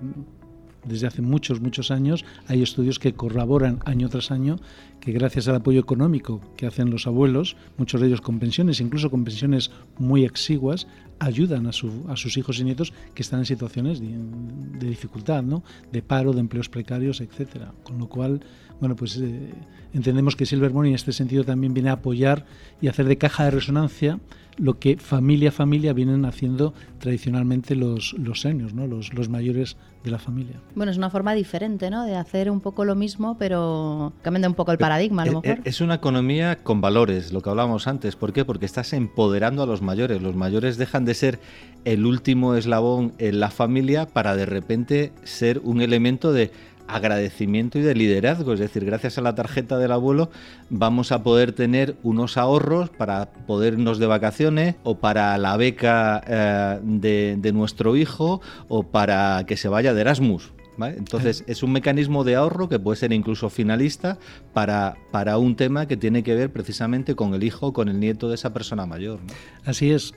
desde 0.85 1.07
hace 1.07 1.23
muchos, 1.23 1.61
muchos 1.61 1.91
años, 1.91 2.25
hay 2.47 2.63
estudios 2.63 2.99
que 2.99 3.15
corroboran 3.15 3.81
año 3.87 4.09
tras 4.09 4.31
año 4.31 4.59
que 5.01 5.13
gracias 5.13 5.49
al 5.49 5.57
apoyo 5.57 5.81
económico 5.81 6.41
que 6.57 6.67
hacen 6.67 6.91
los 6.91 7.07
abuelos, 7.07 7.57
muchos 7.77 8.01
de 8.01 8.07
ellos 8.07 8.23
con 8.23 8.39
pensiones, 8.39 8.81
incluso 8.81 9.11
con 9.11 9.25
pensiones 9.25 9.71
muy 9.99 10.25
exiguas, 10.25 10.87
ayudan 11.19 11.67
a, 11.67 11.73
su, 11.73 12.07
a 12.09 12.17
sus 12.17 12.37
hijos 12.39 12.59
y 12.59 12.65
nietos 12.65 12.93
que 13.15 13.23
están 13.23 13.41
en 13.41 13.47
situaciones 13.47 14.01
de, 14.01 14.89
dificultad, 14.89 15.43
¿no? 15.43 15.63
de 15.93 16.03
paro, 16.03 16.33
de 16.33 16.41
empleos 16.41 16.69
precarios, 16.71 17.21
etcétera. 17.21 17.73
Con 17.83 17.99
lo 17.99 18.09
cual, 18.09 18.41
bueno, 18.85 18.97
pues 18.97 19.17
eh, 19.17 19.55
entendemos 19.95 20.37
que 20.37 20.45
Silver 20.45 20.71
Money 20.71 20.91
en 20.91 20.97
este 20.97 21.13
sentido 21.13 21.43
también 21.43 21.73
viene 21.73 21.89
a 21.89 21.95
apoyar 21.95 22.45
y 22.83 22.89
hacer 22.89 23.07
de 23.07 23.17
caja 23.17 23.47
de 23.47 23.51
resonancia 23.51 24.21
lo 24.59 24.79
que 24.79 24.99
familia 24.99 25.49
a 25.49 25.53
familia 25.53 25.95
vienen 25.95 26.27
haciendo 26.27 26.75
tradicionalmente 26.99 27.75
los, 27.75 28.13
los 28.19 28.43
seniors, 28.43 28.75
¿no? 28.75 28.87
los, 28.87 29.15
los 29.15 29.31
mayores 29.31 29.79
de 30.05 30.11
la 30.11 30.19
familia. 30.19 30.61
Bueno, 30.75 30.93
es 30.93 30.99
una 30.99 31.09
forma 31.09 31.33
diferente 31.35 31.89
¿no? 31.89 32.05
de 32.05 32.15
hacer 32.15 32.51
un 32.51 32.61
poco 32.61 32.85
lo 32.85 32.95
mismo, 32.95 33.37
pero 33.39 34.13
cambiando 34.23 34.49
un 34.49 34.55
poco 34.55 34.71
el 34.71 34.79
paradigma 34.79 35.23
a 35.23 35.27
lo 35.27 35.41
mejor. 35.41 35.61
Es 35.65 35.81
una 35.81 35.95
economía 35.95 36.63
con 36.63 36.83
valores, 36.83 37.33
lo 37.33 37.41
que 37.41 37.51
hablábamos 37.51 37.89
antes. 37.89 38.17
¿Por 38.17 38.35
qué? 38.35 38.45
Porque 38.45 38.67
estás 38.67 38.93
empoderando 38.93 39.63
a 39.63 39.67
los 39.67 39.81
mayores. 39.81 40.21
Los 40.21 40.37
mayores 40.37 40.77
dejan 40.77 41.07
de 41.07 41.15
ser 41.15 41.41
el 41.85 42.05
último 42.05 42.55
eslabón 42.55 43.15
en 43.19 43.41
la 43.41 43.51
familia 43.51 44.07
para 44.07 44.37
de 44.37 44.47
repente 44.47 45.13
ser 45.25 45.61
un 45.65 45.81
elemento 45.81 46.33
de 46.33 46.53
agradecimiento 46.89 47.79
y 47.79 47.83
de 47.83 47.95
liderazgo. 47.95 48.53
Es 48.53 48.61
decir, 48.61 48.85
gracias 48.85 49.19
a 49.19 49.23
la 49.23 49.35
tarjeta 49.35 49.79
del 49.79 49.93
abuelo 49.93 50.31
vamos 50.71 51.13
a 51.13 51.23
poder 51.23 51.53
tener 51.53 51.97
unos 52.03 52.37
ahorros 52.37 52.91
para 52.91 53.27
poder 53.47 53.75
irnos 53.75 53.99
de 53.99 54.07
vacaciones 54.07 54.77
o 54.83 54.97
para 54.97 55.37
la 55.39 55.57
beca 55.57 56.23
eh, 56.27 56.81
de 56.83 57.53
nuestro 57.53 57.97
hijo 57.97 58.41
o 58.69 58.85
para 58.85 59.45
que 59.47 59.57
se 59.57 59.69
vaya 59.69 59.95
de 59.95 60.01
Erasmus. 60.01 60.54
Entonces 60.79 61.45
es 61.47 61.63
un 61.63 61.73
mecanismo 61.73 62.25
de 62.25 62.35
ahorro 62.35 62.69
que 62.69 62.79
puede 62.79 62.97
ser 62.97 63.13
incluso 63.13 63.51
finalista 63.51 64.19
para, 64.53 64.97
para 65.11 65.39
un 65.39 65.57
tema 65.57 65.87
que 65.87 65.97
tiene 65.97 66.23
que 66.23 66.35
ver 66.35 66.53
precisamente 66.53 67.15
con 67.15 67.35
el 67.35 67.45
hijo 67.45 67.73
con 67.73 67.89
el 67.89 68.01
nieto 68.01 68.29
de 68.29 68.35
esa 68.35 68.53
persona 68.53 68.87
mayor. 68.87 69.21
Así 69.65 69.91
es. 69.91 70.15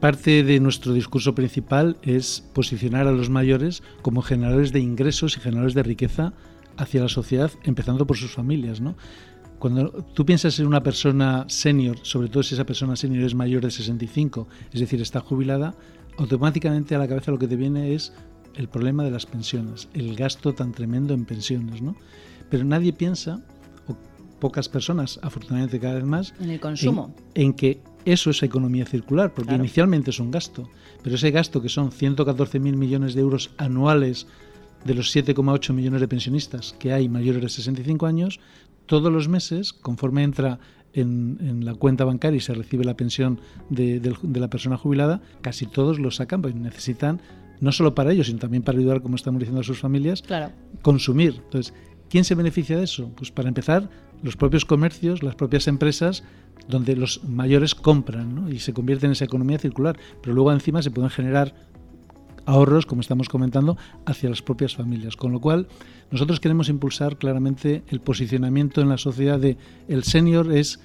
Parte 0.00 0.42
de 0.42 0.60
nuestro 0.60 0.92
discurso 0.92 1.34
principal 1.34 1.98
es 2.02 2.44
posicionar 2.52 3.06
a 3.06 3.12
los 3.12 3.30
mayores 3.30 3.82
como 4.02 4.22
generadores 4.22 4.72
de 4.72 4.80
ingresos 4.80 5.36
y 5.36 5.40
generadores 5.40 5.74
de 5.74 5.82
riqueza 5.82 6.32
hacia 6.76 7.02
la 7.02 7.08
sociedad, 7.08 7.50
empezando 7.64 8.06
por 8.06 8.16
sus 8.16 8.32
familias. 8.32 8.80
¿no? 8.80 8.96
Cuando 9.58 9.90
tú 10.14 10.24
piensas 10.24 10.58
en 10.58 10.66
una 10.66 10.82
persona 10.82 11.44
senior, 11.48 11.98
sobre 12.02 12.28
todo 12.28 12.42
si 12.42 12.54
esa 12.54 12.64
persona 12.64 12.96
senior 12.96 13.24
es 13.24 13.34
mayor 13.34 13.62
de 13.62 13.70
65, 13.70 14.48
es 14.72 14.80
decir, 14.80 15.00
está 15.02 15.20
jubilada, 15.20 15.74
automáticamente 16.16 16.94
a 16.94 16.98
la 16.98 17.08
cabeza 17.08 17.30
lo 17.30 17.38
que 17.38 17.46
te 17.46 17.56
viene 17.56 17.94
es 17.94 18.12
el 18.54 18.68
problema 18.68 19.04
de 19.04 19.10
las 19.10 19.26
pensiones, 19.26 19.88
el 19.94 20.16
gasto 20.16 20.54
tan 20.54 20.72
tremendo 20.72 21.14
en 21.14 21.24
pensiones, 21.24 21.82
¿no? 21.82 21.96
Pero 22.48 22.64
nadie 22.64 22.92
piensa, 22.92 23.40
o 23.86 23.96
pocas 24.40 24.68
personas, 24.68 25.20
afortunadamente 25.22 25.78
cada 25.78 25.94
vez 25.94 26.04
más, 26.04 26.34
en 26.40 26.50
el 26.50 26.60
consumo. 26.60 27.14
En, 27.34 27.52
que 27.52 27.80
Eso 28.04 28.30
es 28.30 28.42
economía 28.42 28.86
circular, 28.86 29.34
porque 29.34 29.54
inicialmente 29.54 30.10
es 30.10 30.20
un 30.20 30.30
gasto, 30.30 30.68
pero 31.02 31.16
ese 31.16 31.30
gasto 31.30 31.62
que 31.62 31.68
son 31.68 31.90
114.000 31.90 32.58
millones 32.60 33.14
de 33.14 33.20
euros 33.20 33.50
anuales 33.58 34.26
de 34.84 34.94
los 34.94 35.14
7,8 35.14 35.72
millones 35.74 36.00
de 36.00 36.08
pensionistas 36.08 36.74
que 36.78 36.92
hay 36.92 37.08
mayores 37.08 37.42
de 37.42 37.48
65 37.48 38.06
años, 38.06 38.40
todos 38.86 39.12
los 39.12 39.28
meses, 39.28 39.72
conforme 39.72 40.22
entra 40.22 40.58
en, 40.92 41.64
la 41.64 41.74
cuenta 41.74 42.04
bancaria 42.04 42.38
y 42.38 42.40
se 42.40 42.54
recibe 42.54 42.84
la 42.84 42.96
pensión 42.96 43.40
de, 43.68 44.00
la 44.34 44.48
persona 44.48 44.76
jubilada, 44.76 45.20
casi 45.40 45.66
todos 45.66 45.98
lo 45.98 46.10
sacan 46.10 46.42
porque 46.42 46.58
necesitan, 46.58 47.20
no 47.60 47.72
solo 47.72 47.94
para 47.94 48.12
ellos, 48.12 48.26
sino 48.26 48.38
también 48.38 48.62
para 48.62 48.78
ayudar, 48.78 49.02
como 49.02 49.16
estamos 49.16 49.38
diciendo, 49.38 49.60
a 49.60 49.64
sus 49.64 49.78
familias, 49.78 50.22
consumir. 50.82 51.42
Entonces, 51.44 51.74
¿quién 52.08 52.24
se 52.24 52.34
beneficia 52.34 52.76
de 52.76 52.84
eso? 52.84 53.10
Pues 53.16 53.30
para 53.30 53.48
empezar, 53.48 53.88
los 54.22 54.36
propios 54.36 54.64
comercios, 54.64 55.22
las 55.22 55.34
propias 55.34 55.68
empresas, 55.68 56.24
donde 56.68 56.96
los 56.96 57.24
mayores 57.24 57.74
compran 57.74 58.48
y 58.50 58.58
se 58.58 58.72
convierte 58.72 59.06
en 59.06 59.12
esa 59.12 59.24
economía 59.24 59.58
circular, 59.58 59.98
pero 60.22 60.34
luego 60.34 60.52
encima 60.52 60.82
se 60.82 60.90
pueden 60.90 61.10
generar 61.10 61.54
ahorros, 62.46 62.86
como 62.86 63.00
estamos 63.00 63.28
comentando, 63.28 63.76
hacia 64.06 64.30
las 64.30 64.42
propias 64.42 64.74
familias. 64.74 65.16
Con 65.16 65.32
lo 65.32 65.40
cual, 65.40 65.68
nosotros 66.10 66.40
queremos 66.40 66.68
impulsar 66.68 67.16
claramente 67.16 67.82
el 67.88 68.00
posicionamiento 68.00 68.80
en 68.80 68.88
la 68.88 68.98
sociedad 68.98 69.38
de 69.38 69.56
el 69.88 70.04
senior 70.04 70.52
es 70.52 70.80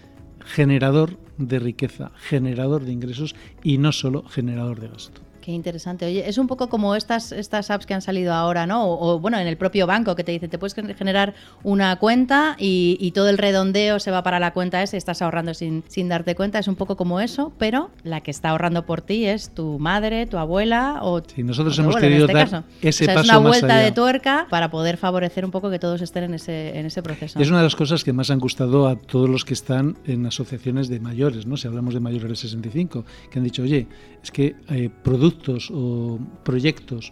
generador 0.46 1.18
de 1.38 1.60
riqueza, 1.60 2.12
generador 2.16 2.86
de 2.86 2.92
ingresos 2.92 3.36
y 3.64 3.78
no 3.78 3.92
solo 3.92 4.24
generador 4.24 4.80
de 4.80 4.90
gasto. 4.90 5.22
Qué 5.46 5.52
interesante. 5.52 6.08
Oye, 6.08 6.28
es 6.28 6.40
un 6.40 6.48
poco 6.48 6.70
como 6.70 6.96
estas, 6.96 7.32
estas 7.32 7.70
apps 7.70 7.86
que 7.86 7.94
han 7.94 8.02
salido 8.02 8.34
ahora, 8.34 8.66
¿no? 8.66 8.90
O, 8.90 9.20
bueno, 9.20 9.38
en 9.38 9.46
el 9.46 9.58
propio 9.58 9.86
banco 9.86 10.16
que 10.16 10.24
te 10.24 10.32
dice, 10.32 10.48
te 10.48 10.58
puedes 10.58 10.74
generar 10.74 11.36
una 11.62 11.96
cuenta 11.98 12.56
y, 12.58 13.12
todo 13.14 13.30
el 13.30 13.38
redondeo 13.38 14.00
se 14.00 14.10
va 14.10 14.24
para 14.24 14.40
la 14.40 14.54
cuenta 14.54 14.82
esa 14.82 14.96
y 14.96 14.98
estás 14.98 15.22
ahorrando 15.22 15.54
sin, 15.54 15.84
sin 15.88 16.10
darte 16.10 16.34
cuenta. 16.34 16.58
Es 16.58 16.68
un 16.68 16.74
poco 16.74 16.98
como 16.98 17.20
eso, 17.20 17.54
pero 17.60 17.92
la 18.04 18.22
que 18.22 18.32
está 18.32 18.50
ahorrando 18.50 18.88
por 18.88 19.04
ti 19.04 19.28
es 19.28 19.52
tu 19.52 19.78
madre, 19.78 20.26
tu 20.26 20.40
abuela 20.40 20.98
o... 21.04 21.22
Sí, 21.22 21.44
nosotros 21.44 21.78
hemos 21.78 21.96
querido 21.98 22.26
este 22.26 22.34
dar 22.34 22.64
ese 22.82 23.06
paso 23.06 23.20
Es 23.20 23.30
una 23.30 23.38
vuelta 23.38 23.78
de 23.78 23.92
tuerca 23.92 24.48
para 24.50 24.72
poder 24.72 24.98
favorecer 24.98 25.46
un 25.46 25.52
poco 25.52 25.70
que 25.70 25.78
todos 25.78 26.02
estén 26.02 26.24
en 26.24 26.34
ese, 26.34 26.80
en 26.80 26.88
ese 26.88 27.04
proceso. 27.04 27.40
Es 27.40 27.50
una 27.50 27.60
de 27.60 27.66
las 27.66 27.76
cosas 27.76 28.04
que 28.04 28.14
más 28.14 28.32
han 28.32 28.40
gustado 28.40 28.88
a 28.88 28.96
todos 28.96 29.30
los 29.30 29.46
que 29.46 29.54
están 29.54 29.96
en 30.08 30.26
asociaciones 30.26 30.90
de 30.90 31.00
mayores, 31.00 31.46
¿no? 31.46 31.56
Si 31.56 31.68
hablamos 31.68 31.94
de 31.94 32.00
mayores 32.00 32.30
de 32.30 32.36
65, 32.36 33.06
que 33.30 33.38
han 33.38 33.46
dicho, 33.46 33.62
oye, 33.62 33.88
es 34.24 34.32
que 34.32 34.56
eh, 34.72 34.90
productos 35.04 35.35
o 35.72 36.20
proyectos 36.44 37.12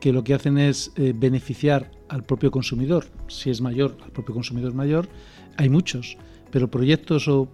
que 0.00 0.12
lo 0.12 0.24
que 0.24 0.34
hacen 0.34 0.58
es 0.58 0.92
eh, 0.96 1.12
beneficiar 1.14 1.90
al 2.08 2.22
propio 2.22 2.50
consumidor, 2.50 3.06
si 3.28 3.50
es 3.50 3.60
mayor, 3.60 3.96
al 4.04 4.10
propio 4.10 4.34
consumidor 4.34 4.74
mayor, 4.74 5.08
hay 5.56 5.68
muchos, 5.68 6.16
pero 6.50 6.70
proyectos 6.70 7.28
o 7.28 7.48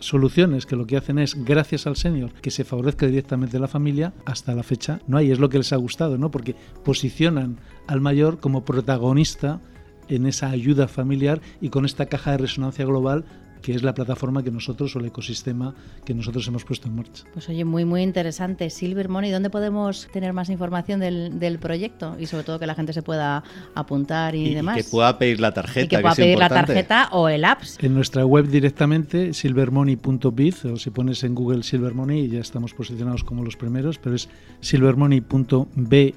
soluciones 0.00 0.66
que 0.66 0.76
lo 0.76 0.86
que 0.86 0.96
hacen 0.96 1.18
es, 1.18 1.44
gracias 1.44 1.86
al 1.86 1.96
senior, 1.96 2.32
que 2.32 2.50
se 2.50 2.64
favorezca 2.64 3.06
directamente 3.06 3.58
la 3.58 3.68
familia, 3.68 4.12
hasta 4.26 4.54
la 4.54 4.62
fecha 4.62 5.00
no 5.06 5.16
hay, 5.16 5.30
es 5.30 5.38
lo 5.38 5.48
que 5.48 5.58
les 5.58 5.72
ha 5.72 5.76
gustado, 5.76 6.18
¿no? 6.18 6.30
Porque 6.30 6.54
posicionan 6.84 7.58
al 7.86 8.00
mayor 8.00 8.38
como 8.38 8.64
protagonista 8.64 9.60
en 10.08 10.26
esa 10.26 10.50
ayuda 10.50 10.88
familiar 10.88 11.40
y 11.60 11.70
con 11.70 11.84
esta 11.84 12.06
caja 12.06 12.32
de 12.32 12.38
resonancia 12.38 12.84
global 12.84 13.24
que 13.62 13.74
es 13.74 13.82
la 13.82 13.94
plataforma 13.94 14.42
que 14.42 14.50
nosotros 14.50 14.94
o 14.96 14.98
el 15.00 15.06
ecosistema 15.06 15.74
que 16.04 16.14
nosotros 16.14 16.46
hemos 16.48 16.64
puesto 16.64 16.88
en 16.88 16.96
marcha. 16.96 17.24
Pues 17.32 17.48
oye, 17.48 17.64
muy 17.64 17.84
muy 17.84 18.02
interesante. 18.02 18.70
Silver 18.70 19.08
Money, 19.08 19.30
¿dónde 19.30 19.50
podemos 19.50 20.08
tener 20.12 20.32
más 20.32 20.48
información 20.48 21.00
del, 21.00 21.58
proyecto? 21.60 22.16
Y 22.18 22.26
sobre 22.26 22.44
todo 22.44 22.58
que 22.58 22.66
la 22.66 22.74
gente 22.74 22.92
se 22.92 23.02
pueda 23.02 23.42
apuntar 23.74 24.34
y, 24.34 24.54
demás. 24.54 24.78
Y 24.78 24.82
que 24.82 24.88
pueda 24.88 25.18
pedir 25.18 25.40
la 25.40 25.52
tarjeta. 25.52 25.84
Y 25.84 25.88
que 25.88 25.98
pueda 25.98 26.14
pedir 26.14 26.38
la 26.38 26.48
tarjeta 26.48 27.08
o 27.12 27.28
el 27.28 27.44
apps. 27.44 27.78
En 27.80 27.94
nuestra 27.94 28.24
web 28.24 28.48
directamente, 28.48 29.34
silvermoney.biz, 29.34 30.64
o 30.66 30.76
si 30.76 30.90
pones 30.90 31.24
en 31.24 31.34
Google 31.34 31.62
Silver 31.62 31.94
Money, 31.94 32.28
ya 32.28 32.40
estamos 32.40 32.74
posicionados 32.74 33.24
como 33.24 33.44
los 33.44 33.56
primeros, 33.56 33.98
pero 33.98 34.16
es 34.16 34.28
silvermoney.biz, 34.60 36.14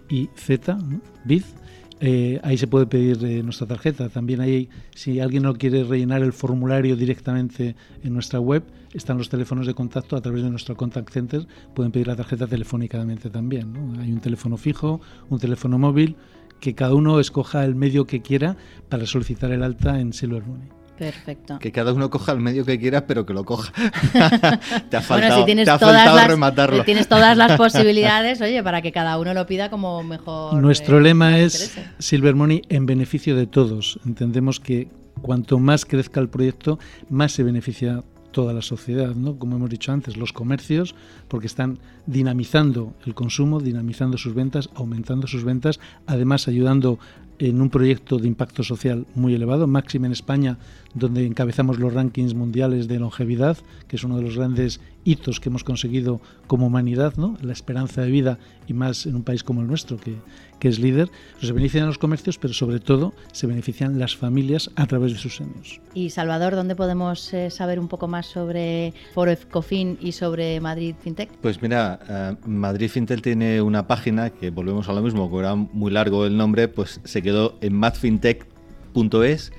¿no? 0.68 1.02
biz 1.24 1.61
eh, 2.04 2.40
ahí 2.44 2.58
se 2.58 2.66
puede 2.66 2.88
pedir 2.88 3.24
eh, 3.24 3.44
nuestra 3.44 3.68
tarjeta. 3.68 4.10
También 4.10 4.42
ahí, 4.42 4.70
si 4.96 5.20
alguien 5.20 5.44
no 5.44 5.54
quiere 5.54 5.84
rellenar 5.84 6.24
el 6.24 6.34
formulario 6.34 6.96
directamente 6.96 7.76
en 8.04 8.14
nuestra 8.14 8.40
web, 8.40 8.64
están 8.94 9.20
los 9.20 9.30
teléfonos 9.30 9.68
de 9.68 9.76
contacto 9.76 10.16
a 10.18 10.22
través 10.22 10.42
de 10.44 10.50
nuestro 10.50 10.76
contact 10.76 11.12
center. 11.12 11.48
Pueden 11.76 11.92
pedir 11.92 12.08
la 12.08 12.16
tarjeta 12.16 12.48
telefónicamente 12.48 13.30
también. 13.30 14.00
Hay 14.00 14.12
un 14.12 14.20
teléfono 14.20 14.58
fijo, 14.58 15.00
un 15.30 15.38
teléfono 15.38 15.78
móvil, 15.78 16.16
que 16.60 16.74
cada 16.74 16.96
uno 16.96 17.20
escoja 17.20 17.64
el 17.66 17.76
medio 17.76 18.06
que 18.06 18.24
quiera 18.24 18.58
para 18.90 19.06
solicitar 19.06 19.52
el 19.52 19.62
alta 19.62 20.00
en 20.00 20.12
Silver 20.12 20.44
Money. 20.44 20.81
Perfecto. 21.02 21.58
Que 21.58 21.72
cada 21.72 21.94
uno 21.94 22.12
coja 22.12 22.32
el 22.32 22.40
medio 22.40 22.64
que 22.64 22.78
quiera, 22.80 23.08
pero 23.08 23.26
que 23.26 23.34
lo 23.34 23.44
coja. 23.44 23.74
te 24.92 24.98
ha 24.98 25.02
faltado, 25.02 25.40
si 25.40 25.46
tienes 25.46 25.66
todas 25.66 26.14
las, 26.16 26.28
rematarlo. 26.28 26.84
tienes 26.84 27.08
todas 27.08 27.36
las 27.36 27.58
posibilidades, 27.58 28.40
oye, 28.40 28.62
para 28.62 28.84
que 28.84 28.92
cada 28.92 29.18
uno 29.18 29.34
lo 29.34 29.48
pida 29.48 29.72
como 29.72 30.04
mejor. 30.04 30.62
Nuestro 30.62 31.00
eh, 31.00 31.02
lema 31.02 31.40
es 31.40 31.76
Silver 31.98 32.36
Money 32.36 32.62
en 32.70 32.86
beneficio 32.86 33.36
de 33.36 33.48
todos. 33.48 34.00
Entendemos 34.06 34.60
que 34.60 34.90
cuanto 35.24 35.58
más 35.58 35.86
crezca 35.86 36.20
el 36.20 36.30
proyecto, 36.30 36.78
más 37.10 37.32
se 37.32 37.42
beneficia 37.42 38.04
toda 38.32 38.54
la 38.54 38.62
sociedad, 38.62 39.16
¿no? 39.16 39.40
Como 39.40 39.56
hemos 39.56 39.72
dicho 39.72 39.92
antes, 39.92 40.18
los 40.18 40.34
comercios, 40.34 40.94
porque 41.28 41.48
están 41.48 41.80
dinamizando 42.06 42.94
el 43.08 43.16
consumo, 43.16 43.60
dinamizando 43.60 44.20
sus 44.20 44.36
ventas, 44.36 44.70
aumentando 44.76 45.26
sus 45.26 45.44
ventas, 45.44 45.80
además 46.06 46.48
ayudando 46.48 47.00
en 47.42 47.60
un 47.60 47.70
proyecto 47.72 48.20
de 48.20 48.28
impacto 48.28 48.64
social 48.64 49.08
muy 49.16 49.34
elevado, 49.34 49.66
máximo 49.66 50.06
en 50.06 50.12
España, 50.12 50.58
donde 50.94 51.26
encabezamos 51.26 51.80
los 51.80 51.94
rankings 51.94 52.34
mundiales 52.34 52.88
de 52.88 53.00
longevidad, 53.00 53.58
que 53.88 53.96
es 53.96 54.04
uno 54.04 54.18
de 54.18 54.24
los 54.24 54.38
grandes 54.38 54.80
hitos 55.04 55.40
que 55.40 55.50
hemos 55.50 55.64
conseguido 55.64 56.22
como 56.48 56.68
humanidad, 56.68 57.16
¿no? 57.18 57.38
la 57.42 57.54
esperanza 57.54 58.02
de 58.02 58.12
vida 58.12 58.38
y 58.68 58.74
más 58.74 59.06
en 59.06 59.16
un 59.16 59.24
país 59.24 59.44
como 59.44 59.62
el 59.62 59.68
nuestro, 59.68 59.98
que, 59.98 60.16
que 60.60 60.68
es 60.68 60.80
líder. 60.80 61.10
Se 61.42 61.52
benefician 61.54 61.88
los 61.88 61.98
comercios, 61.98 62.38
pero 62.38 62.54
sobre 62.54 62.80
todo 62.80 63.14
se 63.32 63.48
benefician 63.48 64.00
las 64.00 64.16
familias 64.16 64.70
a 64.76 64.86
través 64.86 65.14
de 65.14 65.18
sus 65.18 65.42
años. 65.42 65.82
Y 65.94 66.10
Salvador, 66.12 66.56
¿dónde 66.56 66.76
podemos 66.76 67.34
eh, 67.34 67.50
saber 67.50 67.80
un 67.80 67.88
poco 67.88 68.08
más 68.08 68.28
sobre 68.28 68.94
Foro 69.14 69.32
Ecofin 69.32 69.98
y 70.00 70.12
sobre 70.12 70.60
Madrid 70.62 70.96
FinTech? 71.02 71.32
Pues 71.42 71.62
mira, 71.62 72.00
eh, 72.08 72.36
Madrid 72.46 72.90
FinTech 72.90 73.22
tiene 73.22 73.62
una 73.62 73.88
página 73.88 74.30
que 74.30 74.52
volvemos 74.52 74.88
a 74.90 74.94
lo 74.94 75.02
mismo, 75.02 75.32
que 75.32 75.40
era 75.40 75.56
muy 75.56 75.92
largo 75.92 76.26
el 76.26 76.38
nombre, 76.38 76.68
pues 76.68 77.02
se 77.04 77.22
quedó 77.22 77.58
en 77.62 77.74
madfintech.es 77.74 79.52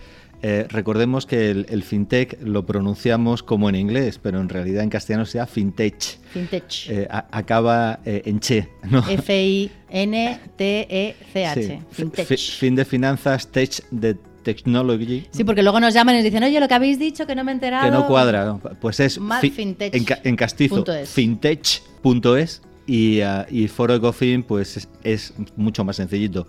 eh, 0.42 0.66
recordemos 0.68 1.24
que 1.24 1.50
el, 1.50 1.82
fintech 1.84 2.36
lo 2.42 2.66
pronunciamos 2.66 3.44
como 3.44 3.68
en 3.68 3.76
inglés, 3.76 4.18
pero 4.20 4.40
en 4.40 4.48
realidad 4.48 4.82
en 4.82 4.90
castellano 4.90 5.24
sea 5.24 5.46
fintech. 5.46 6.18
Fintech. 6.32 6.88
Eh, 6.88 7.06
acaba 7.10 8.00
eh, 8.04 8.22
en 8.24 8.40
che. 8.40 8.68
F-I-N-T-E-C-H. 9.08 9.72
Fintech. 11.90 12.38
Fin 12.38 12.74
de 12.74 12.84
finanzas, 12.84 13.46
tech 13.46 13.84
de 13.92 14.16
technology. 14.42 15.28
Sí, 15.30 15.44
porque 15.44 15.62
luego 15.62 15.78
nos 15.78 15.94
llaman 15.94 16.16
y 16.16 16.18
nos 16.18 16.24
dicen, 16.24 16.42
oye, 16.42 16.58
lo 16.58 16.66
que 16.66 16.74
habéis 16.74 16.98
dicho 16.98 17.24
que 17.24 17.36
no 17.36 17.44
me 17.44 17.52
he 17.52 17.54
enterado. 17.54 17.84
Que 17.84 17.92
no 17.92 18.08
cuadra. 18.08 18.56
Pues 18.80 18.98
es 18.98 19.20
en, 19.20 20.36
castizo, 20.36 20.84
fintech.es 21.06 22.62
y, 22.84 23.22
uh, 23.22 23.44
y 23.48 23.68
Foro 23.68 23.94
Ecofin 23.94 24.42
pues 24.42 24.76
es, 24.76 24.88
es, 25.04 25.34
mucho 25.54 25.84
más 25.84 25.94
sencillito. 25.94 26.48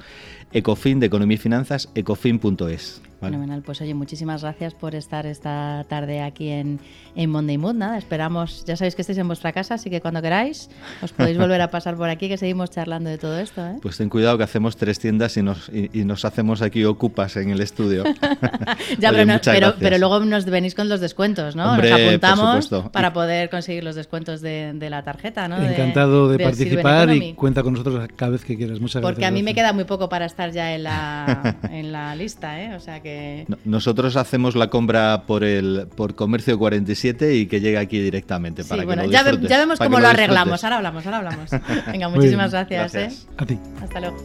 Ecofin 0.51 0.99
de 0.99 1.05
Economía 1.05 1.35
y 1.35 1.37
Finanzas, 1.37 1.89
ecofin.es. 1.93 3.02
Fenomenal. 3.31 3.61
Pues 3.61 3.81
oye, 3.81 3.93
muchísimas 3.93 4.41
gracias 4.41 4.73
por 4.73 4.95
estar 4.95 5.25
esta 5.25 5.85
tarde 5.87 6.21
aquí 6.21 6.49
en, 6.49 6.79
en 7.15 7.29
Monday 7.29 7.57
Mood. 7.57 7.75
Nada, 7.75 7.97
esperamos, 7.97 8.65
ya 8.65 8.75
sabéis 8.75 8.95
que 8.95 9.01
estáis 9.01 9.17
en 9.17 9.27
vuestra 9.27 9.51
casa, 9.51 9.75
así 9.75 9.89
que 9.89 10.01
cuando 10.01 10.21
queráis 10.21 10.69
os 11.01 11.11
podéis 11.11 11.37
volver 11.37 11.61
a 11.61 11.69
pasar 11.69 11.95
por 11.95 12.09
aquí, 12.09 12.27
que 12.27 12.37
seguimos 12.37 12.69
charlando 12.71 13.09
de 13.09 13.17
todo 13.17 13.39
esto. 13.39 13.65
¿eh? 13.65 13.75
Pues 13.81 13.97
ten 13.97 14.09
cuidado 14.09 14.37
que 14.37 14.43
hacemos 14.43 14.77
tres 14.77 14.99
tiendas 14.99 15.37
y 15.37 15.43
nos, 15.43 15.69
y, 15.69 16.03
nos 16.05 16.25
hacemos 16.25 16.61
aquí 16.61 16.83
ocupas 16.85 17.35
en 17.37 17.49
el 17.49 17.61
estudio. 17.61 18.03
ya, 18.99 19.11
pero, 19.11 19.75
pero, 19.79 19.97
luego 19.97 20.19
nos 20.21 20.45
venís 20.45 20.75
con 20.75 20.89
los 20.89 20.99
descuentos, 20.99 21.55
¿no? 21.55 21.77
nos 21.77 21.91
apuntamos 21.91 22.69
para 22.91 23.13
poder 23.13 23.49
conseguir 23.49 23.83
los 23.83 23.95
descuentos 23.95 24.41
de, 24.41 24.73
de 24.73 24.89
la 24.89 25.03
tarjeta, 25.03 25.47
¿no? 25.47 25.57
Encantado 25.57 26.29
de, 26.29 26.43
participar 26.43 27.13
y 27.13 27.33
cuenta 27.33 27.63
con 27.63 27.73
nosotros 27.73 28.07
cada 28.15 28.31
vez 28.31 28.43
que 28.43 28.55
quieras. 28.55 28.79
Muchas 28.79 29.01
Porque 29.01 29.15
gracias. 29.15 29.15
Porque 29.15 29.25
a 29.25 29.31
mí 29.31 29.43
me 29.43 29.53
queda 29.53 29.73
muy 29.73 29.83
poco 29.83 30.09
para 30.09 30.25
estar 30.25 30.51
ya 30.51 30.73
en 30.73 30.83
la, 30.83 31.57
en 31.71 31.91
la 31.91 32.15
lista, 32.15 32.61
¿eh? 32.61 32.75
O 32.75 32.79
sea 32.79 33.01
que 33.01 33.12
nosotros 33.65 34.15
hacemos 34.15 34.55
la 34.55 34.69
compra 34.69 35.23
por 35.27 35.43
el 35.43 35.87
por 35.95 36.15
Comercio 36.15 36.57
47 36.57 37.35
y 37.35 37.45
que 37.47 37.59
llegue 37.59 37.77
aquí 37.77 37.99
directamente 37.99 38.63
para 38.63 38.85
que 38.85 38.95
lo 38.95 39.05
ya, 39.05 39.23
ya, 39.41 39.57
vemos 39.57 39.79
cómo 39.79 39.99
lo, 39.99 40.07
arreglamos. 40.07 40.63
Ahora 40.63 40.77
hablamos, 40.77 41.05
ahora 41.05 41.17
hablamos. 41.17 41.49
Venga, 41.91 42.09
muchísimas 42.09 42.51
gracias. 42.51 42.95
¿eh? 42.95 43.09
A 43.37 43.45
ti. 43.45 43.57
Hasta 43.81 43.99
luego. 43.99 44.17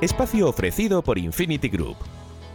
Espacio 0.00 0.48
ofrecido 0.48 1.02
por 1.02 1.18
Infinity 1.18 1.68
Group 1.68 1.96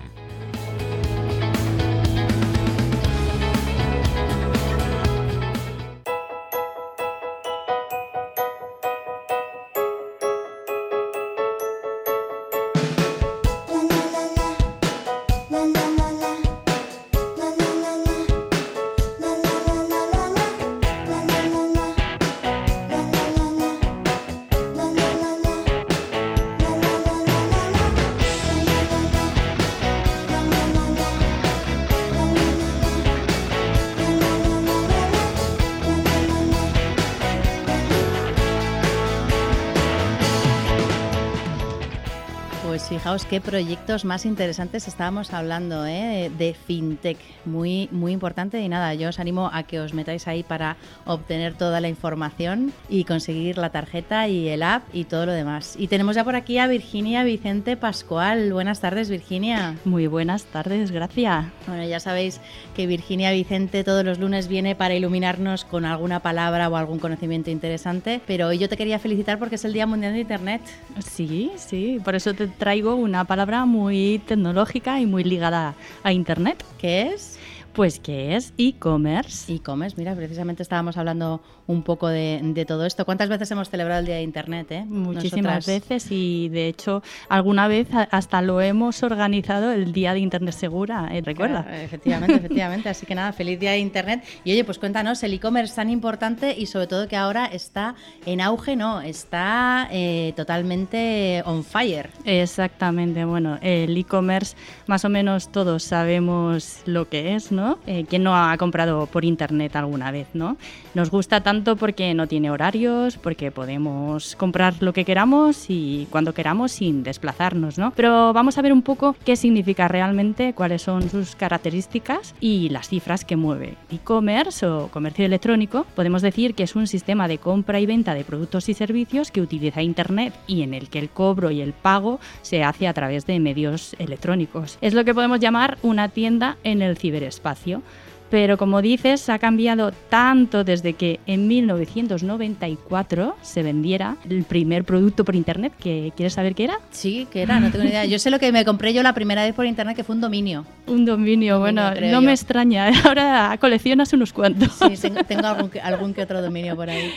fijaos 43.01 43.24
qué 43.24 43.40
proyectos 43.40 44.05
más 44.05 44.26
interesantes 44.26 44.86
estábamos 44.86 45.32
hablando 45.32 45.86
¿eh? 45.86 46.30
de 46.36 46.53
fintech, 46.53 47.16
muy, 47.46 47.88
muy 47.92 48.12
importante 48.12 48.61
y 48.61 48.68
nada, 48.68 48.92
yo 48.92 49.09
os 49.09 49.18
animo 49.18 49.48
a 49.55 49.62
que 49.62 49.80
os 49.80 49.94
metáis 49.94 50.28
ahí 50.28 50.42
para 50.42 50.76
obtener 51.07 51.55
toda 51.55 51.80
la 51.80 51.88
información 51.88 52.74
y 52.90 53.05
conseguir 53.05 53.57
la 53.57 53.70
tarjeta 53.70 54.28
y 54.28 54.48
el 54.48 54.62
app 54.62 54.82
y 54.92 55.05
todo 55.05 55.24
lo 55.24 55.32
demás. 55.32 55.76
Y 55.78 55.88
tenemos 55.88 56.14
ya 56.14 56.24
por 56.24 56.36
aquí 56.36 56.59
a 56.59 56.66
Virginia 56.66 57.24
Vicente 57.24 57.78
Pascual. 57.78 58.53
Buenas 58.53 58.82
tardes, 58.82 59.09
Virginia. 59.09 59.76
Muy 59.86 60.07
buenas 60.07 60.44
tardes, 60.44 60.90
gracias. 60.90 61.46
Bueno, 61.66 61.84
ya 61.84 62.01
sabéis 62.01 62.38
que 62.76 62.86
Virginia 62.86 63.32
Vicente 63.32 63.82
todos 63.82 64.05
los 64.05 64.18
lunes 64.18 64.46
viene 64.46 64.74
para 64.74 64.94
iluminarnos 64.94 65.64
con 65.64 65.86
alguna 65.86 66.20
palabra 66.20 66.68
o 66.68 66.76
algún 66.76 66.98
conocimiento 66.98 67.48
interesante, 67.48 68.20
pero 68.26 68.48
hoy 68.48 68.59
yo 68.59 68.68
te 68.68 68.76
quería 68.76 68.98
felicitar 68.98 69.38
porque 69.38 69.55
es 69.55 69.64
el 69.64 69.72
Día 69.72 69.86
Mundial 69.86 70.12
de 70.12 70.20
Internet. 70.20 70.61
Sí, 70.98 71.51
sí, 71.57 71.98
por 72.05 72.14
eso 72.14 72.34
te 72.34 72.46
traigo 72.46 72.89
una 72.95 73.24
palabra 73.24 73.64
muy 73.64 74.22
tecnológica 74.26 75.01
y 75.01 75.07
muy 75.07 75.24
ligada 75.24 75.74
a 76.03 76.12
Internet. 76.12 76.64
¿Qué 76.78 77.09
es? 77.09 77.39
Pues 77.81 77.99
que 77.99 78.37
es 78.37 78.53
e-commerce. 78.59 79.51
E-commerce, 79.51 79.97
mira, 79.97 80.14
precisamente 80.14 80.62
estábamos 80.62 80.99
hablando 80.99 81.41
un 81.66 81.83
poco 81.83 82.09
de, 82.09 82.66
todo 82.68 82.85
esto. 82.85 83.07
¿Cuántas 83.07 83.31
veces 83.31 83.51
hemos 83.53 83.70
celebrado 83.70 84.01
el 84.01 84.07
Día 84.07 84.16
de 84.16 84.22
Internet? 84.22 84.66
Eh? 84.70 84.85
Muchísimas 84.85 85.64
veces 85.64 86.09
y 86.11 86.51
de 86.51 86.68
hecho 86.68 87.03
alguna 87.31 87.68
vez 87.68 87.89
hasta 88.11 88.43
lo 88.43 88.61
hemos 88.61 89.03
organizado 89.03 89.72
el 89.72 89.95
Día 89.95 90.12
de 90.12 90.18
Internet 90.18 90.53
Segura, 90.53 91.09
¿eh? 91.11 91.22
¿recuerda? 91.24 91.64
efectivamente, 91.83 92.35
efectivamente. 92.35 92.89
Así 92.91 93.07
que 93.07 93.14
nada, 93.14 93.33
feliz 93.33 93.59
Día 93.59 93.70
de 93.70 93.78
Internet. 93.78 94.24
Y 94.45 94.53
oye, 94.53 94.64
pues 94.64 94.78
cuéntanos, 94.78 95.22
el 95.22 95.33
e-commerce 95.33 95.76
tan 95.76 95.89
importante 95.89 96.55
y 96.59 96.66
sobre 96.66 96.87
todo 96.87 97.09
que 97.09 97.16
ahora 97.16 97.47
está 97.47 97.95
en 98.26 98.43
auge, 98.43 98.76
no, 98.76 99.01
está 99.01 99.89
eh, 99.91 100.35
totalmente 100.37 101.43
on 101.47 101.64
fire. 101.64 102.11
Exactamente, 102.26 103.24
bueno, 103.24 103.59
el 103.62 103.97
e-commerce 103.97 104.55
más 104.87 105.07
o 105.07 105.09
menos 105.09 105.51
todos 105.51 105.83
sabemos 105.83 106.83
lo 106.85 107.09
que 107.09 107.37
es, 107.37 107.51
¿no? 107.53 107.69
Eh, 107.86 108.04
¿Quién 108.08 108.22
no 108.22 108.36
ha 108.36 108.56
comprado 108.56 109.06
por 109.06 109.24
internet 109.24 109.76
alguna 109.76 110.10
vez, 110.10 110.28
no? 110.34 110.56
Nos 110.94 111.10
gusta 111.10 111.42
tanto 111.42 111.76
porque 111.76 112.14
no 112.14 112.26
tiene 112.26 112.50
horarios, 112.50 113.16
porque 113.16 113.50
podemos 113.50 114.36
comprar 114.36 114.74
lo 114.80 114.92
que 114.92 115.04
queramos 115.04 115.66
y 115.68 116.08
cuando 116.10 116.34
queramos 116.34 116.72
sin 116.72 117.02
desplazarnos, 117.02 117.78
¿no? 117.78 117.92
Pero 117.92 118.32
vamos 118.32 118.58
a 118.58 118.62
ver 118.62 118.72
un 118.72 118.82
poco 118.82 119.14
qué 119.24 119.36
significa 119.36 119.88
realmente, 119.88 120.52
cuáles 120.54 120.82
son 120.82 121.08
sus 121.10 121.36
características 121.36 122.34
y 122.40 122.68
las 122.70 122.88
cifras 122.88 123.24
que 123.24 123.36
mueve. 123.36 123.76
E-commerce 123.90 124.66
o 124.66 124.88
comercio 124.88 125.24
electrónico, 125.24 125.86
podemos 125.94 126.22
decir 126.22 126.54
que 126.54 126.64
es 126.64 126.76
un 126.76 126.86
sistema 126.86 127.28
de 127.28 127.38
compra 127.38 127.80
y 127.80 127.86
venta 127.86 128.14
de 128.14 128.24
productos 128.24 128.68
y 128.68 128.74
servicios 128.74 129.30
que 129.30 129.40
utiliza 129.40 129.82
internet 129.82 130.34
y 130.46 130.62
en 130.62 130.74
el 130.74 130.88
que 130.88 130.98
el 130.98 131.10
cobro 131.10 131.50
y 131.50 131.60
el 131.60 131.72
pago 131.72 132.20
se 132.42 132.64
hace 132.64 132.86
a 132.86 132.94
través 132.94 133.26
de 133.26 133.38
medios 133.40 133.94
electrónicos. 133.98 134.78
Es 134.80 134.94
lo 134.94 135.04
que 135.04 135.14
podemos 135.14 135.40
llamar 135.40 135.78
una 135.82 136.08
tienda 136.08 136.56
en 136.64 136.82
el 136.82 136.96
ciberespacio 136.96 137.49
espacio 137.51 137.82
pero 138.31 138.57
como 138.57 138.81
dices, 138.81 139.28
ha 139.28 139.39
cambiado 139.39 139.93
tanto 140.09 140.62
desde 140.62 140.93
que 140.95 141.18
en 141.26 141.49
1994 141.49 143.37
se 143.43 143.62
vendiera 143.62 144.16
el 144.28 144.45
primer 144.45 144.85
producto 144.85 145.24
por 145.24 145.35
internet. 145.35 145.72
Que, 145.78 146.12
¿Quieres 146.16 146.35
saber 146.35 146.55
qué 146.55 146.64
era? 146.64 146.78
Sí, 146.91 147.26
¿qué 147.31 147.43
era? 147.43 147.59
No 147.59 147.70
tengo 147.70 147.85
ni 147.85 147.91
idea. 147.91 148.05
Yo 148.05 148.18
sé 148.18 148.31
lo 148.31 148.39
que 148.39 148.53
me 148.53 148.64
compré 148.64 148.95
yo 148.95 149.03
la 149.03 149.14
primera 149.14 149.45
vez 149.45 149.55
por 149.55 149.66
internet, 149.66 149.97
que 149.97 150.05
fue 150.05 150.14
un 150.14 150.20
dominio. 150.20 150.64
Un 150.87 151.05
dominio, 151.05 151.59
bueno, 151.59 151.93
no 151.95 152.20
me 152.20 152.33
extraña. 152.33 152.91
Ahora 153.05 153.57
coleccionas 153.61 154.12
unos 154.12 154.33
cuantos. 154.33 154.72
Sí, 154.72 155.11
tengo, 155.26 155.47
algún, 155.83 156.14
que 156.14 156.22
otro 156.22 156.41
dominio 156.41 156.76
por 156.76 156.89
ahí. 156.89 157.11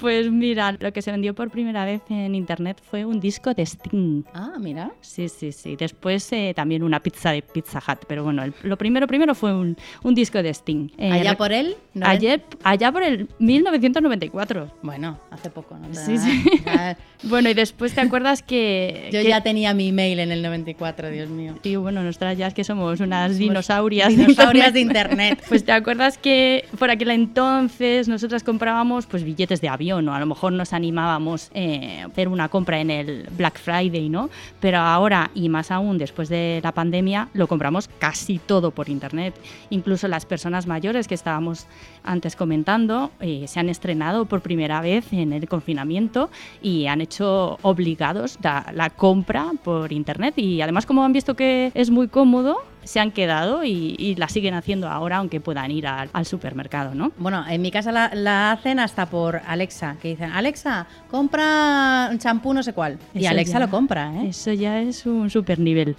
Pues 0.00 0.30
mira, 0.30 0.76
lo 0.78 0.92
que 0.92 1.02
se 1.02 1.12
vendió 1.12 1.34
por 1.34 1.50
primera 1.50 1.84
vez 1.84 2.02
en 2.10 2.34
internet 2.34 2.80
fue 2.82 3.04
un 3.04 3.20
disco 3.20 3.54
de 3.54 3.62
Sting. 3.62 4.24
Ah, 4.34 4.56
mira. 4.58 4.90
Sí, 5.00 5.28
sí, 5.28 5.52
sí. 5.52 5.76
Después 5.76 6.32
eh, 6.32 6.52
también 6.54 6.82
una 6.82 7.00
pizza 7.00 7.30
de 7.30 7.42
Pizza 7.42 7.80
Hut. 7.86 8.00
Pero 8.08 8.24
bueno, 8.24 8.42
lo 8.62 8.76
primero, 8.76 9.06
primero 9.06 9.34
fue 9.34 9.54
un, 9.54 9.76
un 10.02 10.14
disco 10.14 10.42
de 10.42 10.47
Sting. 10.50 10.90
Eh, 10.98 11.12
¿Allá 11.12 11.36
por 11.36 11.52
él? 11.52 11.76
Ayer, 12.02 12.42
allá 12.62 12.92
por 12.92 13.02
el 13.02 13.28
1994. 13.38 14.70
Bueno, 14.82 15.18
hace 15.30 15.50
poco, 15.50 15.76
¿no? 15.76 15.92
Sí, 15.92 16.18
sí. 16.18 16.44
bueno, 17.24 17.50
y 17.50 17.54
después 17.54 17.94
te 17.94 18.00
acuerdas 18.00 18.42
que... 18.42 19.08
Yo 19.12 19.20
ya 19.20 19.42
tenía 19.42 19.74
mi 19.74 19.88
email 19.88 20.20
en 20.20 20.32
el 20.32 20.42
94, 20.42 21.10
Dios 21.10 21.28
mío. 21.28 21.54
Sí, 21.62 21.76
bueno, 21.76 22.02
nosotras 22.02 22.36
ya 22.38 22.46
es 22.46 22.54
que 22.54 22.64
somos 22.64 23.00
unas 23.00 23.38
dinosaurias. 23.38 24.16
Dinosaurias 24.16 24.72
de 24.74 24.80
internet. 24.80 25.42
pues 25.48 25.64
te 25.64 25.72
acuerdas 25.72 26.18
que 26.18 26.64
por 26.78 26.90
aquel 26.90 27.10
entonces 27.10 28.08
nosotras 28.08 28.42
comprábamos 28.42 29.06
pues 29.06 29.24
billetes 29.24 29.60
de 29.60 29.68
avión 29.68 30.08
o 30.08 30.14
a 30.14 30.20
lo 30.20 30.26
mejor 30.26 30.52
nos 30.52 30.72
animábamos 30.72 31.50
eh, 31.54 32.00
a 32.02 32.06
hacer 32.06 32.28
una 32.28 32.48
compra 32.48 32.80
en 32.80 32.90
el 32.90 33.28
Black 33.36 33.58
Friday, 33.58 34.08
¿no? 34.08 34.30
Pero 34.60 34.78
ahora, 34.78 35.30
y 35.34 35.48
más 35.48 35.70
aún 35.70 35.98
después 35.98 36.28
de 36.28 36.60
la 36.62 36.72
pandemia, 36.72 37.28
lo 37.34 37.46
compramos 37.46 37.88
casi 37.98 38.38
todo 38.38 38.70
por 38.70 38.88
internet. 38.88 39.34
Incluso 39.70 40.08
las 40.08 40.24
personas 40.24 40.37
mayores 40.66 41.08
que 41.08 41.14
estábamos 41.14 41.66
antes 42.02 42.36
comentando 42.36 43.10
eh, 43.20 43.44
se 43.46 43.60
han 43.60 43.68
estrenado 43.68 44.26
por 44.26 44.40
primera 44.40 44.80
vez 44.80 45.12
en 45.12 45.32
el 45.32 45.48
confinamiento 45.48 46.30
y 46.62 46.86
han 46.86 47.00
hecho 47.00 47.58
obligados 47.62 48.38
la 48.42 48.90
compra 48.90 49.52
por 49.62 49.92
internet. 49.92 50.34
Y 50.36 50.60
además 50.60 50.86
como 50.86 51.04
han 51.04 51.12
visto 51.12 51.34
que 51.34 51.72
es 51.74 51.90
muy 51.90 52.08
cómodo 52.08 52.62
se 52.88 53.00
han 53.00 53.10
quedado 53.10 53.64
y, 53.64 54.14
la 54.16 54.30
siguen 54.30 54.54
haciendo 54.54 54.88
ahora, 54.88 55.18
aunque 55.18 55.40
puedan 55.40 55.70
ir 55.70 55.86
al, 55.86 56.24
supermercado, 56.24 56.94
¿no? 56.94 57.12
Bueno, 57.18 57.44
en 57.46 57.60
mi 57.60 57.70
casa 57.70 57.92
la, 57.92 58.50
hacen 58.50 58.80
hasta 58.80 59.04
por 59.06 59.42
Alexa, 59.46 59.96
que 60.00 60.08
dicen, 60.08 60.32
Alexa, 60.32 60.86
compra 61.10 62.08
un 62.10 62.18
champú 62.18 62.54
no 62.54 62.62
sé 62.62 62.72
cuál. 62.72 62.98
y 63.14 63.26
Alexa 63.26 63.58
lo 63.58 63.68
compra, 63.68 64.14
¿eh? 64.22 64.28
Eso 64.30 64.54
ya 64.54 64.80
es 64.80 65.04
un 65.04 65.28
super 65.28 65.58
nivel. 65.58 65.96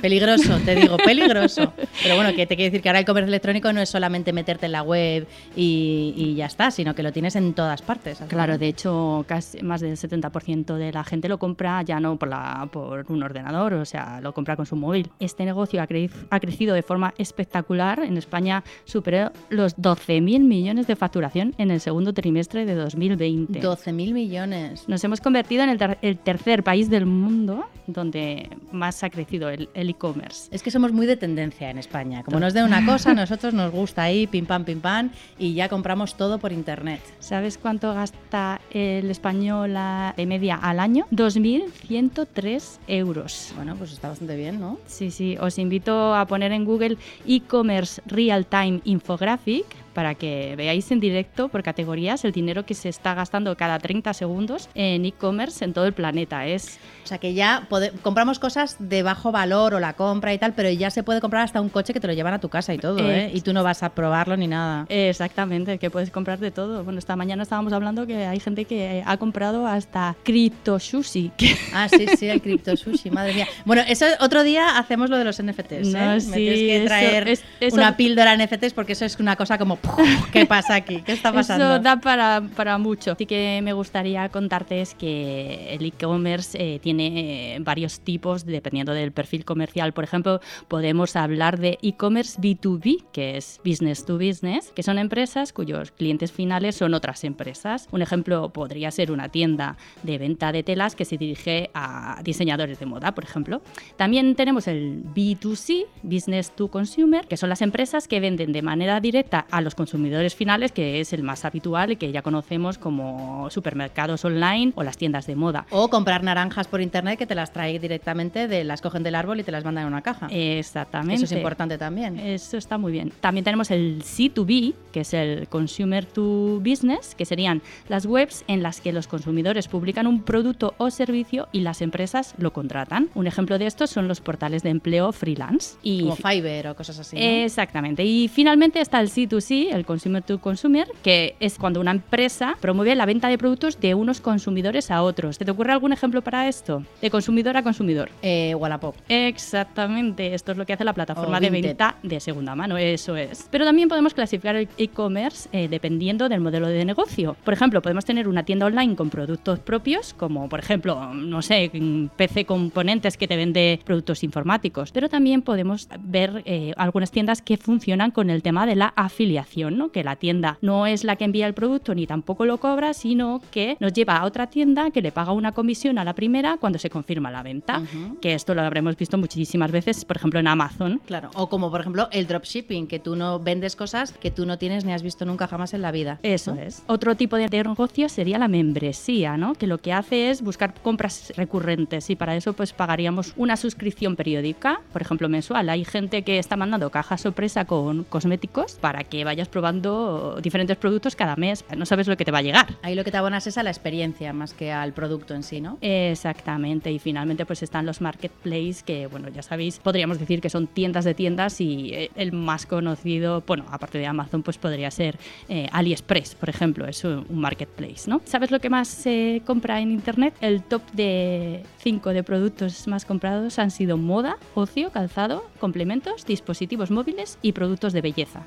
Peligroso, 0.00 0.58
te 0.64 0.74
digo, 0.74 0.96
peligroso. 1.04 1.72
Pero 2.02 2.16
bueno, 2.16 2.34
que 2.34 2.44
te 2.46 2.56
quiero 2.56 2.72
decir 2.72 2.82
que 2.82 2.88
ahora 2.88 2.98
el 2.98 3.04
comercio 3.04 3.28
electrónico 3.28 3.72
no 3.72 3.80
es 3.80 3.88
solamente 3.88 4.32
meterte 4.32 4.66
en 4.66 4.72
la 4.72 4.82
web 4.82 5.28
y, 5.54 6.34
ya 6.36 6.46
está, 6.46 6.72
sino 6.72 6.96
que 6.96 7.04
lo 7.04 7.12
tienes 7.12 7.36
en 7.36 7.54
todas 7.54 7.82
partes. 7.82 8.18
Claro, 8.26 8.58
de 8.58 8.66
hecho, 8.66 9.24
casi 9.28 9.62
más 9.62 9.80
del 9.80 9.96
70% 9.96 10.74
de 10.74 10.90
la 10.90 11.04
gente 11.04 11.28
lo 11.28 11.38
compra 11.38 11.82
ya 11.82 12.00
no 12.00 12.16
por, 12.16 12.28
la, 12.28 12.68
por 12.72 13.04
un 13.08 13.22
ordenador, 13.22 13.74
o 13.74 13.84
sea, 13.84 14.20
lo 14.20 14.34
compra 14.34 14.56
con 14.56 14.66
su 14.66 14.74
móvil. 14.74 15.08
Este 15.20 15.44
negocio 15.44 15.80
ha, 15.80 16.31
ha 16.32 16.40
crecido 16.40 16.74
de 16.74 16.82
forma 16.82 17.12
espectacular. 17.18 18.00
En 18.00 18.16
España 18.16 18.64
superó 18.84 19.30
los 19.50 19.76
12.000 19.76 20.40
millones 20.40 20.86
de 20.86 20.96
facturación 20.96 21.54
en 21.58 21.70
el 21.70 21.80
segundo 21.80 22.14
trimestre 22.14 22.64
de 22.64 22.74
2020. 22.74 23.60
12.000 23.60 24.12
millones. 24.12 24.88
Nos 24.88 25.04
hemos 25.04 25.20
convertido 25.20 25.62
en 25.62 25.78
el, 26.00 26.18
tercer 26.18 26.64
país 26.64 26.88
del 26.88 27.04
mundo 27.04 27.66
donde 27.86 28.48
más 28.70 29.04
ha 29.04 29.10
crecido 29.10 29.50
el 29.50 29.68
e-commerce. 29.74 30.48
es 30.50 30.62
que 30.62 30.70
somos 30.70 30.92
muy 30.92 31.06
de 31.06 31.16
tendencia 31.16 31.68
en 31.68 31.78
España. 31.78 32.22
Como 32.22 32.40
nos 32.40 32.54
dé 32.54 32.64
una 32.64 32.84
cosa, 32.86 33.10
a 33.10 33.14
nosotros 33.14 33.52
nos 33.52 33.70
gusta 33.70 34.04
ahí, 34.04 34.26
pim 34.26 34.46
pam, 34.46 34.64
pim 34.64 34.80
pam, 34.80 35.10
y 35.38 35.52
ya 35.52 35.68
compramos 35.68 36.16
todo 36.16 36.38
por 36.38 36.52
internet. 36.52 37.00
¿Sabes 37.18 37.58
cuánto 37.58 37.92
gasta 37.92 38.60
el 38.70 39.10
español 39.10 39.74
de 40.16 40.26
media 40.26 40.56
al 40.56 40.80
año? 40.80 41.06
2.103 41.10 42.78
euros. 42.86 43.52
Bueno, 43.56 43.76
pues 43.76 43.92
está 43.92 44.08
bastante 44.08 44.36
bien, 44.36 44.60
¿no? 44.60 44.78
Sí, 44.86 45.10
sí. 45.10 45.36
Os 45.38 45.58
invito 45.58 46.11
a 46.20 46.26
poner 46.26 46.52
en 46.52 46.64
Google 46.64 46.98
e-commerce 47.26 48.02
real 48.06 48.46
time 48.46 48.80
infographic 48.84 49.81
para 49.92 50.14
que 50.14 50.54
veáis 50.56 50.90
en 50.90 51.00
directo 51.00 51.48
por 51.48 51.62
categorías 51.62 52.24
el 52.24 52.32
dinero 52.32 52.64
que 52.64 52.74
se 52.74 52.88
está 52.88 53.14
gastando 53.14 53.56
cada 53.56 53.78
30 53.78 54.12
segundos 54.14 54.68
en 54.74 55.04
e-commerce 55.04 55.64
en 55.64 55.72
todo 55.72 55.86
el 55.86 55.92
planeta. 55.92 56.46
Es 56.46 56.78
o 57.04 57.06
sea 57.06 57.18
que 57.18 57.34
ya 57.34 57.66
compramos 58.02 58.38
cosas 58.38 58.76
de 58.78 59.02
bajo 59.02 59.32
valor 59.32 59.74
o 59.74 59.80
la 59.80 59.94
compra 59.94 60.32
y 60.32 60.38
tal, 60.38 60.52
pero 60.54 60.70
ya 60.70 60.90
se 60.90 61.02
puede 61.02 61.20
comprar 61.20 61.42
hasta 61.42 61.60
un 61.60 61.68
coche 61.68 61.92
que 61.92 62.00
te 62.00 62.06
lo 62.06 62.12
llevan 62.12 62.34
a 62.34 62.38
tu 62.38 62.48
casa 62.48 62.72
y 62.72 62.78
todo, 62.78 62.98
¿eh? 63.10 63.30
Y 63.34 63.40
tú 63.40 63.52
no 63.52 63.64
vas 63.64 63.82
a 63.82 63.90
probarlo 63.90 64.36
ni 64.36 64.46
nada. 64.46 64.86
Exactamente, 64.88 65.78
que 65.78 65.90
puedes 65.90 66.10
comprar 66.10 66.38
de 66.38 66.50
todo. 66.50 66.84
Bueno, 66.84 66.98
esta 66.98 67.16
mañana 67.16 67.42
estábamos 67.42 67.72
hablando 67.72 68.06
que 68.06 68.26
hay 68.26 68.38
gente 68.38 68.64
que 68.66 69.02
ha 69.04 69.16
comprado 69.16 69.66
hasta 69.66 70.16
cripto 70.22 70.78
sushi. 70.78 71.32
Ah, 71.74 71.88
sí, 71.88 72.06
sí, 72.18 72.28
el 72.28 72.42
cripto 72.42 72.76
sushi, 72.76 73.10
madre 73.10 73.32
mía. 73.34 73.46
Bueno, 73.64 73.82
eso 73.86 74.04
otro 74.20 74.42
día 74.42 74.78
hacemos 74.78 75.08
lo 75.08 75.16
de 75.16 75.24
los 75.24 75.42
NFTs, 75.42 75.72
¿eh? 75.72 75.82
No, 75.92 76.20
sí, 76.20 76.32
tienes 76.32 76.58
que 76.58 76.82
traer 76.86 77.38
una 77.72 77.96
píldora 77.96 78.36
NFTs 78.36 78.74
porque 78.74 78.92
eso 78.92 79.04
es 79.04 79.18
una 79.18 79.36
cosa 79.36 79.56
como 79.58 79.76
¿qué 80.32 80.46
pasa 80.46 80.74
aquí? 80.74 81.02
¿Qué 81.02 81.12
está 81.12 81.32
pasando? 81.32 81.74
Eso 81.74 81.82
da 81.82 82.00
para, 82.00 82.42
para 82.56 82.78
mucho. 82.78 83.12
Así 83.12 83.26
que 83.26 83.60
me 83.62 83.72
gustaría 83.72 84.28
contarte 84.28 84.80
es 84.80 84.94
que 84.94 85.74
el 85.74 85.84
e-commerce 85.84 86.56
eh, 86.58 86.78
tiene 86.78 87.54
eh, 87.56 87.58
varios 87.60 88.00
tipos 88.00 88.44
dependiendo 88.44 88.92
del 88.92 89.12
perfil 89.12 89.44
comercial. 89.44 89.92
Por 89.92 90.04
ejemplo, 90.04 90.40
podemos 90.68 91.16
hablar 91.16 91.58
de 91.58 91.78
e-commerce 91.82 92.40
B2B, 92.40 93.04
que 93.12 93.36
es 93.36 93.60
business 93.64 94.04
to 94.04 94.18
business, 94.18 94.72
que 94.74 94.82
son 94.82 94.98
empresas 94.98 95.52
cuyos 95.52 95.90
clientes 95.90 96.32
finales 96.32 96.76
son 96.76 96.94
otras 96.94 97.24
empresas. 97.24 97.88
Un 97.92 98.02
ejemplo 98.02 98.50
podría 98.50 98.90
ser 98.90 99.10
una 99.10 99.28
tienda 99.28 99.76
de 100.02 100.18
venta 100.18 100.52
de 100.52 100.62
telas 100.62 100.94
que 100.94 101.04
se 101.04 101.16
dirige 101.16 101.70
a 101.74 102.20
diseñadores 102.22 102.78
de 102.78 102.86
moda, 102.86 103.14
por 103.14 103.24
ejemplo. 103.24 103.62
También 103.96 104.34
tenemos 104.34 104.68
el 104.68 105.02
B2C, 105.14 105.86
business 106.02 106.50
to 106.54 106.68
consumer, 106.68 107.26
que 107.26 107.36
son 107.36 107.48
las 107.48 107.62
empresas 107.62 108.08
que 108.08 108.20
venden 108.20 108.52
de 108.52 108.62
manera 108.62 109.00
directa 109.00 109.46
a 109.50 109.60
los 109.60 109.71
consumidores 109.74 110.34
finales, 110.34 110.72
que 110.72 111.00
es 111.00 111.12
el 111.12 111.22
más 111.22 111.44
habitual 111.44 111.92
y 111.92 111.96
que 111.96 112.12
ya 112.12 112.22
conocemos 112.22 112.78
como 112.78 113.48
supermercados 113.50 114.24
online 114.24 114.72
o 114.74 114.82
las 114.82 114.96
tiendas 114.96 115.26
de 115.26 115.36
moda. 115.36 115.66
O 115.70 115.88
comprar 115.88 116.22
naranjas 116.22 116.68
por 116.68 116.80
internet 116.80 117.18
que 117.18 117.26
te 117.26 117.34
las 117.34 117.52
trae 117.52 117.78
directamente, 117.78 118.48
de, 118.48 118.64
las 118.64 118.80
cogen 118.80 119.02
del 119.02 119.14
árbol 119.14 119.40
y 119.40 119.42
te 119.42 119.52
las 119.52 119.64
mandan 119.64 119.82
en 119.82 119.88
una 119.88 120.02
caja. 120.02 120.28
Exactamente. 120.30 121.14
Eso 121.14 121.24
es 121.24 121.32
importante 121.32 121.78
también. 121.78 122.18
Eso 122.18 122.56
está 122.56 122.78
muy 122.78 122.92
bien. 122.92 123.12
También 123.20 123.44
tenemos 123.44 123.70
el 123.70 124.02
C2B, 124.02 124.74
que 124.92 125.00
es 125.00 125.14
el 125.14 125.48
Consumer 125.48 126.04
to 126.06 126.60
Business, 126.60 127.14
que 127.14 127.24
serían 127.24 127.62
las 127.88 128.06
webs 128.06 128.44
en 128.48 128.62
las 128.62 128.80
que 128.80 128.92
los 128.92 129.06
consumidores 129.06 129.68
publican 129.68 130.06
un 130.06 130.22
producto 130.22 130.74
o 130.78 130.90
servicio 130.90 131.48
y 131.52 131.60
las 131.60 131.82
empresas 131.82 132.34
lo 132.38 132.52
contratan. 132.52 133.10
Un 133.14 133.26
ejemplo 133.26 133.58
de 133.58 133.66
esto 133.66 133.86
son 133.86 134.08
los 134.08 134.20
portales 134.20 134.62
de 134.62 134.70
empleo 134.70 135.12
freelance. 135.12 135.76
Y 135.82 136.02
Como 136.02 136.16
Fiverr 136.16 136.68
o 136.68 136.76
cosas 136.76 136.98
así. 136.98 137.16
Exactamente. 137.18 138.04
Y 138.04 138.28
finalmente 138.28 138.80
está 138.80 139.00
el 139.00 139.08
C2C, 139.08 139.61
el 139.70 139.84
Consumer 139.84 140.22
to 140.22 140.40
Consumer, 140.40 140.88
que 141.02 141.36
es 141.40 141.58
cuando 141.58 141.80
una 141.80 141.90
empresa 141.90 142.56
promueve 142.60 142.94
la 142.94 143.06
venta 143.06 143.28
de 143.28 143.38
productos 143.38 143.80
de 143.80 143.94
unos 143.94 144.20
consumidores 144.20 144.90
a 144.90 145.02
otros. 145.02 145.38
¿Te, 145.38 145.44
te 145.44 145.50
ocurre 145.50 145.72
algún 145.72 145.92
ejemplo 145.92 146.22
para 146.22 146.48
esto? 146.48 146.82
De 147.00 147.10
consumidor 147.10 147.56
a 147.56 147.62
consumidor. 147.62 148.10
Eh, 148.22 148.54
Wallapop. 148.54 148.94
Exactamente. 149.08 150.34
Esto 150.34 150.52
es 150.52 150.58
lo 150.58 150.66
que 150.66 150.72
hace 150.72 150.84
la 150.84 150.92
plataforma 150.92 151.40
de 151.40 151.50
venta 151.50 151.96
de 152.02 152.20
segunda 152.20 152.54
mano. 152.54 152.76
Eso 152.76 153.16
es. 153.16 153.48
Pero 153.50 153.64
también 153.64 153.88
podemos 153.88 154.14
clasificar 154.14 154.56
el 154.56 154.68
e-commerce 154.78 155.48
eh, 155.52 155.68
dependiendo 155.68 156.28
del 156.28 156.40
modelo 156.40 156.68
de 156.68 156.84
negocio. 156.84 157.36
Por 157.44 157.54
ejemplo, 157.54 157.82
podemos 157.82 158.04
tener 158.04 158.28
una 158.28 158.44
tienda 158.44 158.66
online 158.66 158.96
con 158.96 159.10
productos 159.10 159.58
propios, 159.60 160.14
como 160.14 160.48
por 160.48 160.60
ejemplo, 160.60 161.12
no 161.14 161.42
sé, 161.42 161.70
PC 162.16 162.44
Componentes 162.44 163.16
que 163.16 163.28
te 163.28 163.36
vende 163.36 163.80
productos 163.84 164.22
informáticos. 164.24 164.92
Pero 164.92 165.08
también 165.08 165.42
podemos 165.42 165.88
ver 166.00 166.42
eh, 166.44 166.72
algunas 166.76 167.10
tiendas 167.10 167.42
que 167.42 167.56
funcionan 167.56 168.10
con 168.10 168.30
el 168.30 168.42
tema 168.42 168.66
de 168.66 168.76
la 168.76 168.92
afiliación, 168.96 169.51
¿no? 169.52 169.92
que 169.92 170.02
la 170.02 170.16
tienda 170.16 170.58
no 170.60 170.86
es 170.86 171.04
la 171.04 171.16
que 171.16 171.24
envía 171.24 171.46
el 171.46 171.54
producto 171.54 171.94
ni 171.94 172.06
tampoco 172.06 172.44
lo 172.44 172.58
cobra, 172.58 172.94
sino 172.94 173.40
que 173.50 173.76
nos 173.80 173.92
lleva 173.92 174.16
a 174.16 174.24
otra 174.24 174.48
tienda 174.48 174.90
que 174.90 175.02
le 175.02 175.12
paga 175.12 175.32
una 175.32 175.52
comisión 175.52 175.98
a 175.98 176.04
la 176.04 176.14
primera 176.14 176.56
cuando 176.58 176.78
se 176.78 176.90
confirma 176.90 177.30
la 177.30 177.42
venta. 177.42 177.82
Que 178.20 178.34
esto 178.34 178.54
lo 178.54 178.62
habremos 178.62 178.96
visto 178.96 179.18
muchísimas 179.18 179.70
veces, 179.70 180.04
por 180.04 180.16
ejemplo, 180.16 180.40
en 180.40 180.46
Amazon. 180.46 181.00
Claro, 181.06 181.30
o 181.34 181.48
como 181.48 181.70
por 181.70 181.80
ejemplo 181.80 182.08
el 182.12 182.26
dropshipping, 182.26 182.86
que 182.86 182.98
tú 182.98 183.16
no 183.16 183.38
vendes 183.38 183.76
cosas 183.76 184.12
que 184.12 184.30
tú 184.30 184.46
no 184.46 184.58
tienes 184.58 184.84
ni 184.84 184.92
has 184.92 185.02
visto 185.02 185.24
nunca 185.24 185.46
jamás 185.46 185.74
en 185.74 185.82
la 185.82 185.92
vida. 185.92 186.18
Eso 186.22 186.54
es. 186.54 186.82
Otro 186.86 187.14
tipo 187.16 187.36
de 187.36 187.48
negocio 187.48 188.08
sería 188.08 188.38
la 188.38 188.48
membresía, 188.48 189.36
¿no? 189.36 189.54
Que 189.54 189.66
lo 189.66 189.78
que 189.78 189.92
hace 189.92 190.30
es 190.30 190.42
buscar 190.42 190.74
compras 190.74 191.32
recurrentes 191.36 192.10
y 192.10 192.16
para 192.16 192.34
eso 192.36 192.52
pues 192.52 192.72
pagaríamos 192.72 193.34
una 193.36 193.56
suscripción 193.56 194.16
periódica, 194.16 194.80
por 194.92 195.02
ejemplo 195.02 195.28
mensual. 195.28 195.68
Hay 195.68 195.84
gente 195.84 196.22
que 196.22 196.38
está 196.38 196.56
mandando 196.56 196.90
caja 196.90 197.18
sorpresa 197.18 197.64
con 197.64 198.04
cosméticos 198.04 198.74
para 198.74 199.04
que 199.04 199.24
vayas 199.42 199.48
probando 199.48 200.38
diferentes 200.40 200.76
productos 200.76 201.16
cada 201.16 201.34
mes. 201.34 201.64
No 201.76 201.84
sabes 201.84 202.06
lo 202.06 202.16
que 202.16 202.24
te 202.24 202.30
va 202.30 202.38
a 202.38 202.42
llegar. 202.42 202.76
Ahí 202.82 202.94
lo 202.94 203.02
que 203.02 203.10
te 203.10 203.16
abonas 203.16 203.44
es 203.48 203.58
a 203.58 203.64
la 203.64 203.70
experiencia 203.70 204.32
más 204.32 204.54
que 204.54 204.70
al 204.70 204.92
producto 204.92 205.34
en 205.34 205.42
sí, 205.42 205.60
¿no? 205.60 205.78
Exactamente. 205.80 206.92
Y 206.92 207.00
finalmente 207.00 207.44
pues 207.44 207.62
están 207.64 207.84
los 207.84 208.00
marketplaces 208.00 208.84
que, 208.84 209.08
bueno, 209.08 209.28
ya 209.30 209.42
sabéis, 209.42 209.80
podríamos 209.80 210.20
decir 210.20 210.40
que 210.40 210.48
son 210.48 210.68
tiendas 210.68 211.04
de 211.04 211.14
tiendas 211.14 211.60
y 211.60 211.92
eh, 211.92 212.10
el 212.14 212.30
más 212.32 212.66
conocido, 212.66 213.42
bueno, 213.44 213.64
aparte 213.70 213.98
de 213.98 214.06
Amazon, 214.06 214.44
pues 214.44 214.58
podría 214.58 214.90
ser 214.92 215.18
eh, 215.48 215.68
AliExpress, 215.72 216.36
por 216.36 216.48
ejemplo, 216.48 216.86
es 216.86 217.02
un 217.04 217.26
marketplace, 217.30 218.08
¿no? 218.08 218.20
¿Sabes 218.24 218.52
lo 218.52 218.60
que 218.60 218.70
más 218.70 218.86
se 218.86 219.42
compra 219.44 219.80
en 219.80 219.90
Internet? 219.90 220.34
El 220.40 220.62
top 220.62 220.82
de 220.92 221.64
5 221.78 222.10
de 222.10 222.22
productos 222.22 222.86
más 222.86 223.04
comprados 223.04 223.58
han 223.58 223.72
sido 223.72 223.96
moda, 223.96 224.36
ocio, 224.54 224.90
calzado, 224.92 225.44
complementos, 225.58 226.26
dispositivos 226.26 226.92
móviles 226.92 227.38
y 227.42 227.52
productos 227.52 227.92
de 227.92 228.02
belleza. 228.02 228.42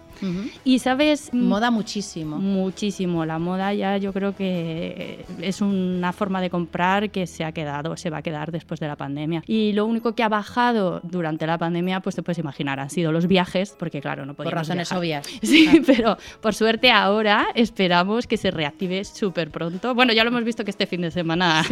Y 0.64 0.75
sabes... 0.80 1.30
Mm, 1.34 1.48
moda 1.48 1.72
muchísimo. 1.72 2.38
Muchísimo. 2.38 3.26
La 3.26 3.40
moda 3.40 3.74
ya 3.74 3.98
yo 3.98 4.14
creo 4.14 4.36
que 4.36 5.26
es 5.42 5.62
una 5.62 6.14
forma 6.14 6.42
de 6.42 6.50
comprar 6.50 7.10
que 7.10 7.28
se 7.28 7.44
ha 7.44 7.52
quedado, 7.52 7.98
se 7.98 8.10
va 8.10 8.18
a 8.18 8.22
quedar 8.22 8.52
después 8.52 8.80
de 8.80 8.88
la 8.88 8.96
pandemia. 8.96 9.44
Y 9.48 9.74
lo 9.74 9.86
único 9.86 10.14
que 10.14 10.24
ha 10.24 10.30
bajado 10.30 11.02
durante 11.04 11.48
la 11.48 11.58
pandemia, 11.58 12.00
pues 12.00 12.16
te 12.16 12.24
puedes 12.24 12.40
imaginar, 12.40 12.80
han 12.80 12.90
sido 12.90 13.12
los 13.12 13.28
viajes, 13.28 13.76
porque 13.78 14.02
claro, 14.02 14.26
no 14.26 14.34
podíamos 14.34 14.54
Por 14.54 14.60
razones 14.60 14.92
obvias. 14.92 15.28
Sí, 15.46 15.84
pero 15.86 16.18
por 16.42 16.54
suerte 16.54 16.92
ahora 16.92 17.48
esperamos 17.56 18.28
que 18.28 18.38
se 18.38 18.52
reactive 18.52 19.04
súper 19.06 19.52
pronto. 19.52 19.94
Bueno, 19.94 20.12
ya 20.12 20.24
lo 20.24 20.30
hemos 20.30 20.44
visto 20.44 20.64
que 20.64 20.72
este 20.72 20.88
fin 20.88 21.02
de 21.02 21.12
semana... 21.12 21.64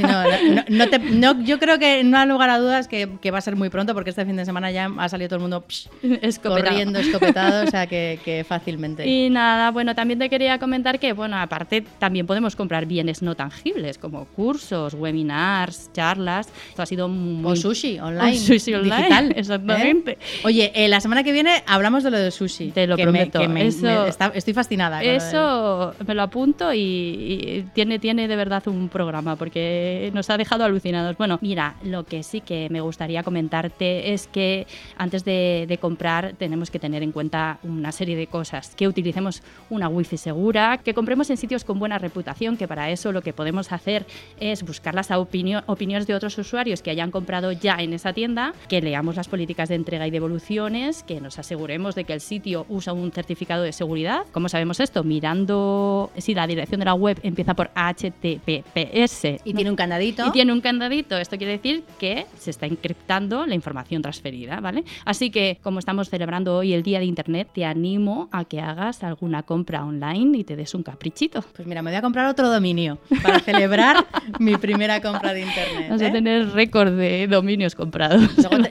no, 0.69 1.41
yo 1.43 1.59
creo 1.59 1.79
que 1.79 2.03
no 2.03 2.17
hay 2.17 2.27
lugar 2.27 2.49
a 2.49 2.59
dudas 2.59 2.87
que, 2.87 3.09
que, 3.21 3.31
va 3.31 3.39
a 3.39 3.41
ser 3.41 3.55
muy 3.55 3.69
pronto, 3.69 3.93
porque 3.93 4.11
este 4.11 4.25
fin 4.25 4.35
de 4.35 4.45
semana 4.45 4.71
ya 4.71 4.91
ha 4.97 5.09
salido 5.09 5.29
todo 5.29 5.37
el 5.37 5.41
mundo 5.41 5.65
corriendo, 6.43 6.99
escopetado, 6.99 7.65
o 7.65 7.67
sea 7.67 7.87
que, 7.87 8.19
que 8.23 8.43
fácilmente. 8.43 8.92
Y 9.05 9.29
nada, 9.29 9.71
bueno, 9.71 9.95
también 9.95 10.19
te 10.19 10.29
quería 10.29 10.59
comentar 10.59 10.99
que, 10.99 11.13
bueno, 11.13 11.37
aparte 11.37 11.83
también 11.99 12.25
podemos 12.25 12.55
comprar 12.55 12.85
bienes 12.85 13.21
no 13.21 13.35
tangibles, 13.35 13.97
como 13.97 14.25
cursos, 14.25 14.93
webinars, 14.93 15.91
charlas. 15.93 16.49
Esto 16.69 16.81
ha 16.81 16.85
sido 16.85 17.07
muy... 17.07 17.53
O 17.53 17.55
sushi 17.55 17.99
online. 17.99 18.37
sushi 18.37 18.73
online, 18.73 18.97
digital, 18.97 19.31
¿eh? 19.31 19.33
exactamente. 19.37 20.17
Oye, 20.43 20.71
eh, 20.75 20.87
la 20.87 20.99
semana 20.99 21.23
que 21.23 21.31
viene 21.31 21.63
hablamos 21.67 22.03
de 22.03 22.11
lo 22.11 22.17
de 22.17 22.31
sushi. 22.31 22.71
Te 22.71 22.87
lo 22.87 22.97
prometo. 22.97 23.39
estoy 24.33 24.53
fascinada. 24.53 25.01
Eso 25.03 25.93
me 26.05 26.13
lo 26.13 26.21
apunto 26.21 26.73
y, 26.73 27.65
tiene, 27.73 27.99
tiene 27.99 28.27
de 28.27 28.35
verdad 28.35 28.67
un 28.67 28.89
programa 28.89 29.35
porque 29.35 30.11
nos 30.13 30.29
ha 30.29 30.37
dejado 30.37 30.63
alucinados. 30.63 31.17
Bueno, 31.17 31.39
mira, 31.41 31.75
lo 31.83 32.05
que 32.05 32.23
sí 32.23 32.41
que 32.41 32.67
me 32.69 32.81
gustaría 32.81 33.23
comentarte 33.23 34.13
es 34.13 34.27
que 34.27 34.67
antes 34.97 35.25
de, 35.25 35.65
de 35.67 35.77
comprar 35.77 36.33
tenemos 36.37 36.71
que 36.71 36.79
tener 36.79 37.03
en 37.03 37.11
cuenta 37.11 37.59
una 37.63 37.91
serie 37.91 38.15
de 38.15 38.27
cosas 38.27 38.75
que 38.75 38.82
utilicemos 38.87 39.41
una 39.69 39.87
wifi 39.87 40.17
segura, 40.17 40.79
que 40.83 40.93
compremos 40.93 41.29
en 41.29 41.37
sitios 41.37 41.63
con 41.63 41.79
buena 41.79 41.97
reputación, 41.97 42.57
que 42.57 42.67
para 42.67 42.89
eso 42.89 43.11
lo 43.11 43.21
que 43.21 43.33
podemos 43.33 43.71
hacer 43.71 44.05
es 44.39 44.63
buscar 44.63 44.95
las 44.95 45.09
opiniones 45.11 46.07
de 46.07 46.15
otros 46.15 46.37
usuarios 46.37 46.81
que 46.81 46.91
hayan 46.91 47.11
comprado 47.11 47.51
ya 47.51 47.75
en 47.79 47.93
esa 47.93 48.13
tienda, 48.13 48.53
que 48.67 48.81
leamos 48.81 49.15
las 49.15 49.27
políticas 49.27 49.69
de 49.69 49.75
entrega 49.75 50.07
y 50.07 50.11
devoluciones, 50.11 51.03
que 51.03 51.21
nos 51.21 51.39
aseguremos 51.39 51.95
de 51.95 52.03
que 52.03 52.13
el 52.13 52.21
sitio 52.21 52.65
usa 52.69 52.93
un 52.93 53.11
certificado 53.11 53.63
de 53.63 53.71
seguridad. 53.71 54.25
¿Cómo 54.31 54.49
sabemos 54.49 54.79
esto? 54.79 55.03
Mirando 55.03 56.11
si 56.17 56.33
la 56.33 56.47
dirección 56.47 56.79
de 56.79 56.85
la 56.85 56.93
web 56.93 57.19
empieza 57.23 57.53
por 57.53 57.71
HTTPS. 57.75 59.41
Y 59.43 59.53
tiene 59.53 59.69
un 59.69 59.75
candadito. 59.75 60.27
Y 60.27 60.31
tiene 60.31 60.53
un 60.53 60.61
candadito. 60.61 61.17
Esto 61.17 61.37
quiere 61.37 61.53
decir 61.53 61.83
que 61.99 62.25
se 62.37 62.49
está 62.49 62.65
encriptando 62.65 63.45
la 63.45 63.55
información 63.55 64.01
transferida, 64.01 64.59
¿vale? 64.59 64.83
Así 65.05 65.29
que, 65.29 65.59
como 65.61 65.79
estamos 65.79 66.09
celebrando 66.09 66.57
hoy 66.57 66.73
el 66.73 66.83
Día 66.83 66.99
de 66.99 67.05
Internet, 67.05 67.49
te 67.53 67.65
animo 67.65 68.29
a 68.31 68.45
que 68.45 68.59
hagas 68.59 68.72
alguna 69.01 69.43
compra 69.43 69.83
online 69.83 70.37
y 70.37 70.43
te 70.43 70.55
des 70.55 70.73
un 70.73 70.83
caprichito. 70.83 71.43
Pues 71.55 71.67
mira, 71.67 71.81
me 71.81 71.91
voy 71.91 71.97
a 71.97 72.01
comprar 72.01 72.27
otro 72.27 72.49
dominio 72.49 72.97
para 73.21 73.39
celebrar 73.39 74.05
mi 74.39 74.57
primera 74.57 75.01
compra 75.01 75.33
de 75.33 75.41
Internet. 75.41 75.89
Vas 75.89 76.01
a 76.01 76.07
¿eh? 76.07 76.11
tener 76.11 76.49
récord 76.51 76.91
de 76.97 77.27
dominios 77.27 77.75
comprados. 77.75 78.21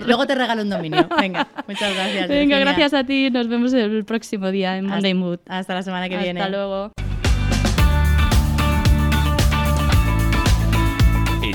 Luego 0.06 0.26
te, 0.26 0.34
regalo 0.34 0.62
un 0.62 0.70
dominio. 0.70 1.08
Venga, 1.20 1.48
muchas 1.66 1.94
gracias. 1.94 2.28
Venga, 2.28 2.58
gracias 2.58 2.94
a 2.94 3.04
ti. 3.04 3.30
Nos 3.30 3.48
vemos 3.48 3.72
el 3.72 4.04
próximo 4.04 4.50
día 4.50 4.76
en 4.76 4.86
Monday 4.86 5.14
Mood. 5.14 5.38
Hasta 5.46 5.74
la 5.74 5.82
semana 5.82 6.08
que 6.08 6.18
viene. 6.18 6.40
Hasta 6.40 6.50
luego. 6.50 6.92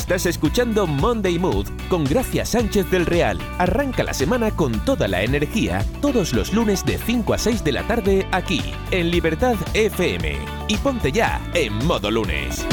Estás 0.08 0.26
escuchando 0.26 0.88
Monday 0.88 1.38
Mood 1.38 1.68
con 1.90 2.06
Gracia 2.06 2.46
Sánchez 2.46 2.90
del 2.90 3.06
Real. 3.06 3.38
Arranca 3.58 4.04
la 4.04 4.14
semana 4.14 4.52
con 4.52 4.72
toda 4.86 5.06
la 5.10 5.22
energía 5.22 5.86
todos 6.02 6.32
los 6.32 6.54
lunes 6.54 6.86
de 6.86 6.98
5 6.98 7.34
a 7.34 7.38
6 7.38 7.62
de 7.66 7.72
la 7.74 7.86
tarde 7.86 8.26
aquí 8.32 8.62
en 8.92 9.12
Libertad 9.12 9.58
FM. 9.74 10.38
Y 10.70 10.78
ponte 10.78 11.12
ya 11.12 11.42
en 11.54 11.74
modo 11.86 12.10
lunes. 12.10 12.66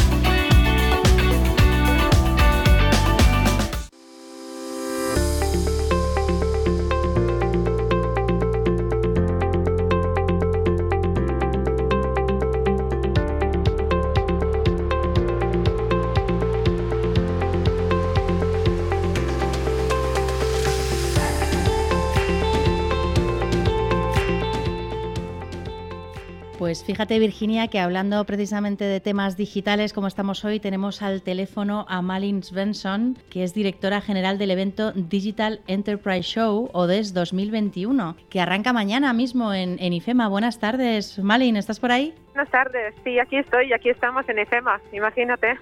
Fíjate, 26.94 27.18
Virginia, 27.18 27.66
que 27.66 27.80
hablando 27.80 28.24
precisamente 28.24 28.84
de 28.84 29.00
temas 29.00 29.36
digitales 29.36 29.92
como 29.92 30.06
estamos 30.06 30.44
hoy, 30.44 30.60
tenemos 30.60 31.02
al 31.02 31.22
teléfono 31.22 31.86
a 31.88 32.02
Malin 32.02 32.44
Svensson, 32.44 33.18
que 33.30 33.42
es 33.42 33.52
directora 33.52 34.00
general 34.00 34.38
del 34.38 34.52
evento 34.52 34.92
Digital 34.92 35.60
Enterprise 35.66 36.22
Show 36.22 36.70
ODS 36.72 37.12
2021, 37.12 38.14
que 38.28 38.40
arranca 38.40 38.72
mañana 38.72 39.12
mismo 39.12 39.52
en, 39.52 39.76
en 39.80 39.92
IFEMA. 39.92 40.28
Buenas 40.28 40.60
tardes, 40.60 41.18
Malin, 41.18 41.56
¿estás 41.56 41.80
por 41.80 41.90
ahí? 41.90 42.14
Buenas 42.34 42.50
tardes, 42.50 42.94
sí, 43.04 43.20
aquí 43.20 43.36
estoy, 43.36 43.72
aquí 43.72 43.90
estamos 43.90 44.28
en 44.28 44.40
EFEMA, 44.40 44.80
imagínate. 44.90 45.56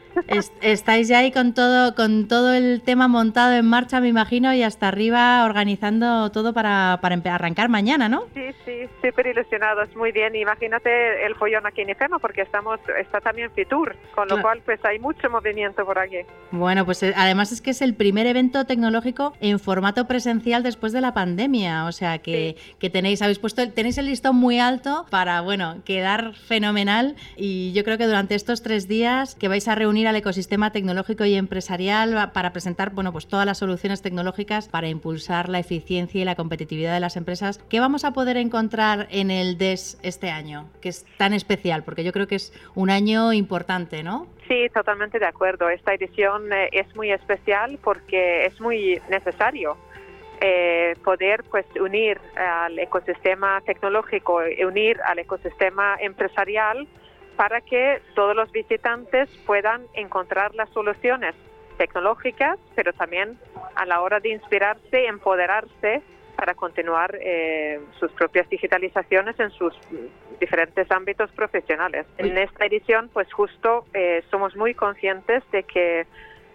estáis 0.62 1.06
ya 1.06 1.18
ahí 1.18 1.30
con 1.30 1.52
todo, 1.52 1.94
con 1.94 2.28
todo 2.28 2.54
el 2.54 2.80
tema 2.80 3.08
montado 3.08 3.52
en 3.52 3.66
marcha, 3.66 4.00
me 4.00 4.08
imagino, 4.08 4.54
y 4.54 4.62
hasta 4.62 4.88
arriba 4.88 5.44
organizando 5.44 6.32
todo 6.32 6.54
para, 6.54 6.98
para 7.02 7.34
arrancar 7.34 7.68
mañana, 7.68 8.08
¿no? 8.08 8.22
Sí, 8.32 8.54
sí, 8.64 8.88
súper 9.02 9.26
ilusionados, 9.26 9.94
muy 9.96 10.12
bien. 10.12 10.34
Imagínate 10.34 11.26
el 11.26 11.34
follón 11.34 11.66
aquí 11.66 11.82
en 11.82 11.90
EFEMA, 11.90 12.18
porque 12.18 12.40
estamos, 12.40 12.80
está 12.98 13.20
también 13.20 13.50
Fitur, 13.50 13.94
con 14.14 14.26
lo 14.28 14.40
cual 14.40 14.62
pues 14.64 14.82
hay 14.86 14.98
mucho 14.98 15.28
movimiento 15.28 15.84
por 15.84 15.98
aquí. 15.98 16.20
Bueno, 16.52 16.86
pues 16.86 17.02
eh, 17.02 17.12
además 17.14 17.52
es 17.52 17.60
que 17.60 17.72
es 17.72 17.82
el 17.82 17.94
primer 17.94 18.26
evento 18.26 18.64
tecnológico 18.64 19.34
en 19.42 19.58
formato 19.58 20.08
presencial 20.08 20.62
después 20.62 20.94
de 20.94 21.02
la 21.02 21.12
pandemia, 21.12 21.84
o 21.84 21.92
sea 21.92 22.16
que, 22.20 22.56
que 22.78 22.88
tenéis, 22.88 23.20
habéis 23.20 23.38
puesto, 23.38 23.70
tenéis 23.72 23.98
el 23.98 24.06
listón 24.06 24.36
muy 24.36 24.58
alto 24.58 25.04
para, 25.10 25.42
bueno, 25.42 25.82
quedar 25.84 26.32
fenomenal 26.32 26.61
fenomenal 26.62 27.16
y 27.34 27.72
yo 27.72 27.82
creo 27.82 27.98
que 27.98 28.06
durante 28.06 28.36
estos 28.36 28.62
tres 28.62 28.86
días 28.86 29.34
que 29.34 29.48
vais 29.48 29.66
a 29.66 29.74
reunir 29.74 30.06
al 30.06 30.14
ecosistema 30.14 30.70
tecnológico 30.70 31.24
y 31.24 31.34
empresarial 31.34 32.30
para 32.32 32.52
presentar 32.52 32.90
bueno, 32.90 33.10
pues 33.10 33.26
todas 33.26 33.44
las 33.44 33.58
soluciones 33.58 34.00
tecnológicas 34.00 34.68
para 34.68 34.88
impulsar 34.88 35.48
la 35.48 35.58
eficiencia 35.58 36.22
y 36.22 36.24
la 36.24 36.36
competitividad 36.36 36.94
de 36.94 37.00
las 37.00 37.16
empresas, 37.16 37.58
¿qué 37.68 37.80
vamos 37.80 38.04
a 38.04 38.12
poder 38.12 38.36
encontrar 38.36 39.08
en 39.10 39.32
el 39.32 39.58
DES 39.58 39.98
este 40.04 40.30
año, 40.30 40.68
que 40.80 40.90
es 40.90 41.04
tan 41.16 41.32
especial? 41.32 41.82
Porque 41.82 42.04
yo 42.04 42.12
creo 42.12 42.28
que 42.28 42.36
es 42.36 42.52
un 42.76 42.90
año 42.90 43.32
importante, 43.32 44.04
¿no? 44.04 44.28
Sí, 44.46 44.68
totalmente 44.72 45.18
de 45.18 45.26
acuerdo. 45.26 45.68
Esta 45.68 45.94
edición 45.94 46.52
eh, 46.52 46.68
es 46.70 46.94
muy 46.94 47.10
especial 47.10 47.76
porque 47.82 48.46
es 48.46 48.60
muy 48.60 49.00
necesario 49.10 49.76
eh, 50.44 50.96
poder 51.04 51.44
pues 51.50 51.64
unir 51.80 52.20
al 52.34 52.76
ecosistema 52.76 53.60
tecnológico, 53.60 54.40
unir 54.66 55.00
al 55.04 55.20
ecosistema 55.20 55.96
empresarial 56.00 56.88
para 57.36 57.60
que 57.60 58.02
todos 58.16 58.34
los 58.34 58.50
visitantes 58.50 59.28
puedan 59.46 59.82
encontrar 59.94 60.52
las 60.56 60.68
soluciones 60.70 61.36
tecnológicas, 61.78 62.58
pero 62.74 62.92
también 62.92 63.38
a 63.76 63.86
la 63.86 64.00
hora 64.00 64.18
de 64.18 64.30
inspirarse, 64.30 65.06
empoderarse 65.06 66.02
para 66.36 66.54
continuar 66.54 67.16
eh, 67.20 67.80
sus 68.00 68.10
propias 68.10 68.48
digitalizaciones 68.48 69.38
en 69.38 69.50
sus 69.52 69.72
diferentes 70.40 70.90
ámbitos 70.90 71.30
profesionales. 71.30 72.04
En 72.18 72.36
esta 72.36 72.66
edición, 72.66 73.10
pues 73.12 73.32
justo 73.32 73.84
eh, 73.94 74.24
somos 74.28 74.56
muy 74.56 74.74
conscientes 74.74 75.44
de 75.52 75.62
que 75.62 76.04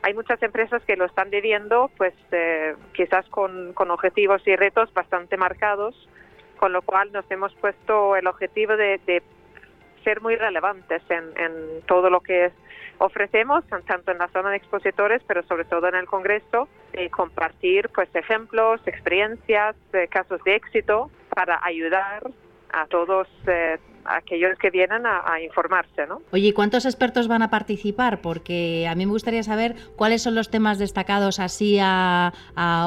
hay 0.02 0.14
muchas 0.14 0.42
empresas 0.42 0.84
que 0.84 0.96
lo 0.96 1.06
están 1.06 1.30
viviendo, 1.30 1.90
pues 1.98 2.14
eh, 2.32 2.76
quizás 2.94 3.28
con, 3.30 3.74
objetivos 3.78 4.42
y 4.48 4.56
retos 4.56 4.94
bastante 4.94 5.38
marcados, 5.38 5.96
con 6.58 6.74
lo 6.74 6.82
cual 6.82 7.12
nos 7.12 7.30
hemos 7.32 7.54
puesto 7.56 8.16
el 8.16 8.28
objetivo 8.28 8.76
de, 8.78 9.22
ser 10.04 10.22
muy 10.22 10.36
relevantes 10.36 11.02
en, 11.10 11.82
todo 11.86 12.10
lo 12.10 12.22
que 12.22 12.52
ofrecemos, 13.00 13.66
tanto 13.86 14.12
en 14.12 14.18
la 14.18 14.30
zona 14.30 14.52
de 14.52 14.58
expositores, 14.58 15.22
pero 15.28 15.44
sobre 15.44 15.66
todo 15.66 15.88
en 15.88 15.96
el 15.96 16.06
Congreso, 16.06 16.68
y 16.94 17.10
compartir 17.10 17.90
pues 17.94 18.10
ejemplos, 18.16 18.82
experiencias, 18.88 19.76
eh, 19.94 20.08
casos 20.08 20.44
de 20.44 20.56
éxito 20.56 21.12
para 21.30 21.60
ayudar 21.64 22.24
a 22.72 22.86
todos 22.88 23.28
eh, 23.48 23.78
aquellos 24.06 24.58
que 24.58 24.70
vienen 24.70 25.06
a, 25.06 25.40
informarse. 25.42 26.08
¿no? 26.08 26.22
Oye, 26.32 26.48
¿y 26.48 26.54
cuántos 26.54 26.86
expertos 26.86 27.28
van 27.28 27.42
a 27.42 27.50
participar? 27.50 28.22
Porque 28.22 28.88
a 28.90 28.96
mí 28.96 29.06
me 29.06 29.12
gustaría 29.12 29.44
saber 29.44 29.76
cuáles 29.96 30.24
son 30.24 30.36
los 30.36 30.50
temas 30.50 30.80
destacados 30.80 31.40
así 31.40 31.78
a, 31.82 32.32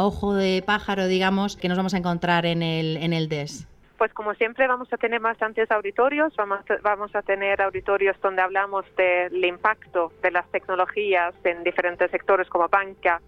ojo 0.02 0.34
de 0.34 0.62
pájaro, 0.64 1.06
digamos, 1.06 1.56
que 1.56 1.68
nos 1.68 1.76
vamos 1.76 1.94
a 1.94 1.98
encontrar 1.98 2.46
en 2.46 2.62
el, 2.62 2.96
en 2.96 3.12
el 3.12 3.28
DES. 3.28 3.66
Pues 3.98 4.14
como 4.14 4.32
siempre 4.34 4.66
vamos 4.66 4.90
a 4.92 4.96
tener 4.96 5.20
bastantes 5.20 5.70
auditorios, 5.70 6.34
vamos 6.34 6.60
a, 6.70 6.76
vamos 6.82 7.14
a 7.14 7.20
tener 7.20 7.60
auditorios 7.60 8.18
donde 8.22 8.40
hablamos 8.40 8.86
del 8.96 9.44
impacto 9.44 10.10
de 10.22 10.30
las 10.30 10.50
tecnologías 10.50 11.34
en 11.44 11.62
diferentes 11.64 12.10
sectores 12.10 12.48
como 12.48 12.66
banca, 12.68 13.20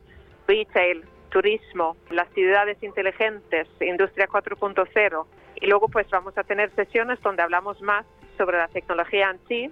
retail, 0.49 1.05
turismo, 1.29 1.97
las 2.11 2.29
ciudades 2.31 2.83
inteligentes, 2.83 3.69
industria 3.81 4.29
4.0, 4.29 5.27
y 5.63 5.67
luego 5.69 5.89
pues 5.89 6.11
vamos 6.11 6.37
a 6.37 6.43
tener 6.43 6.75
sesiones 6.75 7.21
donde 7.23 7.43
hablamos 7.43 7.81
más 7.81 8.05
sobre 8.37 8.59
la 8.59 8.67
tecnología 8.67 9.31
en 9.31 9.39
sí, 9.47 9.71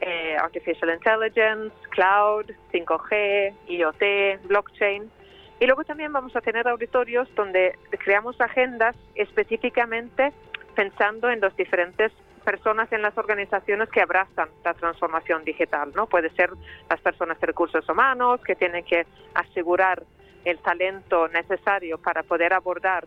eh, 0.00 0.36
Artificial 0.40 0.94
Intelligence, 0.94 1.74
Cloud, 1.90 2.46
5G, 2.72 3.52
IoT, 3.66 4.46
Blockchain. 4.46 5.10
Y 5.58 5.66
luego 5.66 5.82
también 5.82 6.12
vamos 6.12 6.36
a 6.36 6.40
tener 6.40 6.68
auditorios 6.68 7.28
donde 7.34 7.76
creamos 8.04 8.40
agendas 8.40 8.94
específicamente 9.16 10.32
pensando 10.76 11.28
en 11.28 11.40
las 11.40 11.56
diferentes 11.56 12.12
personas 12.44 12.92
en 12.92 13.02
las 13.02 13.16
organizaciones 13.18 13.88
que 13.88 14.02
abrazan 14.02 14.50
la 14.64 14.74
transformación 14.74 15.44
digital, 15.44 15.90
¿no? 15.96 16.06
Puede 16.06 16.30
ser 16.30 16.50
las 16.88 17.00
personas 17.00 17.40
de 17.40 17.46
recursos 17.48 17.88
humanos 17.88 18.40
que 18.44 18.54
tienen 18.54 18.84
que 18.84 19.04
asegurar 19.34 20.04
el 20.44 20.58
talento 20.58 21.26
necesario 21.28 21.98
para 21.98 22.22
poder 22.22 22.52
abordar 22.52 23.04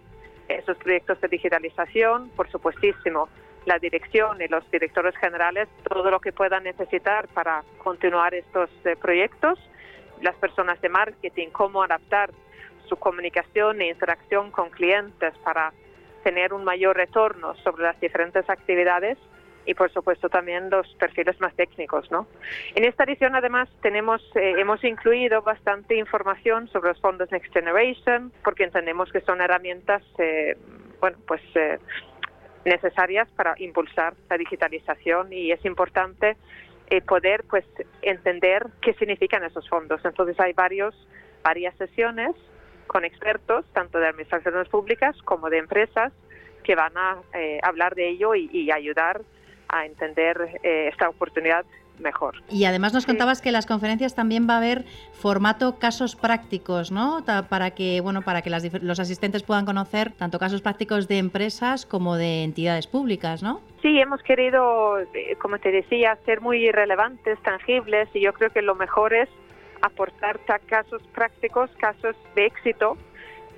esos 0.48 0.78
proyectos 0.78 1.20
de 1.22 1.28
digitalización, 1.28 2.30
por 2.30 2.50
supuestísimo, 2.50 3.30
la 3.66 3.80
dirección 3.80 4.42
y 4.42 4.48
los 4.48 4.70
directores 4.72 5.16
generales, 5.18 5.68
todo 5.90 6.10
lo 6.10 6.20
que 6.20 6.32
puedan 6.32 6.64
necesitar 6.64 7.28
para 7.30 7.64
continuar 7.84 8.34
estos 8.34 8.70
eh, 8.86 8.96
proyectos, 8.96 9.60
las 10.22 10.36
personas 10.36 10.80
de 10.82 10.90
marketing, 10.90 11.50
cómo 11.50 11.84
adaptar 11.84 12.32
su 12.88 12.96
comunicación 12.96 13.82
e 13.82 13.90
interacción 13.90 14.52
con 14.52 14.70
clientes 14.70 15.34
para 15.44 15.74
tener 16.24 16.54
un 16.54 16.64
mayor 16.64 16.96
retorno 16.96 17.56
sobre 17.64 17.84
las 17.84 18.00
diferentes 18.00 18.50
actividades 18.50 19.18
y 19.68 19.74
por 19.74 19.92
supuesto 19.92 20.30
también 20.30 20.70
los 20.70 20.88
perfiles 20.96 21.40
más 21.40 21.54
técnicos, 21.56 22.10
¿no? 22.10 22.28
En 22.74 22.86
esta 22.86 23.04
edición 23.04 23.36
además 23.36 23.70
tenemos 23.82 24.22
eh, 24.36 24.56
hemos 24.58 24.84
incluido 24.84 25.42
bastante 25.44 25.96
información 25.96 26.68
sobre 26.70 26.90
los 26.90 27.02
fondos 27.02 27.32
Next 27.32 27.54
Generation 27.54 28.32
porque 28.44 28.64
entendemos 28.64 29.12
que 29.12 29.22
son 29.22 29.42
herramientas 29.42 30.02
eh, 30.18 30.58
bueno 31.00 31.18
pues 31.28 31.42
eh, 31.56 31.78
necesarias 32.66 33.28
para 33.36 33.56
impulsar 33.58 34.16
la 34.30 34.38
digitalización 34.38 35.32
y 35.32 35.52
es 35.52 35.64
importante 35.66 36.38
eh, 36.90 37.02
poder 37.02 37.44
pues 37.50 37.66
entender 38.02 38.68
qué 38.82 38.94
significan 38.94 39.44
esos 39.44 39.68
fondos. 39.68 40.00
Entonces 40.06 40.40
hay 40.40 40.54
varios, 40.54 40.96
varias 41.44 41.76
sesiones 41.76 42.34
con 42.88 43.04
expertos, 43.04 43.66
tanto 43.74 44.00
de 44.00 44.08
administraciones 44.08 44.70
públicas 44.70 45.16
como 45.24 45.50
de 45.50 45.58
empresas, 45.58 46.14
que 46.64 46.76
van 46.76 46.98
a 46.98 47.18
eh, 47.34 47.60
hablar 47.64 47.96
de 47.96 48.10
ello 48.10 48.36
y, 48.36 48.72
ayudar 48.72 49.22
a 49.70 49.86
entender 49.86 50.60
eh, 50.64 50.90
esta 50.92 51.10
oportunidad 51.10 51.66
mejor. 52.00 52.36
Y 52.50 52.66
además 52.66 52.94
nos 52.94 53.06
contabas 53.06 53.42
que 53.42 53.50
en 53.50 53.54
las 53.54 53.66
conferencias 53.66 54.16
también 54.16 54.48
va 54.48 54.56
a 54.56 54.58
haber 54.58 54.86
formato 55.14 55.80
casos 55.80 56.16
prácticos, 56.16 56.92
¿no? 56.92 57.24
Para 57.50 57.72
que, 57.72 58.02
bueno, 58.02 58.22
para 58.22 58.42
que 58.42 58.50
los 58.50 59.00
asistentes 59.00 59.44
puedan 59.44 59.66
conocer 59.66 60.12
tanto 60.12 60.40
casos 60.40 60.62
prácticos 60.62 61.08
de 61.08 61.18
empresas 61.18 61.86
como 61.86 62.16
de 62.16 62.44
entidades 62.44 62.88
públicas, 62.88 63.44
¿no? 63.44 63.62
Sí, 63.82 64.00
hemos 64.00 64.22
querido, 64.24 65.00
eh, 65.00 65.36
como 65.42 65.60
te 65.60 65.72
decía, 65.72 66.18
ser 66.26 66.42
muy 66.42 66.72
relevantes, 66.72 67.42
tangibles, 67.42 68.10
y 68.14 68.22
yo 68.22 68.34
creo 68.34 68.52
que 68.52 68.62
lo 68.62 68.76
mejor 68.76 69.14
es 69.14 69.30
aportar 69.82 70.40
casos 70.66 71.02
prácticos, 71.14 71.70
casos 71.78 72.16
de 72.36 72.46
éxito, 72.46 72.98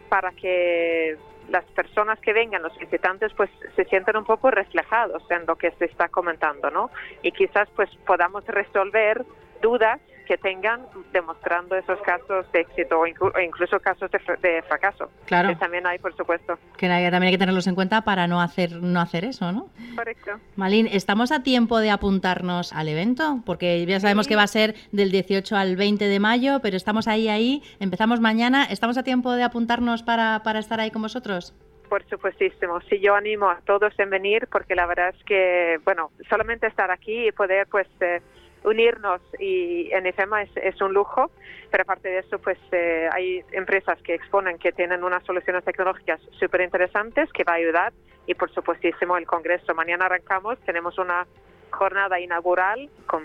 para 0.09 0.31
que 0.31 1.17
las 1.49 1.65
personas 1.65 2.19
que 2.19 2.33
vengan, 2.33 2.61
los 2.61 2.77
visitantes, 2.77 3.33
pues 3.33 3.49
se 3.75 3.85
sientan 3.85 4.17
un 4.17 4.25
poco 4.25 4.51
reflejados 4.51 5.23
en 5.29 5.45
lo 5.45 5.55
que 5.55 5.71
se 5.71 5.85
está 5.85 6.09
comentando, 6.09 6.69
¿no? 6.69 6.89
Y 7.21 7.31
quizás 7.31 7.69
pues 7.75 7.89
podamos 8.05 8.45
resolver 8.45 9.25
dudas 9.61 9.99
que 10.29 10.37
tengan 10.37 10.81
demostrando 11.11 11.75
esos 11.75 11.99
casos 12.01 12.45
de 12.51 12.59
éxito 12.59 12.99
o, 12.99 13.07
incluso 13.07 13.79
casos 13.79 14.11
de, 14.11 14.61
fracaso. 14.61 15.09
Claro. 15.25 15.49
Que 15.49 15.55
también 15.55 15.87
hay, 15.87 15.97
por 15.97 16.15
supuesto. 16.15 16.59
Que 16.77 16.87
también 16.87 17.23
hay 17.23 17.31
que 17.31 17.39
tenerlos 17.39 17.65
en 17.65 17.73
cuenta 17.73 18.01
para 18.03 18.27
no 18.27 18.39
hacer, 18.39 18.73
no 18.73 19.01
hacer 19.01 19.25
eso, 19.25 19.51
¿no? 19.51 19.69
Correcto. 19.95 20.33
Malín, 20.55 20.85
¿estamos 20.85 21.31
a 21.31 21.41
tiempo 21.41 21.79
de 21.79 21.89
apuntarnos 21.89 22.73
al 22.73 22.89
evento? 22.89 23.41
Porque 23.43 23.83
ya 23.87 23.99
sabemos 23.99 24.27
que 24.27 24.35
va 24.35 24.43
a 24.43 24.47
ser 24.47 24.75
del 24.91 25.09
18 25.09 25.55
al 25.55 25.75
20 25.75 26.05
de 26.05 26.19
mayo, 26.19 26.59
pero 26.61 26.77
estamos 26.77 27.07
ahí, 27.07 27.27
ahí. 27.27 27.63
Empezamos 27.79 28.19
mañana. 28.19 28.65
¿Estamos 28.65 28.99
a 28.99 29.03
tiempo 29.03 29.31
de 29.31 29.41
apuntarnos 29.41 30.03
para, 30.03 30.43
para 30.43 30.59
estar 30.59 30.79
ahí 30.79 30.91
con 30.91 31.01
vosotros? 31.01 31.55
Por 31.89 32.07
supuestísimo. 32.07 32.81
Sí, 32.81 32.99
yo 32.99 33.15
animo 33.15 33.49
a 33.49 33.61
todos 33.65 33.97
en 33.97 34.11
venir 34.11 34.47
porque 34.51 34.75
la 34.75 34.85
verdad 34.85 35.09
es 35.09 35.23
que, 35.23 35.79
bueno, 35.85 36.11
solamente 36.29 36.67
estar 36.67 36.91
aquí 36.91 37.29
y 37.29 37.31
poder, 37.31 37.65
pues, 37.65 37.87
eh, 38.01 38.21
unirnos 38.63 39.21
y 39.39 39.91
en 39.91 40.05
IFEMA 40.07 40.43
es, 40.43 40.49
es, 40.57 40.81
un 40.81 40.93
lujo, 40.93 41.31
pero 41.71 41.83
aparte 41.83 42.09
de 42.09 42.19
eso, 42.19 42.39
pues 42.39 42.57
eh, 42.71 43.07
hay 43.11 43.43
empresas 43.51 44.01
que 44.01 44.15
exponen 44.15 44.57
que 44.57 44.71
tienen 44.71 45.03
unas 45.03 45.23
soluciones 45.23 45.63
tecnológicas 45.63 46.19
súper 46.39 46.61
interesantes 46.61 47.31
que 47.31 47.43
va 47.43 47.53
a 47.53 47.55
ayudar 47.55 47.93
y 48.27 48.33
por 48.33 48.51
supuestísimo 48.51 49.17
el 49.17 49.25
Congreso. 49.25 49.73
Mañana 49.73 50.05
arrancamos, 50.05 50.59
tenemos 50.65 50.97
una 50.97 51.25
jornada 51.71 52.19
inaugural 52.19 52.89
con, 53.05 53.23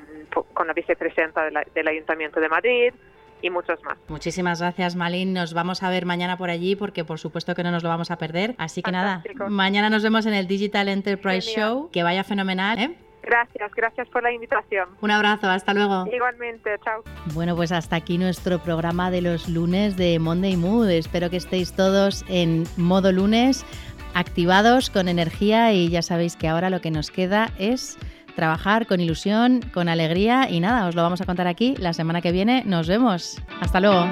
con 0.53 0.67
la 0.67 0.73
vicepresidenta 0.73 1.45
del 1.75 1.89
Ayuntamiento 1.89 2.41
de 2.41 2.49
Madrid, 2.49 2.95
y 3.45 3.51
muchos 3.51 3.83
más. 3.85 3.99
Muchísimas 4.09 4.61
gracias, 4.61 4.97
Malin. 4.97 5.35
Nos 5.35 5.53
vamos 5.53 5.83
a 5.83 5.91
ver 5.91 6.07
mañana 6.07 6.39
por 6.39 6.49
allí 6.49 6.77
porque 6.77 7.05
por 7.05 7.19
supuesto 7.19 7.55
que 7.55 7.63
no 7.63 7.71
nos 7.71 7.83
lo 7.83 7.91
vamos 7.91 8.11
a 8.11 8.17
perder. 8.17 8.55
Así 8.57 8.83
que 8.83 8.91
nada, 8.91 9.23
mañana 9.51 9.91
nos 9.91 10.03
vemos 10.03 10.25
en 10.25 10.33
el 10.33 10.47
Digital 10.47 10.89
Enterprise 10.89 11.51
Show. 11.55 11.91
Que 11.91 12.03
vaya 12.03 12.25
fenomenal. 12.25 12.79
¿eh? 12.79 12.97
Gracias, 13.25 13.73
gracias 13.75 14.09
por 14.09 14.23
la 14.23 14.33
invitación. 14.33 14.89
Un 15.01 15.11
abrazo, 15.11 15.49
hasta 15.49 15.73
luego. 15.73 16.07
Igualmente, 16.13 16.71
chao. 16.85 17.03
Bueno, 17.33 17.57
pues 17.57 17.73
hasta 17.73 17.97
aquí 17.97 18.19
nuestro 18.19 18.59
programa 18.59 19.11
de 19.11 19.23
los 19.23 19.49
lunes 19.49 19.97
de 19.97 20.19
Monday 20.19 20.57
Mood. 20.57 20.91
Espero 20.91 21.31
que 21.31 21.37
estéis 21.37 21.73
todos 21.73 22.25
en 22.29 22.65
modo 22.77 23.13
lunes, 23.13 23.65
activados 24.15 24.91
con 24.91 25.09
energía 25.09 25.73
y 25.73 25.89
ya 25.89 26.03
sabéis 26.03 26.37
que 26.37 26.49
ahora 26.49 26.71
lo 26.71 26.81
que 26.81 26.91
nos 26.91 27.11
queda 27.11 27.51
es 27.59 27.99
trabajar 28.37 28.87
con 28.87 29.01
ilusión, 29.01 29.61
con 29.73 29.89
alegría 29.89 30.51
y 30.51 30.61
nada, 30.61 30.87
os 30.87 30.95
lo 30.95 31.03
vamos 31.03 31.21
a 31.21 31.25
contar 31.25 31.47
aquí 31.47 31.75
la 31.79 31.93
semana 31.93 32.21
que 32.21 32.33
viene. 32.33 32.63
Nos 32.67 32.89
vemos. 32.89 33.41
Hasta 33.61 33.81
luego. 33.81 34.07